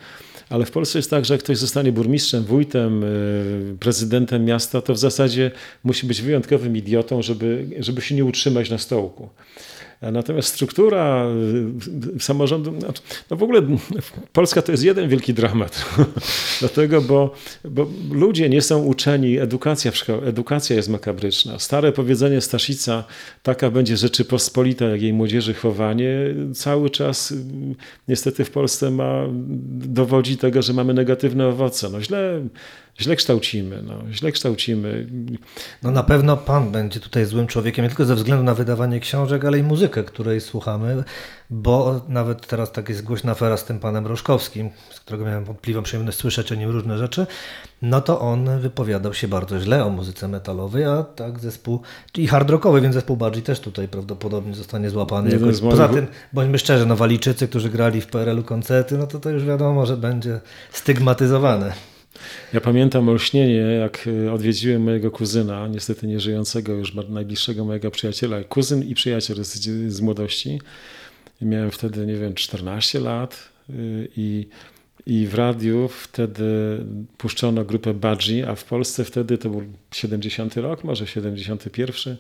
ale 0.49 0.65
w 0.65 0.71
Polsce 0.71 0.99
jest 0.99 1.11
tak, 1.11 1.25
że 1.25 1.35
jak 1.35 1.43
ktoś 1.43 1.59
zostanie 1.59 1.93
burmistrzem, 1.93 2.45
wójtem, 2.45 3.05
y, 3.05 3.77
prezydentem 3.81 4.45
miasta, 4.45 4.83
to 4.83 4.95
w 4.95 4.99
zasadzie 4.99 5.51
musi 5.85 6.07
być 6.07 6.23
wyjątkowym 6.23 6.77
idiotą, 6.77 7.23
żeby, 7.23 7.67
żeby 7.79 8.03
się 8.03 8.15
nie 8.15 8.25
utrzymać 8.25 8.71
na 8.71 8.79
stołku. 8.79 9.29
Natomiast 10.03 10.49
struktura 10.55 11.27
y, 12.17 12.21
samorządu, 12.21 12.73
no, 12.73 12.89
no 13.31 13.37
w 13.37 13.43
ogóle 13.43 13.63
Polska 14.33 14.63
to 14.63 14.73
jest 14.73 14.85
jeden 14.85 15.09
wielki 15.09 15.35
dramat. 15.35 15.85
Dlatego, 16.61 17.01
bo, 17.01 17.35
bo 17.65 17.87
ludzie 18.11 18.49
nie 18.49 18.63
są 18.63 18.85
uczeni, 18.85 19.39
edukacja, 19.39 19.93
edukacja 20.27 20.77
jest 20.77 20.89
makabryczna. 20.89 21.59
Stare 21.59 21.93
powiedzenie 21.93 22.41
Staszica, 22.41 23.05
taka 23.43 23.71
będzie 23.71 23.97
Rzeczypospolita, 23.97 24.85
jak 24.85 25.03
jej 25.03 25.13
młodzieży 25.13 25.55
chowanie, 25.55 26.11
cały 26.55 26.91
czas 26.91 27.31
y, 27.31 27.37
niestety 28.09 28.45
w 28.45 28.51
Polsce 28.51 28.91
ma, 28.91 29.27
dowodzi 29.71 30.37
tego, 30.37 30.63
że 30.63 30.73
mamy 30.73 30.95
negatywne 30.95 31.49
owoce. 31.49 31.89
No 31.91 32.03
źle 32.03 32.41
źle 33.01 33.17
kształcimy, 33.17 33.83
no, 33.83 33.95
źle 34.13 34.33
kształcimy. 34.33 35.07
No 35.83 35.91
na 35.91 36.03
pewno 36.03 36.37
pan 36.37 36.73
będzie 36.73 37.01
tutaj 37.01 37.25
złym 37.25 37.47
człowiekiem, 37.47 37.85
nie 37.85 37.89
tylko 37.89 38.05
ze 38.05 38.15
względu 38.15 38.45
na 38.45 38.55
wydawanie 38.55 39.01
książek, 39.01 39.45
ale 39.45 39.59
i 39.59 39.63
muzykę, 39.63 40.05
której 40.05 40.41
słuchamy, 40.41 41.05
bo 41.51 42.01
nawet 42.09 42.47
teraz 42.47 42.73
tak 42.73 42.89
jest 42.89 43.05
głośna 43.05 43.33
afera 43.33 43.57
z 43.57 43.65
tym 43.65 43.79
panem 43.79 44.07
Roszkowskim, 44.07 44.71
z 44.91 45.01
którego 45.01 45.25
miałem 45.25 45.45
wątpliwą 45.45 45.83
przyjemność 45.83 46.19
słyszeć 46.19 46.53
o 46.53 46.55
nim 46.55 46.71
różne 46.71 46.99
rzeczy, 46.99 47.27
no 47.83 48.01
to 48.01 48.21
on 48.21 48.61
wypowiadał 48.61 49.15
się 49.15 49.29
bardzo 49.29 49.61
źle 49.61 49.85
o 49.85 49.91
muzyce 49.91 50.29
metalowej, 50.29 50.85
a 50.85 51.03
tak 51.03 51.39
zespół, 51.39 51.81
i 52.19 52.27
hard 52.27 52.51
rockowy, 52.51 52.81
więc 52.81 52.95
zespół 52.95 53.17
Budgie 53.17 53.43
też 53.43 53.61
tutaj 53.61 53.89
prawdopodobnie 53.89 54.55
zostanie 54.55 54.91
złapany. 54.91 55.31
Jakoś, 55.31 55.61
poza 55.61 55.89
tym, 55.89 56.07
bądźmy 56.33 56.59
szczerzy, 56.59 56.87
no 56.87 56.97
Walijczycy, 56.97 57.49
którzy 57.49 57.71
grali 57.71 58.01
w 58.01 58.07
PRL-u 58.07 58.43
koncerty, 58.43 58.99
no 58.99 59.07
to 59.07 59.21
to 59.21 59.31
już 59.31 59.45
wiadomo, 59.45 59.87
że 59.87 59.97
będzie 59.97 60.41
stygmatyzowane. 60.73 61.73
Ja 62.53 62.61
pamiętam 62.61 63.09
olśnienie, 63.09 63.55
jak 63.57 64.09
e, 64.27 64.33
odwiedziłem 64.33 64.83
mojego 64.83 65.11
kuzyna, 65.11 65.69
niestety 65.69 66.07
nieżyjącego 66.07 66.73
już 66.73 66.95
najbliższego 66.95 67.65
mojego 67.65 67.91
przyjaciela, 67.91 68.45
kuzyn 68.45 68.83
i 68.83 68.95
przyjaciel 68.95 69.45
z, 69.45 69.55
z 69.93 70.01
młodości. 70.01 70.61
Miałem 71.43 71.71
wtedy, 71.71 72.07
nie 72.07 72.17
wiem, 72.17 72.35
14 72.35 73.01
lat 73.01 73.49
e, 73.69 73.73
i, 74.17 74.49
i 75.07 75.27
w 75.27 75.35
radiu 75.35 75.89
wtedy 75.89 76.45
puszczono 77.19 77.65
grupę 77.65 77.95
Budgie, 77.95 78.49
a 78.49 78.55
w 78.55 78.65
Polsce 78.65 79.05
wtedy 79.05 79.39
to 79.39 79.51
był 79.51 79.63
70 79.93 80.57
rok, 80.57 80.85
może 80.85 81.07
71, 81.07 82.17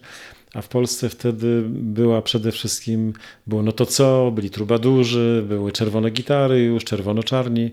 a 0.55 0.63
w 0.63 0.69
Polsce 0.69 1.09
wtedy 1.09 1.63
była 1.69 2.23
przede 2.23 2.53
wszystkim, 2.53 3.13
było 3.47 3.63
no 3.63 3.73
to 3.73 3.87
co, 3.87 4.31
byli 4.31 4.51
trubadurzy, 4.51 5.45
były 5.49 5.73
czerwone 5.73 6.11
gitary 6.11 6.63
już, 6.63 6.85
czerwono-czarni. 6.85 7.71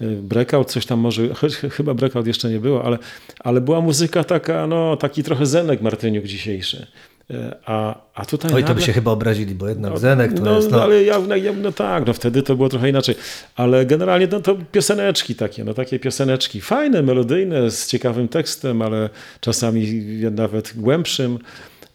Breakout, 0.00 0.70
coś 0.70 0.86
tam 0.86 0.98
może, 1.00 1.22
chyba 1.70 1.94
breakout 1.94 2.26
jeszcze 2.26 2.50
nie 2.50 2.60
było, 2.60 2.84
ale, 2.84 2.98
ale 3.40 3.60
była 3.60 3.80
muzyka 3.80 4.24
taka, 4.24 4.66
no 4.66 4.96
taki 4.96 5.22
trochę 5.22 5.46
zenek 5.46 5.80
Martyniuk 5.82 6.24
dzisiejszy. 6.24 6.86
E, 7.30 7.56
a, 7.64 7.98
a 8.14 8.24
tutaj 8.24 8.52
Oj, 8.54 8.62
to 8.62 8.68
by 8.68 8.74
nagle- 8.74 8.86
się 8.86 8.92
chyba 8.92 9.10
obrazili, 9.10 9.54
bo 9.54 9.68
jednak 9.68 9.92
no, 9.92 9.98
Zenek 9.98 10.32
to 10.32 10.42
no, 10.42 10.56
jest... 10.56 10.70
no, 10.70 10.76
No, 10.76 10.82
ale 10.82 11.02
ja, 11.04 11.18
no, 11.18 11.36
ja, 11.36 11.52
no 11.52 11.72
tak, 11.72 12.06
no 12.06 12.12
wtedy 12.12 12.42
to 12.42 12.56
było 12.56 12.68
trochę 12.68 12.88
inaczej. 12.88 13.14
Ale 13.56 13.86
generalnie 13.86 14.28
no, 14.32 14.40
to 14.40 14.56
pioseneczki 14.72 15.34
takie, 15.34 15.64
no 15.64 15.74
takie 15.74 15.98
pioseneczki. 15.98 16.60
Fajne, 16.60 17.02
melodyjne, 17.02 17.70
z 17.70 17.86
ciekawym 17.86 18.28
tekstem, 18.28 18.82
ale 18.82 19.10
czasami 19.40 19.86
nawet 20.30 20.72
głębszym. 20.76 21.38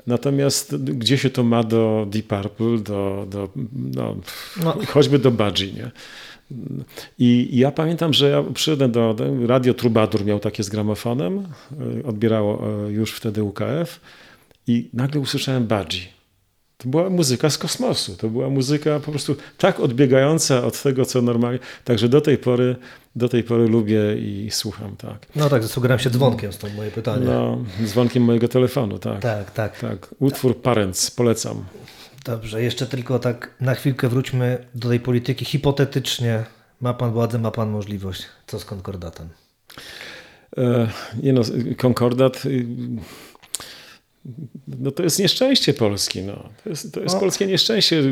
Natomiast 0.07 0.75
gdzie 0.83 1.17
się 1.17 1.29
to 1.29 1.43
ma 1.43 1.63
do 1.63 2.07
Deep 2.09 2.27
Purple, 2.27 2.77
do, 2.77 3.27
do 3.29 3.49
no, 3.95 4.15
No. 4.63 4.77
choćby 4.87 5.19
do 5.19 5.31
Budgie, 5.31 5.73
nie? 5.73 5.91
I 7.19 7.49
ja 7.57 7.71
pamiętam, 7.71 8.13
że 8.13 8.29
ja 8.29 8.43
przyszedłem 8.53 8.91
do, 8.91 9.15
Radio 9.45 9.73
Trubadur 9.73 10.25
miał 10.25 10.39
takie 10.39 10.63
z 10.63 10.69
gramofonem, 10.69 11.47
y, 11.99 12.05
odbierało 12.05 12.61
y, 12.87 12.91
już 12.91 13.11
wtedy 13.13 13.43
UKF 13.43 13.99
i 14.67 14.89
nagle 14.93 15.21
usłyszałem 15.21 15.67
Budgie. 15.67 16.21
To 16.81 16.89
była 16.89 17.09
muzyka 17.09 17.49
z 17.49 17.57
kosmosu. 17.57 18.15
To 18.17 18.29
była 18.29 18.49
muzyka 18.49 18.99
po 18.99 19.11
prostu 19.11 19.35
tak 19.57 19.79
odbiegająca 19.79 20.63
od 20.63 20.81
tego, 20.81 21.05
co 21.05 21.21
normalnie. 21.21 21.59
Także 21.83 22.09
do 22.09 22.21
tej 22.21 22.37
pory, 22.37 22.75
do 23.15 23.29
tej 23.29 23.43
pory 23.43 23.67
lubię 23.67 23.99
i 24.17 24.47
słucham, 24.51 24.95
tak. 24.95 25.27
no 25.35 25.49
tak, 25.49 25.63
zasługuję 25.63 25.99
się 25.99 26.09
dzwonkiem, 26.09 26.53
stąd 26.53 26.75
moje 26.75 26.91
pytanie. 26.91 27.25
No, 27.25 27.57
dzwonkiem 27.83 28.23
mojego 28.23 28.47
telefonu, 28.47 28.99
tak. 28.99 29.21
Tak, 29.21 29.51
tak. 29.51 29.79
Tak, 29.79 30.15
utwór 30.19 30.61
Parents, 30.61 31.11
polecam. 31.11 31.63
Dobrze, 32.25 32.63
jeszcze 32.63 32.85
tylko 32.87 33.19
tak 33.19 33.55
na 33.61 33.75
chwilkę 33.75 34.09
wróćmy 34.09 34.65
do 34.75 34.89
tej 34.89 34.99
polityki. 34.99 35.45
Hipotetycznie 35.45 36.43
ma 36.81 36.93
pan 36.93 37.11
władzę, 37.11 37.39
ma 37.39 37.51
pan 37.51 37.69
możliwość. 37.69 38.25
Co 38.47 38.59
z 38.59 38.65
konkordatem? 38.65 39.29
E, 40.57 40.87
nie 41.23 41.33
no, 41.33 41.41
konkordat. 41.77 42.45
y, 42.45 42.65
No 44.67 44.91
to 44.91 45.03
jest 45.03 45.19
nieszczęście 45.19 45.73
Polski. 45.73 46.21
No. 46.21 46.49
To 46.63 46.69
jest, 46.69 46.93
to 46.93 46.99
jest 46.99 47.13
No. 47.15 47.19
polskie 47.19 47.45
nieszczęście. 47.47 48.03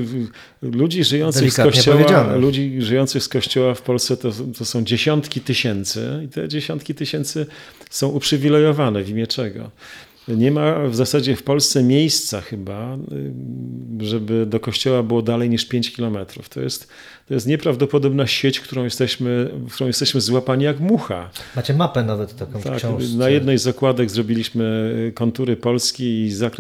Ludzi 0.62 1.03
żyjących 1.03 1.53
z 1.53 1.55
kościoła, 1.55 2.36
ludzi 2.36 2.76
żyjących 2.82 3.24
z 3.24 3.28
kościoła 3.28 3.74
w 3.74 3.82
Polsce 3.82 4.18
to, 4.18 4.32
to 4.57 4.66
są 4.66 4.84
dziesiątki 4.84 5.41
tysięcy 5.41 6.22
i 6.26 6.28
te 6.28 6.47
dziesiątki 6.47 6.95
tysięcy 6.95 7.45
są 7.89 8.07
uprzywilejowane 8.07 9.03
w 9.03 9.10
imię 9.10 9.28
czego? 9.28 9.72
Nie 10.38 10.51
ma 10.51 10.88
w 10.88 10.95
zasadzie 10.95 11.36
w 11.36 11.43
Polsce 11.43 11.84
miejsca 11.84 12.41
chyba, 12.41 12.97
y, 14.01 14.05
żeby 14.05 14.45
do 14.45 14.59
kościoła 14.59 15.03
było 15.03 15.21
dalej 15.21 15.49
niż 15.49 15.65
5 15.65 15.91
kilometrów. 15.95 16.49
To 16.49 16.61
jest, 16.61 16.88
to 17.27 17.34
jest 17.34 17.47
nieprawdopodobna 17.47 18.27
sieć, 18.27 18.59
którą 18.59 18.84
jesteśmy, 18.84 19.49
w 19.53 19.73
którą 19.73 19.88
jesteśmy 19.88 20.21
złapani 20.21 20.63
jak 20.63 20.80
mucha. 20.80 21.30
Macie 21.55 21.73
mapę 21.73 22.03
nawet 22.03 22.36
taką 22.36 22.59
w 22.59 22.63
Tak, 22.63 22.77
książce. 22.77 23.17
na 23.17 23.30
jednej 23.30 23.57
z 23.57 23.61
zakładek 23.61 24.11
zrobiliśmy 24.11 24.93
kontury 25.15 25.55
Polski 25.57 26.03
i 26.23 26.32
z- 26.32 26.53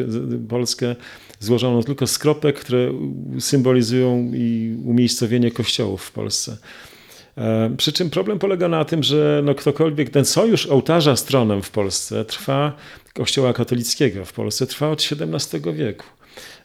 Polskę 0.49 0.95
złożoną 1.39 1.83
tylko 1.83 2.07
z 2.07 2.17
kropek, 2.17 2.59
które 2.59 2.91
symbolizują 3.39 4.31
i 4.33 4.75
umiejscowienie 4.85 5.51
kościołów 5.51 6.01
w 6.03 6.11
Polsce. 6.11 6.57
E, 7.37 7.71
Przy 7.77 7.91
czym 7.91 8.09
problem 8.09 8.39
polega 8.39 8.67
na 8.67 8.85
tym, 8.85 9.03
że 9.03 9.41
no 9.45 9.55
ktokolwiek, 9.55 10.09
ten 10.09 10.25
sojusz 10.25 10.65
ołtarza 10.67 11.15
z 11.15 11.23
tronem 11.23 11.61
w 11.61 11.71
Polsce 11.71 12.25
trwa, 12.25 12.73
kościoła 13.13 13.53
katolickiego 13.53 14.25
w 14.25 14.33
Polsce 14.33 14.67
trwa 14.67 14.89
od 14.89 15.07
XVII 15.11 15.73
wieku. 15.73 16.05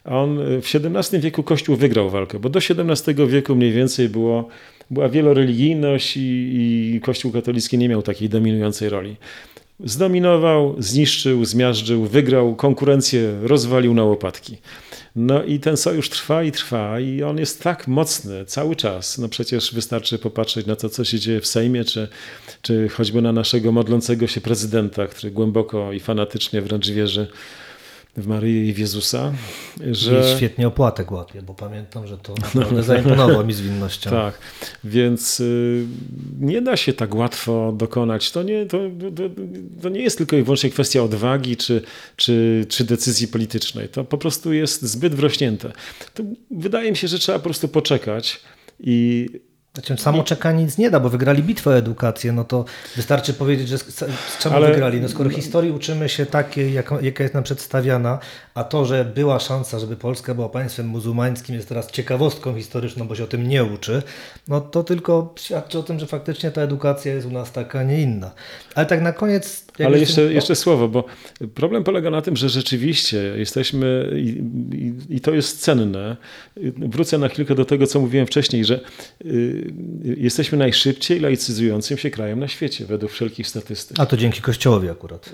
A 0.03 0.19
on 0.19 0.39
e, 0.39 0.61
w 0.61 0.75
XVII 0.75 1.19
wieku 1.19 1.43
Kościół 1.43 1.75
wygrał 1.75 2.09
walkę, 2.09 2.39
bo 2.39 2.49
do 2.49 2.59
XVII 2.59 3.27
wieku 3.27 3.55
mniej 3.55 3.71
więcej 3.71 4.09
było, 4.09 4.47
była 4.91 5.09
wieloreligijność 5.09 6.17
i, 6.17 6.21
i 6.95 7.01
Kościół 7.01 7.31
katolicki 7.31 7.77
nie 7.77 7.89
miał 7.89 8.01
takiej 8.01 8.29
dominującej 8.29 8.89
roli. 8.89 9.15
Zdominował, 9.79 10.75
zniszczył, 10.79 11.45
zmiażdżył, 11.45 12.05
wygrał, 12.05 12.55
konkurencję 12.55 13.39
rozwalił 13.41 13.93
na 13.93 14.03
łopatki. 14.03 14.57
No 15.15 15.43
i 15.43 15.59
ten 15.59 15.77
sojusz 15.77 16.09
trwa 16.09 16.43
i 16.43 16.51
trwa 16.51 16.99
i 16.99 17.23
on 17.23 17.37
jest 17.37 17.63
tak 17.63 17.87
mocny 17.87 18.45
cały 18.45 18.75
czas. 18.75 19.17
No 19.17 19.29
przecież 19.29 19.73
wystarczy 19.73 20.19
popatrzeć 20.19 20.65
na 20.65 20.75
to, 20.75 20.89
co 20.89 21.05
się 21.05 21.19
dzieje 21.19 21.41
w 21.41 21.47
Sejmie, 21.47 21.85
czy, 21.85 22.07
czy 22.61 22.89
choćby 22.89 23.21
na 23.21 23.31
naszego 23.31 23.71
modlącego 23.71 24.27
się 24.27 24.41
prezydenta, 24.41 25.07
który 25.07 25.31
głęboko 25.31 25.93
i 25.93 25.99
fanatycznie 25.99 26.61
wręcz 26.61 26.89
wierzy 26.89 27.27
w 28.17 28.27
Maryję 28.27 28.65
i 28.65 28.73
w 28.73 28.77
Jezusa, 28.77 29.33
I 29.91 29.95
że... 29.95 30.35
świetnie 30.37 30.67
opłatek 30.67 31.11
łapie, 31.11 31.41
bo 31.41 31.53
pamiętam, 31.53 32.07
że 32.07 32.17
to 32.17 32.35
naprawdę 32.45 32.83
zaimponował 32.83 33.45
mi 33.45 33.53
zwinnością. 33.53 34.09
Tak, 34.09 34.39
więc 34.83 35.39
y, 35.39 35.85
nie 36.39 36.61
da 36.61 36.77
się 36.77 36.93
tak 36.93 37.15
łatwo 37.15 37.73
dokonać. 37.77 38.31
To 38.31 38.43
nie, 38.43 38.65
to, 38.65 38.77
to, 39.15 39.23
to 39.81 39.89
nie 39.89 40.01
jest 40.01 40.17
tylko 40.17 40.35
i 40.35 40.43
wyłącznie 40.43 40.69
kwestia 40.69 41.03
odwagi 41.03 41.57
czy, 41.57 41.81
czy, 42.15 42.65
czy 42.69 42.83
decyzji 42.83 43.27
politycznej. 43.27 43.89
To 43.89 44.03
po 44.03 44.17
prostu 44.17 44.53
jest 44.53 44.81
zbyt 44.81 45.15
wrośnięte. 45.15 45.71
To 46.13 46.23
wydaje 46.51 46.91
mi 46.91 46.97
się, 46.97 47.07
że 47.07 47.19
trzeba 47.19 47.39
po 47.39 47.43
prostu 47.43 47.67
poczekać 47.67 48.41
i 48.79 49.29
Znaczy, 49.75 49.97
samo 49.97 50.23
czekanie 50.23 50.63
nic 50.63 50.77
nie 50.77 50.89
da, 50.89 50.99
bo 50.99 51.09
wygrali 51.09 51.43
bitwę 51.43 51.71
o 51.71 51.77
edukację, 51.77 52.31
no 52.31 52.43
to 52.43 52.65
wystarczy 52.95 53.33
powiedzieć, 53.33 53.67
że 53.67 53.77
z, 53.77 53.83
z 54.27 54.37
czemu 54.39 54.55
Ale- 54.55 54.71
wygrali. 54.71 55.01
No 55.01 55.09
skoro 55.09 55.29
historii 55.29 55.71
uczymy 55.71 56.09
się 56.09 56.25
takiej, 56.25 56.73
jaka, 56.73 57.01
jaka 57.01 57.23
jest 57.23 57.33
nam 57.33 57.43
przedstawiana, 57.43 58.19
a 58.53 58.63
to, 58.63 58.85
że 58.85 59.05
była 59.05 59.39
szansa, 59.39 59.79
żeby 59.79 59.95
Polska 59.95 60.33
była 60.33 60.49
państwem 60.49 60.87
muzułmańskim 60.87 61.55
jest 61.55 61.69
teraz 61.69 61.91
ciekawostką 61.91 62.55
historyczną, 62.55 63.07
bo 63.07 63.15
się 63.15 63.23
o 63.23 63.27
tym 63.27 63.47
nie 63.47 63.63
uczy, 63.63 64.03
no 64.47 64.61
to 64.61 64.83
tylko 64.83 65.33
świadczy 65.39 65.79
o 65.79 65.83
tym, 65.83 65.99
że 65.99 66.07
faktycznie 66.07 66.51
ta 66.51 66.61
edukacja 66.61 67.13
jest 67.13 67.27
u 67.27 67.31
nas 67.31 67.51
taka, 67.51 67.79
a 67.79 67.83
nie 67.83 68.01
inna. 68.01 68.31
Ale 68.75 68.85
tak 68.85 69.01
na 69.01 69.13
koniec... 69.13 69.64
jak 69.79 69.87
Ale 69.87 69.99
jeszcze, 69.99 70.33
jeszcze 70.33 70.55
słowo, 70.55 70.87
bo 70.87 71.05
problem 71.53 71.83
polega 71.83 72.09
na 72.09 72.21
tym, 72.21 72.37
że 72.37 72.49
rzeczywiście 72.49 73.17
jesteśmy, 73.37 74.11
i, 74.15 74.43
i, 74.75 75.15
i 75.15 75.19
to 75.19 75.33
jest 75.33 75.61
cenne. 75.61 76.17
Wrócę 76.77 77.17
na 77.17 77.27
chwilkę 77.27 77.55
do 77.55 77.65
tego, 77.65 77.87
co 77.87 77.99
mówiłem 77.99 78.27
wcześniej, 78.27 78.65
że 78.65 78.79
y, 79.25 79.73
jesteśmy 80.17 80.57
najszybciej 80.57 81.19
laicyzującym 81.19 81.97
się 81.97 82.09
krajem 82.09 82.39
na 82.39 82.47
świecie, 82.47 82.85
według 82.85 83.11
wszelkich 83.11 83.47
statystyk. 83.47 83.99
A 83.99 84.05
to 84.05 84.17
dzięki 84.17 84.41
Kościołowi 84.41 84.89
akurat. 84.89 85.31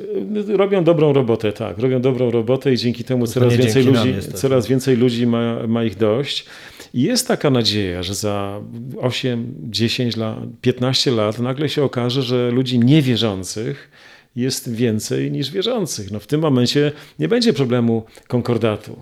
Y, 0.50 0.58
Robią 0.58 0.84
dobrą 0.84 1.14
robotę, 1.14 1.54
tak. 1.54 1.78
Robią 1.78 2.02
dobrą 2.02 2.32
robotę 2.32 2.74
i 2.74 2.78
dzięki 2.78 3.04
temu 3.04 3.28
coraz 3.28 3.56
więcej 3.56 3.84
ludzi, 3.84 4.16
coraz 4.34 4.68
więcej 4.68 4.98
ludzi 4.98 5.28
ma, 5.28 5.68
ma 5.68 5.84
ich 5.84 5.98
dość. 5.98 6.46
I 6.94 7.02
jest 7.02 7.28
taka 7.28 7.50
nadzieja, 7.50 8.04
że 8.04 8.16
za 8.16 8.62
8, 9.02 9.54
10 9.60 10.18
lat, 10.18 10.38
15 10.62 11.12
lat 11.12 11.40
nagle 11.40 11.70
się 11.70 11.84
okaże, 11.84 12.22
że 12.22 12.52
ludzi 12.52 12.80
niewierzących 12.80 13.92
jest 14.36 14.72
więcej 14.72 15.32
niż 15.32 15.52
wierzących. 15.52 16.12
No 16.12 16.20
w 16.20 16.28
tym 16.28 16.42
momencie 16.42 16.92
nie 17.20 17.28
będzie 17.28 17.54
problemu 17.54 18.04
konkordatu. 18.28 18.98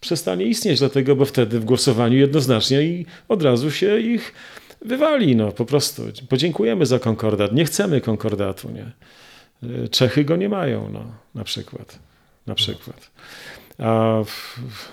Przestanie 0.00 0.44
istnieć, 0.44 0.78
dlatego, 0.78 1.16
bo 1.16 1.24
wtedy 1.24 1.60
w 1.60 1.64
głosowaniu 1.64 2.16
jednoznacznie 2.16 2.82
i 2.82 3.06
od 3.28 3.42
razu 3.42 3.70
się 3.70 4.00
ich 4.00 4.34
wywali. 4.82 5.36
No 5.36 5.52
po 5.52 5.64
prostu. 5.64 6.02
Podziękujemy 6.28 6.86
za 6.86 6.98
konkordat. 6.98 7.52
Nie 7.52 7.64
chcemy 7.64 8.00
konkordatu. 8.00 8.70
Nie? 8.70 8.92
Y, 9.84 9.88
Czechy 9.88 10.24
go 10.24 10.36
nie 10.36 10.48
mają, 10.48 10.90
no, 10.92 11.04
na 11.34 11.44
przykład. 11.44 11.98
Na 12.46 12.54
przykład. 12.54 13.10
A 13.78 14.22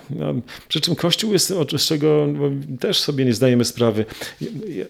no, 0.09 0.33
przy 0.67 0.81
czym 0.81 0.95
Kościół 0.95 1.33
jest, 1.33 1.51
od 1.51 1.71
z 1.71 1.85
czego 1.85 2.27
też 2.79 2.99
sobie 2.99 3.25
nie 3.25 3.33
zdajemy 3.33 3.65
sprawy. 3.65 4.05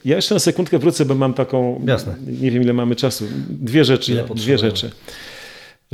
Ja- 0.06 0.16
jeszcze 0.16 0.36
na 0.36 0.40
sekundkę 0.40 0.80
wrócę, 0.80 1.06
bo 1.06 1.16
mam 1.16 1.34
taką. 1.34 1.86
Jasne. 1.88 2.16
Nie 2.42 2.52
wiem, 2.52 2.64
ile 2.64 2.74
mamy 2.74 2.96
czasu. 2.96 3.26
Dwie 3.50 3.86
rzeczy. 3.86 4.24
Dwie 4.36 4.58
rzeczy. 4.58 4.92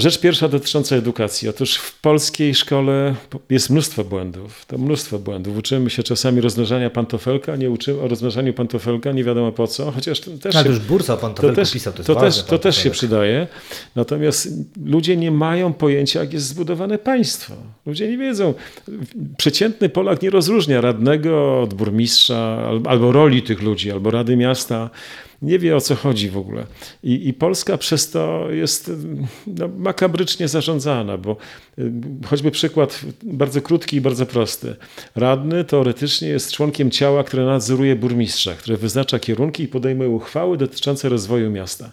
Rzecz 0.01 0.19
pierwsza 0.19 0.47
dotycząca 0.47 0.95
edukacji. 0.95 1.49
Otóż 1.49 1.75
w 1.75 1.99
polskiej 1.99 2.55
szkole 2.55 3.15
jest 3.49 3.69
mnóstwo 3.69 4.03
błędów. 4.03 4.65
To 4.65 4.77
mnóstwo 4.77 5.19
błędów. 5.19 5.57
Uczymy 5.57 5.89
się 5.89 6.03
czasami 6.03 6.41
rozmnażania 6.41 6.89
pantofelka, 6.89 7.55
nie 7.55 7.69
uczymy 7.69 8.01
o 8.01 8.07
rozmnażaniu 8.07 8.53
pantofelka, 8.53 9.11
nie 9.11 9.23
wiadomo 9.23 9.51
po 9.51 9.67
co, 9.67 9.91
chociaż 9.91 10.19
to 10.19 10.31
też 10.31 10.53
Tak, 10.53 10.63
się 10.65 10.69
już 10.69 10.79
Bursa 10.79 11.17
pan 11.17 11.33
to 11.33 11.49
też, 11.53 11.71
pisał, 11.71 11.93
to 11.93 11.99
jest 11.99 12.07
to 12.07 12.15
też, 12.15 12.43
to 12.43 12.59
też 12.59 12.77
się 12.77 12.89
przydaje. 12.89 13.47
Natomiast 13.95 14.47
ludzie 14.85 15.17
nie 15.17 15.31
mają 15.31 15.73
pojęcia, 15.73 16.19
jak 16.19 16.33
jest 16.33 16.45
zbudowane 16.47 16.97
państwo. 16.97 17.53
Ludzie 17.85 18.07
nie 18.09 18.17
wiedzą. 18.17 18.53
Przeciętny 19.37 19.89
Polak 19.89 20.21
nie 20.21 20.29
rozróżnia 20.29 20.81
radnego 20.81 21.61
od 21.61 21.73
burmistrza, 21.73 22.65
al- 22.67 22.81
albo 22.87 23.11
roli 23.11 23.41
tych 23.43 23.61
ludzi, 23.61 23.91
albo 23.91 24.11
rady 24.11 24.37
miasta. 24.37 24.89
Nie 25.41 25.59
wie 25.59 25.75
o 25.75 25.81
co 25.81 25.95
chodzi 25.95 26.29
w 26.29 26.37
ogóle. 26.37 26.65
I, 27.03 27.27
i 27.27 27.33
Polska 27.33 27.77
przez 27.77 28.09
to 28.09 28.51
jest 28.51 28.91
no, 29.47 29.67
makabrycznie 29.77 30.47
zarządzana, 30.47 31.17
bo 31.17 31.37
y, 31.79 31.91
choćby 32.25 32.51
przykład 32.51 33.01
bardzo 33.23 33.61
krótki 33.61 33.97
i 33.97 34.01
bardzo 34.01 34.25
prosty. 34.25 34.75
Radny 35.15 35.63
teoretycznie 35.63 36.27
jest 36.27 36.51
członkiem 36.51 36.91
ciała, 36.91 37.23
które 37.23 37.45
nadzoruje 37.45 37.95
burmistrza, 37.95 38.55
które 38.55 38.77
wyznacza 38.77 39.19
kierunki 39.19 39.63
i 39.63 39.67
podejmuje 39.67 40.09
uchwały 40.09 40.57
dotyczące 40.57 41.09
rozwoju 41.09 41.51
miasta. 41.51 41.91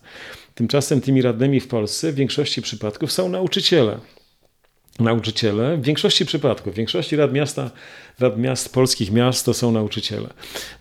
Tymczasem 0.55 1.01
tymi 1.01 1.23
radnymi 1.23 1.61
w 1.61 1.69
Polsce 1.69 2.13
w 2.13 2.15
większości 2.15 2.63
przypadków 2.63 3.13
są 3.13 3.29
nauczyciele. 3.29 3.99
Nauczyciele, 4.99 5.77
w 5.77 5.83
większości 5.83 6.27
przypadków, 6.27 6.73
w 6.73 6.77
większości 6.77 7.17
rad 7.17 7.33
miasta, 7.33 7.71
rad 8.19 8.39
miast, 8.39 8.73
polskich 8.73 9.13
miast 9.13 9.47
to 9.47 9.55
są 9.55 9.73
nauczyciele. 9.73 10.29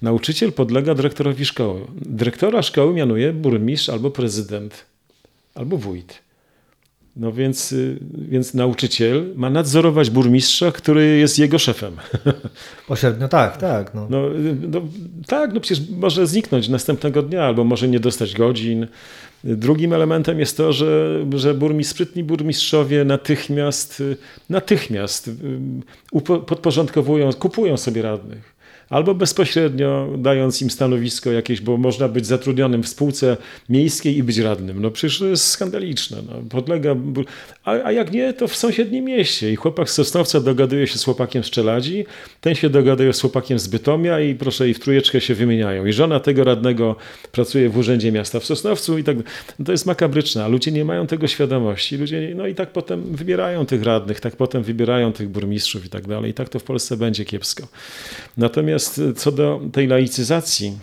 Nauczyciel 0.01 0.53
podlega 0.53 0.95
dyrektorowi 0.95 1.45
szkoły. 1.45 1.81
Dyrektora 1.95 2.61
szkoły 2.61 2.93
mianuje 2.93 3.33
burmistrz 3.33 3.89
albo 3.89 4.11
prezydent, 4.11 4.85
albo 5.55 5.77
wójt. 5.77 6.26
No 7.19 7.31
więc, 7.31 7.71
y, 7.71 7.99
więc 8.17 8.53
nauczyciel 8.53 9.33
ma 9.35 9.49
nadzorować 9.49 10.09
burmistrza, 10.09 10.71
który 10.71 11.17
jest 11.17 11.39
jego 11.39 11.59
szefem. 11.59 11.93
Pośrednio 12.87 13.27
tak, 13.27 13.57
tak. 13.57 13.93
No. 13.93 14.07
No, 14.09 14.21
no, 14.67 14.81
tak, 15.27 15.53
no 15.53 15.59
przecież 15.59 15.89
może 15.89 16.27
zniknąć 16.27 16.69
następnego 16.69 17.21
dnia, 17.21 17.43
albo 17.43 17.63
może 17.63 17.87
nie 17.87 17.99
dostać 17.99 18.33
godzin. 18.33 18.87
Drugim 19.43 19.93
elementem 19.93 20.39
jest 20.39 20.57
to, 20.57 20.73
że, 20.73 21.19
że 21.35 21.53
burmistrz, 21.53 21.93
sprytni 21.93 22.23
burmistrzowie 22.23 23.05
natychmiast, 23.05 24.03
natychmiast 24.49 25.31
podporządkowują, 26.47 27.33
kupują 27.33 27.77
sobie 27.77 28.01
radnych 28.01 28.56
albo 28.89 29.15
bezpośrednio 29.15 30.09
dając 30.17 30.61
im 30.61 30.69
stanowisko 30.69 31.31
jakieś, 31.31 31.61
bo 31.61 31.77
można 31.77 32.07
być 32.07 32.25
zatrudnionym 32.25 32.83
w 32.83 32.87
spółce 32.87 33.37
miejskiej 33.69 34.17
i 34.17 34.23
być 34.23 34.37
radnym. 34.37 34.81
No 34.81 34.91
przecież 34.91 35.19
to 35.19 35.25
jest 35.25 35.47
skandaliczne. 35.47 36.17
No. 36.27 36.33
Podlega, 36.49 36.95
a, 37.63 37.71
a 37.71 37.91
jak 37.91 38.11
nie, 38.11 38.33
to 38.33 38.47
w 38.47 38.55
sąsiednim 38.55 39.05
mieście. 39.05 39.51
I 39.51 39.55
chłopak 39.55 39.89
z 39.89 39.93
Sosnowca 39.93 40.39
dogaduje 40.39 40.87
się 40.87 40.97
z 40.97 41.03
chłopakiem 41.03 41.43
z 41.43 41.49
Czeladzi, 41.49 42.05
ten 42.41 42.55
się 42.55 42.69
dogaduje 42.69 43.13
z 43.13 43.21
chłopakiem 43.21 43.59
z 43.59 43.67
Bytomia 43.67 44.19
i 44.19 44.35
proszę, 44.35 44.69
i 44.69 44.73
w 44.73 44.79
trójeczkę 44.79 45.21
się 45.21 45.35
wymieniają. 45.35 45.85
I 45.85 45.93
żona 45.93 46.19
tego 46.19 46.43
radnego 46.43 46.95
pracuje 47.31 47.69
w 47.69 47.77
Urzędzie 47.77 48.11
Miasta 48.11 48.39
w 48.39 48.45
Sosnowcu 48.45 48.97
i 48.97 49.03
tak. 49.03 49.17
No 49.59 49.65
to 49.65 49.71
jest 49.71 49.85
makabryczne, 49.85 50.45
a 50.45 50.47
ludzie 50.47 50.71
nie 50.71 50.85
mają 50.85 51.07
tego 51.07 51.27
świadomości. 51.27 51.97
Ludzie, 51.97 52.33
no 52.35 52.47
i 52.47 52.55
tak 52.55 52.71
potem 52.71 53.15
wybierają 53.15 53.65
tych 53.65 53.83
radnych, 53.83 54.19
tak 54.19 54.35
potem 54.35 54.63
wybierają 54.63 55.13
tych 55.13 55.29
burmistrzów 55.29 55.85
i 55.85 55.89
tak 55.89 56.07
dalej. 56.07 56.31
I 56.31 56.33
tak 56.33 56.49
to 56.49 56.59
w 56.59 56.63
Polsce 56.63 56.97
będzie 56.97 57.25
kiepsko. 57.25 57.67
Natomiast 58.37 58.76
Natomiast 58.77 59.21
co 59.23 59.31
do 59.31 59.61
tej 59.73 59.87
laicyzacji, 59.87 60.77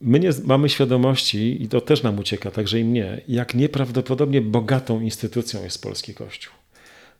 my 0.00 0.20
nie 0.20 0.30
mamy 0.44 0.68
świadomości, 0.68 1.62
i 1.62 1.68
to 1.68 1.80
też 1.80 2.02
nam 2.02 2.18
ucieka, 2.18 2.50
także 2.50 2.80
i 2.80 2.84
mnie, 2.84 3.20
jak 3.28 3.54
nieprawdopodobnie 3.54 4.40
bogatą 4.40 5.00
instytucją 5.00 5.64
jest 5.64 5.82
polski 5.82 6.14
Kościół. 6.14 6.52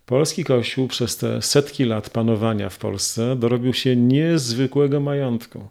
Polski 0.07 0.45
Kościół 0.45 0.89
przez 0.89 1.17
te 1.17 1.43
setki 1.43 1.85
lat 1.85 2.11
panowania 2.11 2.69
w 2.69 2.79
Polsce 2.79 3.37
dorobił 3.37 3.75
się 3.75 3.97
niezwykłego 3.97 5.01
majątku. 5.01 5.69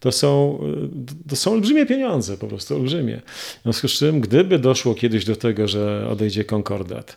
To 0.00 0.12
są, 0.12 0.58
to 1.28 1.36
są 1.36 1.52
olbrzymie 1.52 1.86
pieniądze, 1.86 2.36
po 2.36 2.46
prostu 2.46 2.74
olbrzymie. 2.74 3.20
W 3.26 3.62
związku 3.62 3.88
z 3.88 3.92
czym, 3.92 4.20
gdyby 4.20 4.58
doszło 4.58 4.94
kiedyś 4.94 5.24
do 5.24 5.36
tego, 5.36 5.68
że 5.68 6.08
odejdzie 6.10 6.44
konkordat, 6.44 7.16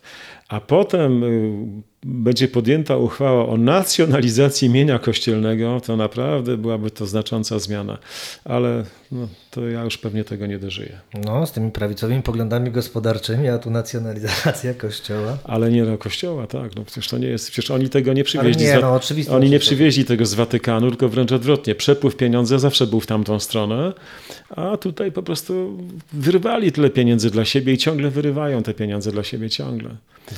a 0.50 0.62
potem 0.62 1.24
y, 1.24 1.82
będzie 2.04 2.48
podjęta 2.48 2.98
uchwała 2.98 3.46
o 3.46 3.58
nacjonalizacji 3.58 4.70
mienia 4.70 5.00
kościelnego, 5.00 5.82
to 5.86 5.98
naprawdę 5.98 6.58
byłaby 6.58 6.92
to 6.92 7.06
znacząca 7.06 7.60
zmiana. 7.60 7.98
Ale 8.46 8.84
no, 9.12 9.28
to 9.52 9.68
ja 9.68 9.84
już 9.84 9.98
pewnie 9.98 10.24
tego 10.24 10.46
nie 10.46 10.60
dożyję. 10.60 11.00
No, 11.26 11.46
z 11.46 11.52
tymi 11.52 11.72
prawicowymi 11.72 12.22
poglądami 12.22 12.72
gospodarczymi, 12.72 13.48
a 13.48 13.58
tu 13.58 13.70
nacjonalizacja 13.70 14.74
kościoła. 14.74 15.38
Ale 15.44 15.72
nie 15.72 15.86
do 15.86 15.98
kościoła, 15.98 16.48
tak. 16.48 16.76
No 16.76 16.86
przecież 16.86 17.08
to 17.08 17.18
nie 17.18 17.28
jest, 17.28 17.52
przecież 17.52 17.72
oni 17.72 17.90
tego 17.90 18.14
nie 18.14 18.24
przywieźli. 18.24 18.64
nie, 18.64 18.80
no, 18.80 18.94
oczywiście, 18.94 19.34
oni 19.34 19.50
nie 19.50 19.60
przywieźli 19.60 20.06
tego 20.06 20.26
z 20.26 20.34
Watykanu, 20.34 20.90
tylko 20.90 21.10
wręcz 21.10 21.32
odwrotnie. 21.32 21.76
Przepływ 21.76 22.16
pieniądza 22.16 22.60
zawsze 22.60 22.88
był 22.88 23.00
w 23.00 23.08
tamtą 23.08 23.40
stronę, 23.40 23.94
a 24.50 24.78
tutaj 24.78 25.12
po 25.12 25.24
prostu 25.24 25.78
wyrwali 26.14 26.72
tyle 26.72 26.90
pieniędzy 26.90 27.32
dla 27.32 27.46
siebie 27.46 27.74
i 27.74 27.78
ciągle 27.78 28.10
wyrywają 28.10 28.64
te 28.64 28.74
pieniądze 28.74 29.12
dla 29.12 29.24
siebie 29.24 29.50
ciągle. 29.50 29.90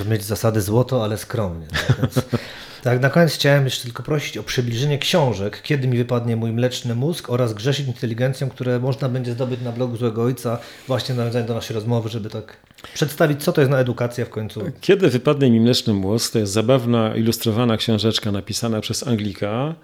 To 0.04 0.10
mieć 0.10 0.24
zasady 0.24 0.62
złoto, 0.62 1.04
ale 1.04 1.18
skromnie. 1.18 1.68
Tak, 1.88 2.26
tak, 2.84 3.02
na 3.02 3.10
koniec 3.10 3.34
chciałem 3.34 3.66
jeszcze 3.66 3.84
tylko 3.84 4.04
prosić 4.04 4.38
o 4.38 4.44
przybliżenie 4.44 5.00
książek, 5.00 5.62
kiedy 5.62 5.88
mi 5.88 5.98
wypadnie 5.98 6.36
mój 6.36 6.52
mleczny 6.52 6.96
mózg 6.96 7.30
oraz 7.30 7.54
grzeszyć 7.54 7.88
inteligencją, 7.88 8.50
które 8.50 8.80
można 8.80 9.10
będzie 9.10 9.32
zdobyć 9.32 9.62
na 9.62 9.72
blogu 9.72 9.98
Złego 9.98 10.24
Ojca, 10.24 10.60
właśnie 10.88 11.16
nawiązanie 11.16 11.46
do 11.46 11.54
naszej 11.54 11.76
rozmowy, 11.76 12.10
żeby 12.10 12.30
tak 12.30 12.58
przedstawić, 12.94 13.44
co 13.44 13.54
to 13.54 13.62
jest 13.62 13.72
na 13.72 13.80
edukacja 13.80 14.26
w 14.26 14.30
końcu. 14.30 14.62
Kiedy 14.82 15.10
wypadnie 15.10 15.52
mi 15.52 15.60
mleczny 15.60 15.94
mózg, 15.94 16.34
to 16.34 16.40
jest 16.40 16.54
zabawna, 16.54 17.16
ilustrowana 17.16 17.78
książeczka 17.78 18.32
napisana 18.32 18.82
przez 18.82 19.08
Anglika, 19.08 19.76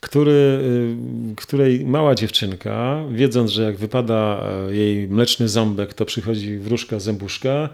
który, 0.00 0.60
y, 1.32 1.36
której 1.36 1.86
mała 1.86 2.14
dziewczynka, 2.14 3.04
wiedząc, 3.10 3.50
że 3.50 3.62
jak 3.62 3.76
wypada 3.76 4.42
e, 4.68 4.74
jej 4.74 5.08
mleczny 5.08 5.48
ząbek, 5.48 5.94
to 5.94 6.04
przychodzi 6.04 6.58
wróżka 6.58 6.98
zębuszka, 6.98 7.68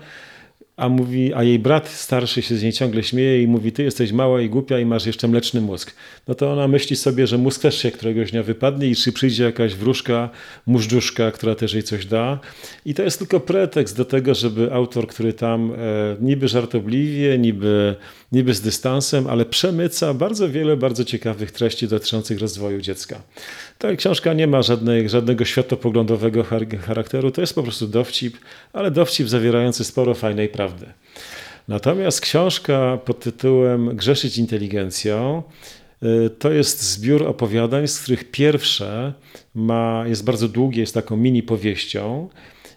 a, 0.77 0.89
mówi, 0.89 1.35
a 1.35 1.43
jej 1.43 1.59
brat 1.59 1.89
starszy 1.89 2.43
się 2.43 2.57
z 2.57 2.63
niej 2.63 2.73
ciągle 2.73 3.03
śmieje 3.03 3.43
i 3.43 3.47
mówi, 3.47 3.73
ty 3.73 3.83
jesteś 3.83 4.13
mała 4.13 4.41
i 4.41 4.49
głupia 4.49 4.79
i 4.79 4.85
masz 4.85 5.07
jeszcze 5.07 5.29
mleczny 5.29 5.61
mózg. 5.61 5.95
No 6.29 6.35
to 6.35 6.53
ona 6.53 6.69
myśli 6.69 6.97
sobie, 6.97 7.27
że 7.27 7.39
mózg 7.39 7.63
też 7.63 7.79
się 7.79 7.91
któregoś 7.91 8.31
dnia 8.31 8.43
wypadnie 8.43 8.87
i 8.87 8.97
czy 8.97 9.13
przyjdzie 9.13 9.45
jakaś 9.45 9.75
wróżka, 9.75 10.31
móżdżuszka, 10.67 11.31
która 11.31 11.55
też 11.55 11.75
jej 11.75 11.83
coś 11.83 12.07
da. 12.07 12.39
I 12.85 12.95
to 12.95 13.03
jest 13.03 13.19
tylko 13.19 13.41
pretekst 13.41 13.97
do 13.97 14.05
tego, 14.05 14.35
żeby 14.35 14.73
autor, 14.73 15.07
który 15.07 15.33
tam 15.33 15.73
e, 15.73 15.77
niby 16.21 16.49
żartobliwie, 16.49 17.39
niby, 17.39 17.95
niby 18.33 18.55
z 18.55 18.61
dystansem, 18.61 19.27
ale 19.27 19.45
przemyca 19.45 20.15
bardzo 20.15 20.49
wiele 20.49 20.77
bardzo 20.77 21.05
ciekawych 21.05 21.53
treści 21.53 21.89
dotyczących 21.89 22.39
rozwoju 22.39 22.81
dziecka. 22.81 23.23
Ta 23.79 23.97
książka 23.97 24.33
nie 24.33 24.47
ma 24.47 24.63
żadnej, 24.63 25.09
żadnego 25.09 25.45
światopoglądowego 25.45 26.45
charakteru, 26.87 27.31
to 27.31 27.41
jest 27.41 27.55
po 27.55 27.63
prostu 27.63 27.87
dowcip, 27.87 28.39
ale 28.73 28.91
dowcip 28.91 29.29
zawierający 29.29 29.85
sporo 29.85 30.15
fajnej 30.15 30.49
prawdy. 30.49 30.87
Natomiast 31.69 32.21
książka 32.21 32.99
pod 33.05 33.21
tytułem 33.21 33.97
Grzeszyć 33.97 34.39
inteligencją 34.39 35.43
y, 36.03 36.31
to 36.31 36.53
jest 36.53 36.83
zbiór 36.83 37.27
opowiadań, 37.27 37.89
z 37.89 38.01
których 38.01 38.31
pierwsze 38.31 39.13
ma, 39.55 40.05
jest 40.07 40.25
bardzo 40.25 40.49
długie, 40.49 40.81
jest 40.81 40.95
taką 40.95 41.17
mini 41.17 41.43
powieścią, 41.43 42.29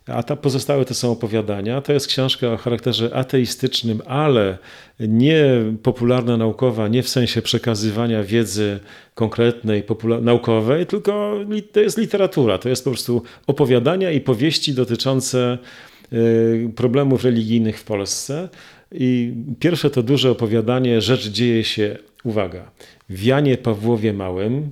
a 0.08 0.24
ta 0.24 0.36
pozostałe 0.36 0.86
to 0.86 0.94
są 0.94 1.12
opowiadania. 1.12 1.82
To 1.82 1.94
jest 1.94 2.08
książka 2.08 2.54
o 2.54 2.58
charakterze 2.58 3.16
ateistycznym, 3.16 4.02
ale 4.06 4.58
nie 5.00 5.46
popularna 5.84 6.38
naukowa, 6.38 6.88
nie 6.88 7.04
w 7.04 7.10
sensie 7.10 7.42
przekazywania 7.42 8.24
wiedzy 8.24 8.80
konkretnej, 9.16 9.84
naukowej, 10.22 10.86
tylko 10.86 11.40
to 11.72 11.80
jest 11.80 11.98
literatura. 11.98 12.58
To 12.58 12.70
jest 12.70 12.84
po 12.84 12.90
prostu 12.90 13.24
opowiadania 13.48 14.12
i 14.12 14.22
powieści 14.22 14.74
dotyczące 14.74 15.58
y, 16.14 16.72
problemów 16.76 17.24
religijnych 17.24 17.80
w 17.80 17.84
Polsce. 17.84 18.50
I 18.92 19.34
pierwsze 19.60 19.90
to 19.90 20.04
duże 20.04 20.32
opowiadanie, 20.32 21.02
rzecz 21.02 21.30
dzieje 21.30 21.64
się, 21.64 21.98
uwaga, 22.24 22.72
w 23.10 23.24
Janie 23.24 23.58
Pawłowie 23.58 24.14
Małym, 24.14 24.70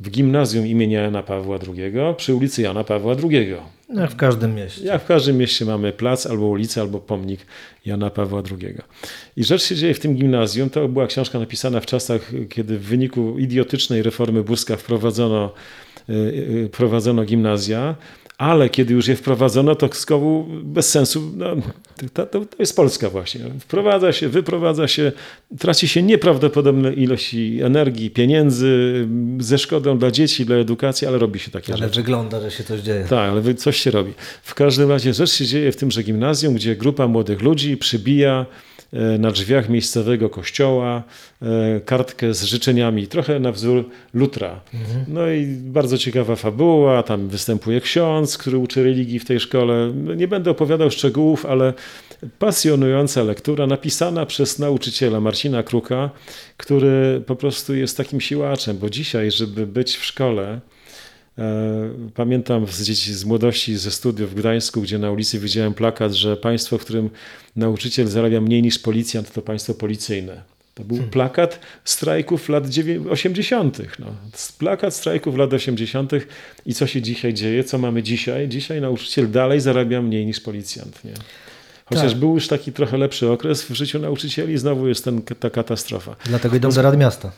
w 0.00 0.10
gimnazjum 0.10 0.66
imienia 0.66 1.02
Jana 1.02 1.22
Pawła 1.22 1.58
II, 1.68 1.92
przy 2.16 2.34
ulicy 2.34 2.62
Jana 2.62 2.84
Pawła 2.84 3.16
II. 3.30 3.54
Jak 3.94 4.10
w 4.10 4.16
każdym 4.16 4.54
mieście. 4.54 4.84
Jak 4.84 5.02
w 5.02 5.06
każdym 5.06 5.36
mieście 5.36 5.64
mamy 5.64 5.92
plac, 5.92 6.26
albo 6.26 6.46
ulicę, 6.46 6.80
albo 6.80 6.98
pomnik 6.98 7.40
Jana 7.86 8.10
Pawła 8.10 8.42
II. 8.50 8.74
I 9.36 9.44
rzecz 9.44 9.62
się 9.62 9.74
dzieje 9.74 9.94
w 9.94 10.00
tym 10.00 10.14
gimnazjum. 10.14 10.70
To 10.70 10.88
była 10.88 11.06
książka 11.06 11.38
napisana 11.38 11.80
w 11.80 11.86
czasach, 11.86 12.30
kiedy 12.48 12.78
w 12.78 12.82
wyniku 12.82 13.38
idiotycznej 13.38 14.02
reformy 14.02 14.42
Buzka 14.42 14.76
wprowadzono, 14.76 15.52
yy, 16.08 16.68
prowadzono 16.72 17.24
gimnazja 17.24 17.94
ale 18.38 18.68
kiedy 18.68 18.94
już 18.94 19.08
je 19.08 19.16
wprowadzono, 19.16 19.74
to 19.74 19.88
znowu 19.92 20.46
bez 20.62 20.90
sensu. 20.90 21.32
No, 21.36 21.56
to, 22.14 22.26
to, 22.26 22.40
jest 22.58 22.76
Polska 22.76 23.10
właśnie. 23.10 23.40
Wprowadza 23.60 24.12
się, 24.12 24.28
wyprowadza 24.28 24.88
się, 24.88 25.12
traci 25.58 25.88
się 25.88 26.02
nieprawdopodobne 26.02 26.92
ilości 26.92 27.60
energii, 27.62 28.10
pieniędzy 28.10 29.06
ze 29.38 29.58
szkodą 29.58 29.98
dla 29.98 30.10
dzieci, 30.10 30.46
dla 30.46 30.56
edukacji, 30.56 31.06
ale 31.06 31.18
robi 31.18 31.38
się 31.38 31.50
takie 31.50 31.72
ale 31.72 31.78
rzeczy. 31.78 31.94
Ale 31.94 32.02
wygląda, 32.02 32.40
że 32.40 32.50
się 32.50 32.64
coś 32.64 32.80
dzieje. 32.80 33.06
Tak, 33.10 33.30
ale 33.30 33.54
coś 33.54 33.76
się 33.76 33.90
robi. 33.90 34.12
W 34.42 34.54
każdym 34.54 34.88
razie 34.88 35.14
rzecz 35.14 35.30
się 35.30 35.46
dzieje 35.46 35.72
w 35.72 35.76
tymże 35.76 36.02
gimnazjum, 36.02 36.54
gdzie 36.54 36.76
grupa 36.76 37.08
młodych 37.08 37.42
ludzi 37.42 37.76
przybija 37.76 38.46
na 39.18 39.30
drzwiach 39.30 39.68
miejscowego 39.68 40.30
kościoła 40.30 41.02
e, 41.42 41.80
kartkę 41.80 42.34
z 42.34 42.42
życzeniami, 42.42 43.06
trochę 43.06 43.40
na 43.40 43.52
wzór 43.52 43.84
Lutra. 44.14 44.60
Mhm. 44.74 45.04
No 45.08 45.30
i 45.30 45.46
bardzo 45.46 45.98
ciekawa 45.98 46.36
fabuła, 46.36 47.02
tam 47.02 47.28
występuje 47.28 47.80
ksiądz, 47.80 48.38
który 48.38 48.58
uczy 48.58 48.82
religii 48.82 49.18
w 49.18 49.24
tej 49.24 49.40
szkole. 49.40 49.92
No 49.94 50.14
nie 50.14 50.28
będę 50.28 50.50
opowiadał 50.50 50.90
szczegółów, 50.90 51.46
ale 51.46 51.74
pasjonująca 52.38 53.22
lektura, 53.22 53.66
napisana 53.66 54.26
przez 54.26 54.58
nauczyciela 54.58 55.20
Marcina 55.20 55.62
Kruka, 55.62 56.10
który 56.56 57.22
po 57.26 57.36
prostu 57.36 57.74
jest 57.74 57.96
takim 57.96 58.20
siłaczem, 58.20 58.78
bo 58.78 58.90
dzisiaj, 58.90 59.30
żeby 59.30 59.66
być 59.66 59.96
w 59.96 60.04
szkole, 60.04 60.60
E, 60.60 60.77
pamiętam 62.14 62.66
z 62.66 62.82
dzieci 62.82 63.14
z 63.14 63.24
młodości, 63.24 63.76
ze 63.76 63.90
studiów 63.90 64.30
w 64.30 64.34
Gdańsku, 64.34 64.82
gdzie 64.82 64.98
na 64.98 65.10
ulicy 65.10 65.38
widziałem 65.38 65.74
plakat, 65.74 66.12
że 66.12 66.36
państwo, 66.36 66.78
w 66.78 66.80
którym 66.80 67.10
nauczyciel 67.56 68.06
zarabia 68.06 68.40
mniej 68.40 68.62
niż 68.62 68.78
policjant, 68.78 69.32
to 69.32 69.42
państwo 69.42 69.74
policyjne. 69.74 70.42
To 70.74 70.84
był 70.84 70.96
hmm. 70.96 71.10
plakat 71.10 71.60
strajków 71.84 72.48
lat 72.48 72.64
80. 73.10 73.78
No. 73.98 74.06
Plakat 74.58 74.94
strajków 74.94 75.36
lat 75.36 75.52
80. 75.52 76.12
I 76.66 76.74
co 76.74 76.86
się 76.86 77.02
dzisiaj 77.02 77.34
dzieje? 77.34 77.64
Co 77.64 77.78
mamy 77.78 78.02
dzisiaj? 78.02 78.48
Dzisiaj 78.48 78.80
nauczyciel 78.80 79.30
dalej 79.30 79.60
zarabia 79.60 80.02
mniej 80.02 80.26
niż 80.26 80.40
policjant. 80.40 81.04
Nie? 81.04 81.14
Chociaż 81.84 82.10
tak. 82.10 82.20
był 82.20 82.34
już 82.34 82.48
taki 82.48 82.72
trochę 82.72 82.98
lepszy 82.98 83.30
okres 83.30 83.62
w 83.62 83.74
życiu 83.74 83.98
nauczycieli, 83.98 84.58
znowu 84.58 84.88
jest 84.88 85.04
ten, 85.04 85.22
ta 85.22 85.50
katastrofa. 85.50 86.16
Dlatego 86.24 86.56
idą 86.56 86.70
do 86.70 86.82
Rady 86.82 86.96
Miasta. 86.96 87.32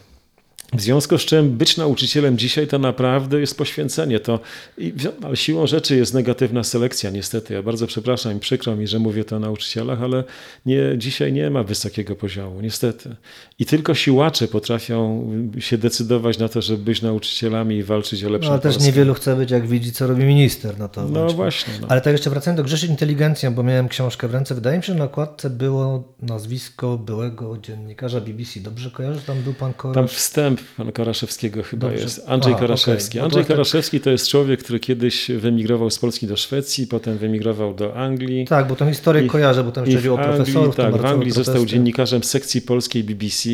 W 0.74 0.80
związku 0.80 1.18
z 1.18 1.22
czym 1.24 1.50
być 1.50 1.76
nauczycielem 1.76 2.38
dzisiaj 2.38 2.66
to 2.66 2.78
naprawdę 2.78 3.40
jest 3.40 3.58
poświęcenie. 3.58 4.20
To, 4.20 4.40
i, 4.78 4.92
ale 5.22 5.36
siłą 5.36 5.66
rzeczy 5.66 5.96
jest 5.96 6.14
negatywna 6.14 6.64
selekcja, 6.64 7.10
niestety. 7.10 7.54
Ja 7.54 7.62
bardzo 7.62 7.86
przepraszam 7.86 8.36
i 8.36 8.40
przykro 8.40 8.76
mi, 8.76 8.86
że 8.86 8.98
mówię 8.98 9.24
to 9.24 9.36
o 9.36 9.38
nauczycielach, 9.38 10.02
ale 10.02 10.24
nie, 10.66 10.78
dzisiaj 10.96 11.32
nie 11.32 11.50
ma 11.50 11.62
wysokiego 11.62 12.16
poziomu, 12.16 12.60
niestety. 12.60 13.16
I 13.58 13.66
tylko 13.66 13.94
siłacze 13.94 14.48
potrafią 14.48 15.30
się 15.58 15.78
decydować 15.78 16.38
na 16.38 16.48
to, 16.48 16.62
żeby 16.62 16.84
być 16.84 17.02
nauczycielami 17.02 17.76
i 17.76 17.82
walczyć 17.82 18.24
o 18.24 18.28
lepszą 18.30 18.46
No, 18.48 18.52
ale 18.52 18.60
też 18.62 18.74
Polskę. 18.74 18.90
niewielu 18.90 19.14
chce 19.14 19.36
być, 19.36 19.50
jak 19.50 19.66
widzi, 19.68 19.92
co 19.92 20.06
robi 20.06 20.24
minister. 20.24 20.78
No, 20.78 20.88
to 20.88 21.08
No 21.08 21.26
właśnie. 21.26 21.74
No. 21.80 21.86
Ale 21.90 22.00
tak 22.00 22.12
jeszcze 22.12 22.30
wracając 22.30 22.56
do 22.56 22.64
Grzeszy 22.64 22.86
Inteligencją, 22.86 23.54
bo 23.54 23.62
miałem 23.62 23.88
książkę 23.88 24.28
w 24.28 24.34
ręce. 24.34 24.54
Wydaje 24.54 24.76
mi 24.76 24.82
się, 24.84 24.92
że 24.92 24.98
na 24.98 25.04
okładce 25.04 25.50
było 25.50 26.04
nazwisko 26.22 26.98
byłego 26.98 27.58
dziennikarza 27.58 28.20
BBC. 28.20 28.60
Dobrze 28.60 28.90
kojarzę, 28.90 29.20
tam 29.20 29.42
był 29.42 29.54
pan 29.54 29.72
Korosz? 29.74 29.94
Tam 29.94 30.08
wstęp 30.08 30.59
pana 30.76 30.92
Karaszewskiego 30.92 31.62
chyba 31.62 31.88
Dobrze. 31.88 32.02
jest. 32.04 32.22
Andrzej 32.26 32.52
Aha, 32.52 32.60
Karaszewski. 32.60 33.10
okej. 33.10 33.20
No 33.20 33.24
Andrzej 33.24 33.42
tak- 33.42 33.48
Karaszewski 33.48 34.00
to 34.00 34.10
jest 34.10 34.28
człowiek, 34.28 34.62
który 34.62 34.80
kiedyś 34.80 35.30
wyemigrował 35.30 35.90
z 35.90 35.98
Polski 35.98 36.26
do 36.26 36.36
Szwecji, 36.36 36.86
potem 36.86 37.18
wyemigrował 37.18 37.74
do 37.74 37.94
Anglii. 37.96 38.46
Tak, 38.46 38.68
bo 38.68 38.76
tą 38.76 38.88
historię 38.88 39.24
I- 39.24 39.28
kojarzę, 39.28 39.64
bo 39.64 39.72
tam 39.72 39.84
jeszcze 39.84 39.98
w 39.98 40.00
chodziło 40.00 40.16
o 40.16 40.20
Anglii, 40.20 40.36
profesorów. 40.36 40.76
tam 40.76 40.92
tak, 40.92 41.02
w 41.02 41.04
Anglii 41.04 41.30
został 41.32 41.66
dziennikarzem 41.66 42.24
sekcji 42.24 42.62
polskiej 42.62 43.04
BBC. 43.04 43.48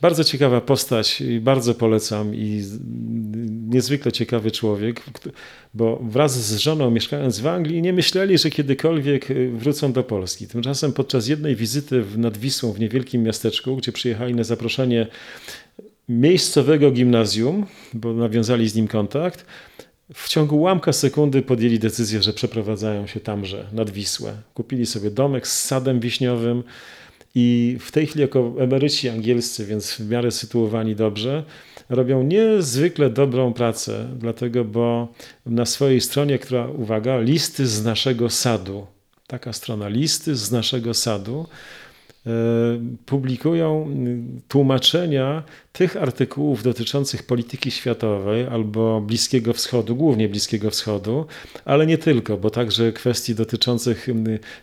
Bardzo 0.00 0.24
ciekawa 0.24 0.60
postać 0.60 1.22
bardzo 1.40 1.74
polecam 1.74 2.34
i 2.34 2.62
niezwykle 3.68 4.12
ciekawy 4.12 4.50
człowiek, 4.50 5.02
bo 5.74 6.00
wraz 6.02 6.46
z 6.46 6.56
żoną 6.56 6.90
mieszkając 6.90 7.40
w 7.40 7.46
Anglii 7.46 7.82
nie 7.82 7.92
myśleli, 7.92 8.38
że 8.38 8.50
kiedykolwiek 8.50 9.30
y, 9.30 9.50
wrócą 9.54 9.92
do 9.92 10.02
Polski. 10.04 10.46
Tymczasem 10.46 10.92
podczas 10.92 11.28
jednej 11.28 11.56
wizyty 11.56 12.02
w- 12.02 12.18
nad 12.18 12.36
Wisłą 12.38 12.72
w 12.72 12.80
niewielkim 12.80 13.22
miasteczku, 13.22 13.76
gdzie 13.76 13.92
przyjechali 13.92 14.34
na 14.34 14.44
zaproszenie 14.44 15.06
miejscowego 16.20 16.90
gimnazjum, 16.90 17.66
bo 17.94 18.12
nawiązali 18.12 18.68
z 18.68 18.74
nim 18.74 18.88
kontakt, 18.88 19.46
w 20.14 20.28
ciągu 20.28 20.56
ułamka 20.56 20.92
sekundy 20.92 21.42
podjęli 21.42 21.78
decyzję, 21.78 22.22
że 22.22 22.32
przeprowadzają 22.32 23.06
się 23.06 23.20
tamże, 23.20 23.68
nad 23.72 23.90
Wisłę. 23.90 24.34
Kupili 24.54 24.86
sobie 24.86 25.10
domek 25.10 25.46
z 25.46 25.64
sadem 25.64 26.00
wiśniowym 26.00 26.62
i 27.34 27.76
w 27.80 27.90
tej 27.90 28.06
chwili 28.06 28.20
jako 28.20 28.54
emeryci 28.58 29.08
angielscy, 29.08 29.66
więc 29.66 29.92
w 29.92 30.10
miarę 30.10 30.30
sytuowani 30.30 30.96
dobrze, 30.96 31.44
robią 31.88 32.22
niezwykle 32.22 33.10
dobrą 33.10 33.52
pracę, 33.52 34.08
dlatego 34.18 34.64
bo 34.64 35.08
na 35.46 35.66
swojej 35.66 36.00
stronie, 36.00 36.38
która, 36.38 36.68
uwaga, 36.68 37.20
listy 37.20 37.66
z 37.66 37.84
naszego 37.84 38.30
sadu, 38.30 38.86
taka 39.26 39.52
strona, 39.52 39.88
listy 39.88 40.36
z 40.36 40.52
naszego 40.52 40.94
sadu, 40.94 41.46
publikują 43.06 43.84
mm, 43.84 44.40
tłumaczenia 44.48 45.42
tych 45.72 45.96
artykułów 45.96 46.62
dotyczących 46.62 47.22
polityki 47.22 47.70
światowej 47.70 48.46
albo 48.46 49.00
Bliskiego 49.00 49.52
Wschodu, 49.52 49.96
głównie 49.96 50.28
Bliskiego 50.28 50.70
Wschodu, 50.70 51.26
ale 51.64 51.86
nie 51.86 51.98
tylko, 51.98 52.36
bo 52.36 52.50
także 52.50 52.92
kwestii 52.92 53.34
dotyczących 53.34 54.06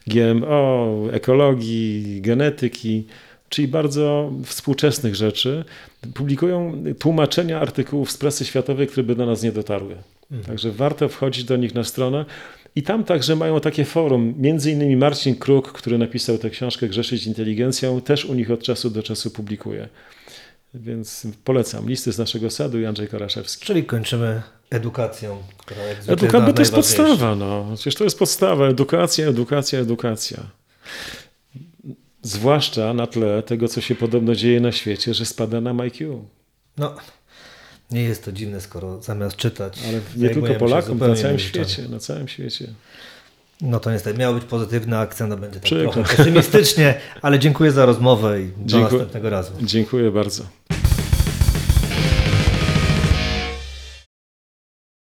GMO, 0.08 1.04
ekologii, 1.12 2.22
genetyki, 2.22 3.06
czyli 3.50 3.68
bardzo 3.68 4.32
współczesnych 4.44 5.16
rzeczy. 5.16 5.66
Publikują 6.14 6.84
tłumaczenia 7.00 7.60
artykułów 7.60 8.12
z 8.12 8.18
prasy 8.18 8.46
światowej, 8.46 8.88
które 8.88 9.04
by 9.04 9.16
do 9.16 9.26
nas 9.26 9.44
nie 9.44 9.52
dotarły. 9.52 9.96
Także 10.48 10.72
warto 10.72 11.10
wchodzić 11.10 11.44
do 11.44 11.58
nich 11.58 11.76
na 11.76 11.84
stronę. 11.84 12.26
I 12.80 12.84
tam 12.84 13.04
także 13.04 13.36
mają 13.36 13.60
takie 13.60 13.86
forum. 13.86 14.34
Między 14.38 14.72
innymi 14.72 14.96
Marcin 14.96 15.36
Kruk, 15.36 15.72
który 15.72 15.98
napisał 15.98 16.38
tę 16.38 16.50
książkę 16.50 16.88
Grzeszyć 16.88 17.28
inteligencją, 17.28 18.02
też 18.02 18.26
u 18.26 18.34
nich 18.34 18.52
od 18.52 18.64
czasu 18.64 18.90
do 18.90 19.04
czasu 19.04 19.32
publikuje. 19.32 19.90
Więc 20.74 21.28
polecam. 21.44 21.90
Listy 21.90 22.12
z 22.12 22.18
naszego 22.18 22.50
sadu 22.50 22.80
i 22.80 22.86
Andrzej 22.86 23.08
Karaszewski. 23.08 23.66
Czyli 23.66 23.84
kończymy 23.84 24.42
edukacją, 24.70 25.38
która 25.58 25.82
jak 25.82 26.04
zwykle 26.04 26.14
Eduka, 26.14 26.38
jest 26.38 26.48
bo 26.48 26.54
to 26.54 26.62
jest 26.62 26.74
podstawa. 26.74 27.36
No. 27.36 27.66
Przecież 27.76 27.96
to 27.96 28.04
jest 28.04 28.20
podstawa. 28.20 28.68
Edukacja, 28.68 29.28
edukacja, 29.28 29.80
edukacja. 29.80 30.38
Zwłaszcza 32.22 32.94
na 32.94 33.08
tle 33.08 33.44
tego, 33.44 33.68
co 33.68 33.82
się 33.82 33.96
podobno 33.96 34.36
dzieje 34.36 34.60
na 34.60 34.72
świecie, 34.72 35.14
że 35.14 35.26
spada 35.26 35.62
nam 35.62 35.80
IQ. 35.80 36.26
No, 36.78 36.96
nie 37.92 38.04
jest 38.04 38.26
to 38.26 38.32
dziwne, 38.32 38.62
skoro 38.62 39.02
zamiast 39.02 39.36
czytać. 39.36 39.80
Ale 39.88 40.00
nie 40.18 40.30
tylko 40.30 40.54
Polakom, 40.54 40.98
na 40.98 41.16
całym 41.16 41.40
świecie. 41.40 41.88
Na 41.90 42.00
całym 42.00 42.28
świecie. 42.28 42.68
No 43.62 43.80
to 43.80 43.92
niestety 43.92 44.20
miał 44.20 44.34
być 44.34 44.44
pozytywny 44.44 44.98
akcent, 44.98 45.34
a 45.34 45.38
będzie 45.38 45.60
tak 45.60 45.70
trochę 45.70 46.04
pesymistycznie, 46.18 46.94
ale 47.22 47.40
dziękuję 47.40 47.72
za 47.72 47.86
rozmowę 47.86 48.42
i 48.42 48.48
do 48.48 48.52
Dziękuję. 48.66 48.92
następnego 48.92 49.30
razu. 49.30 49.52
Dziękuję 49.62 50.12
bardzo. 50.12 50.44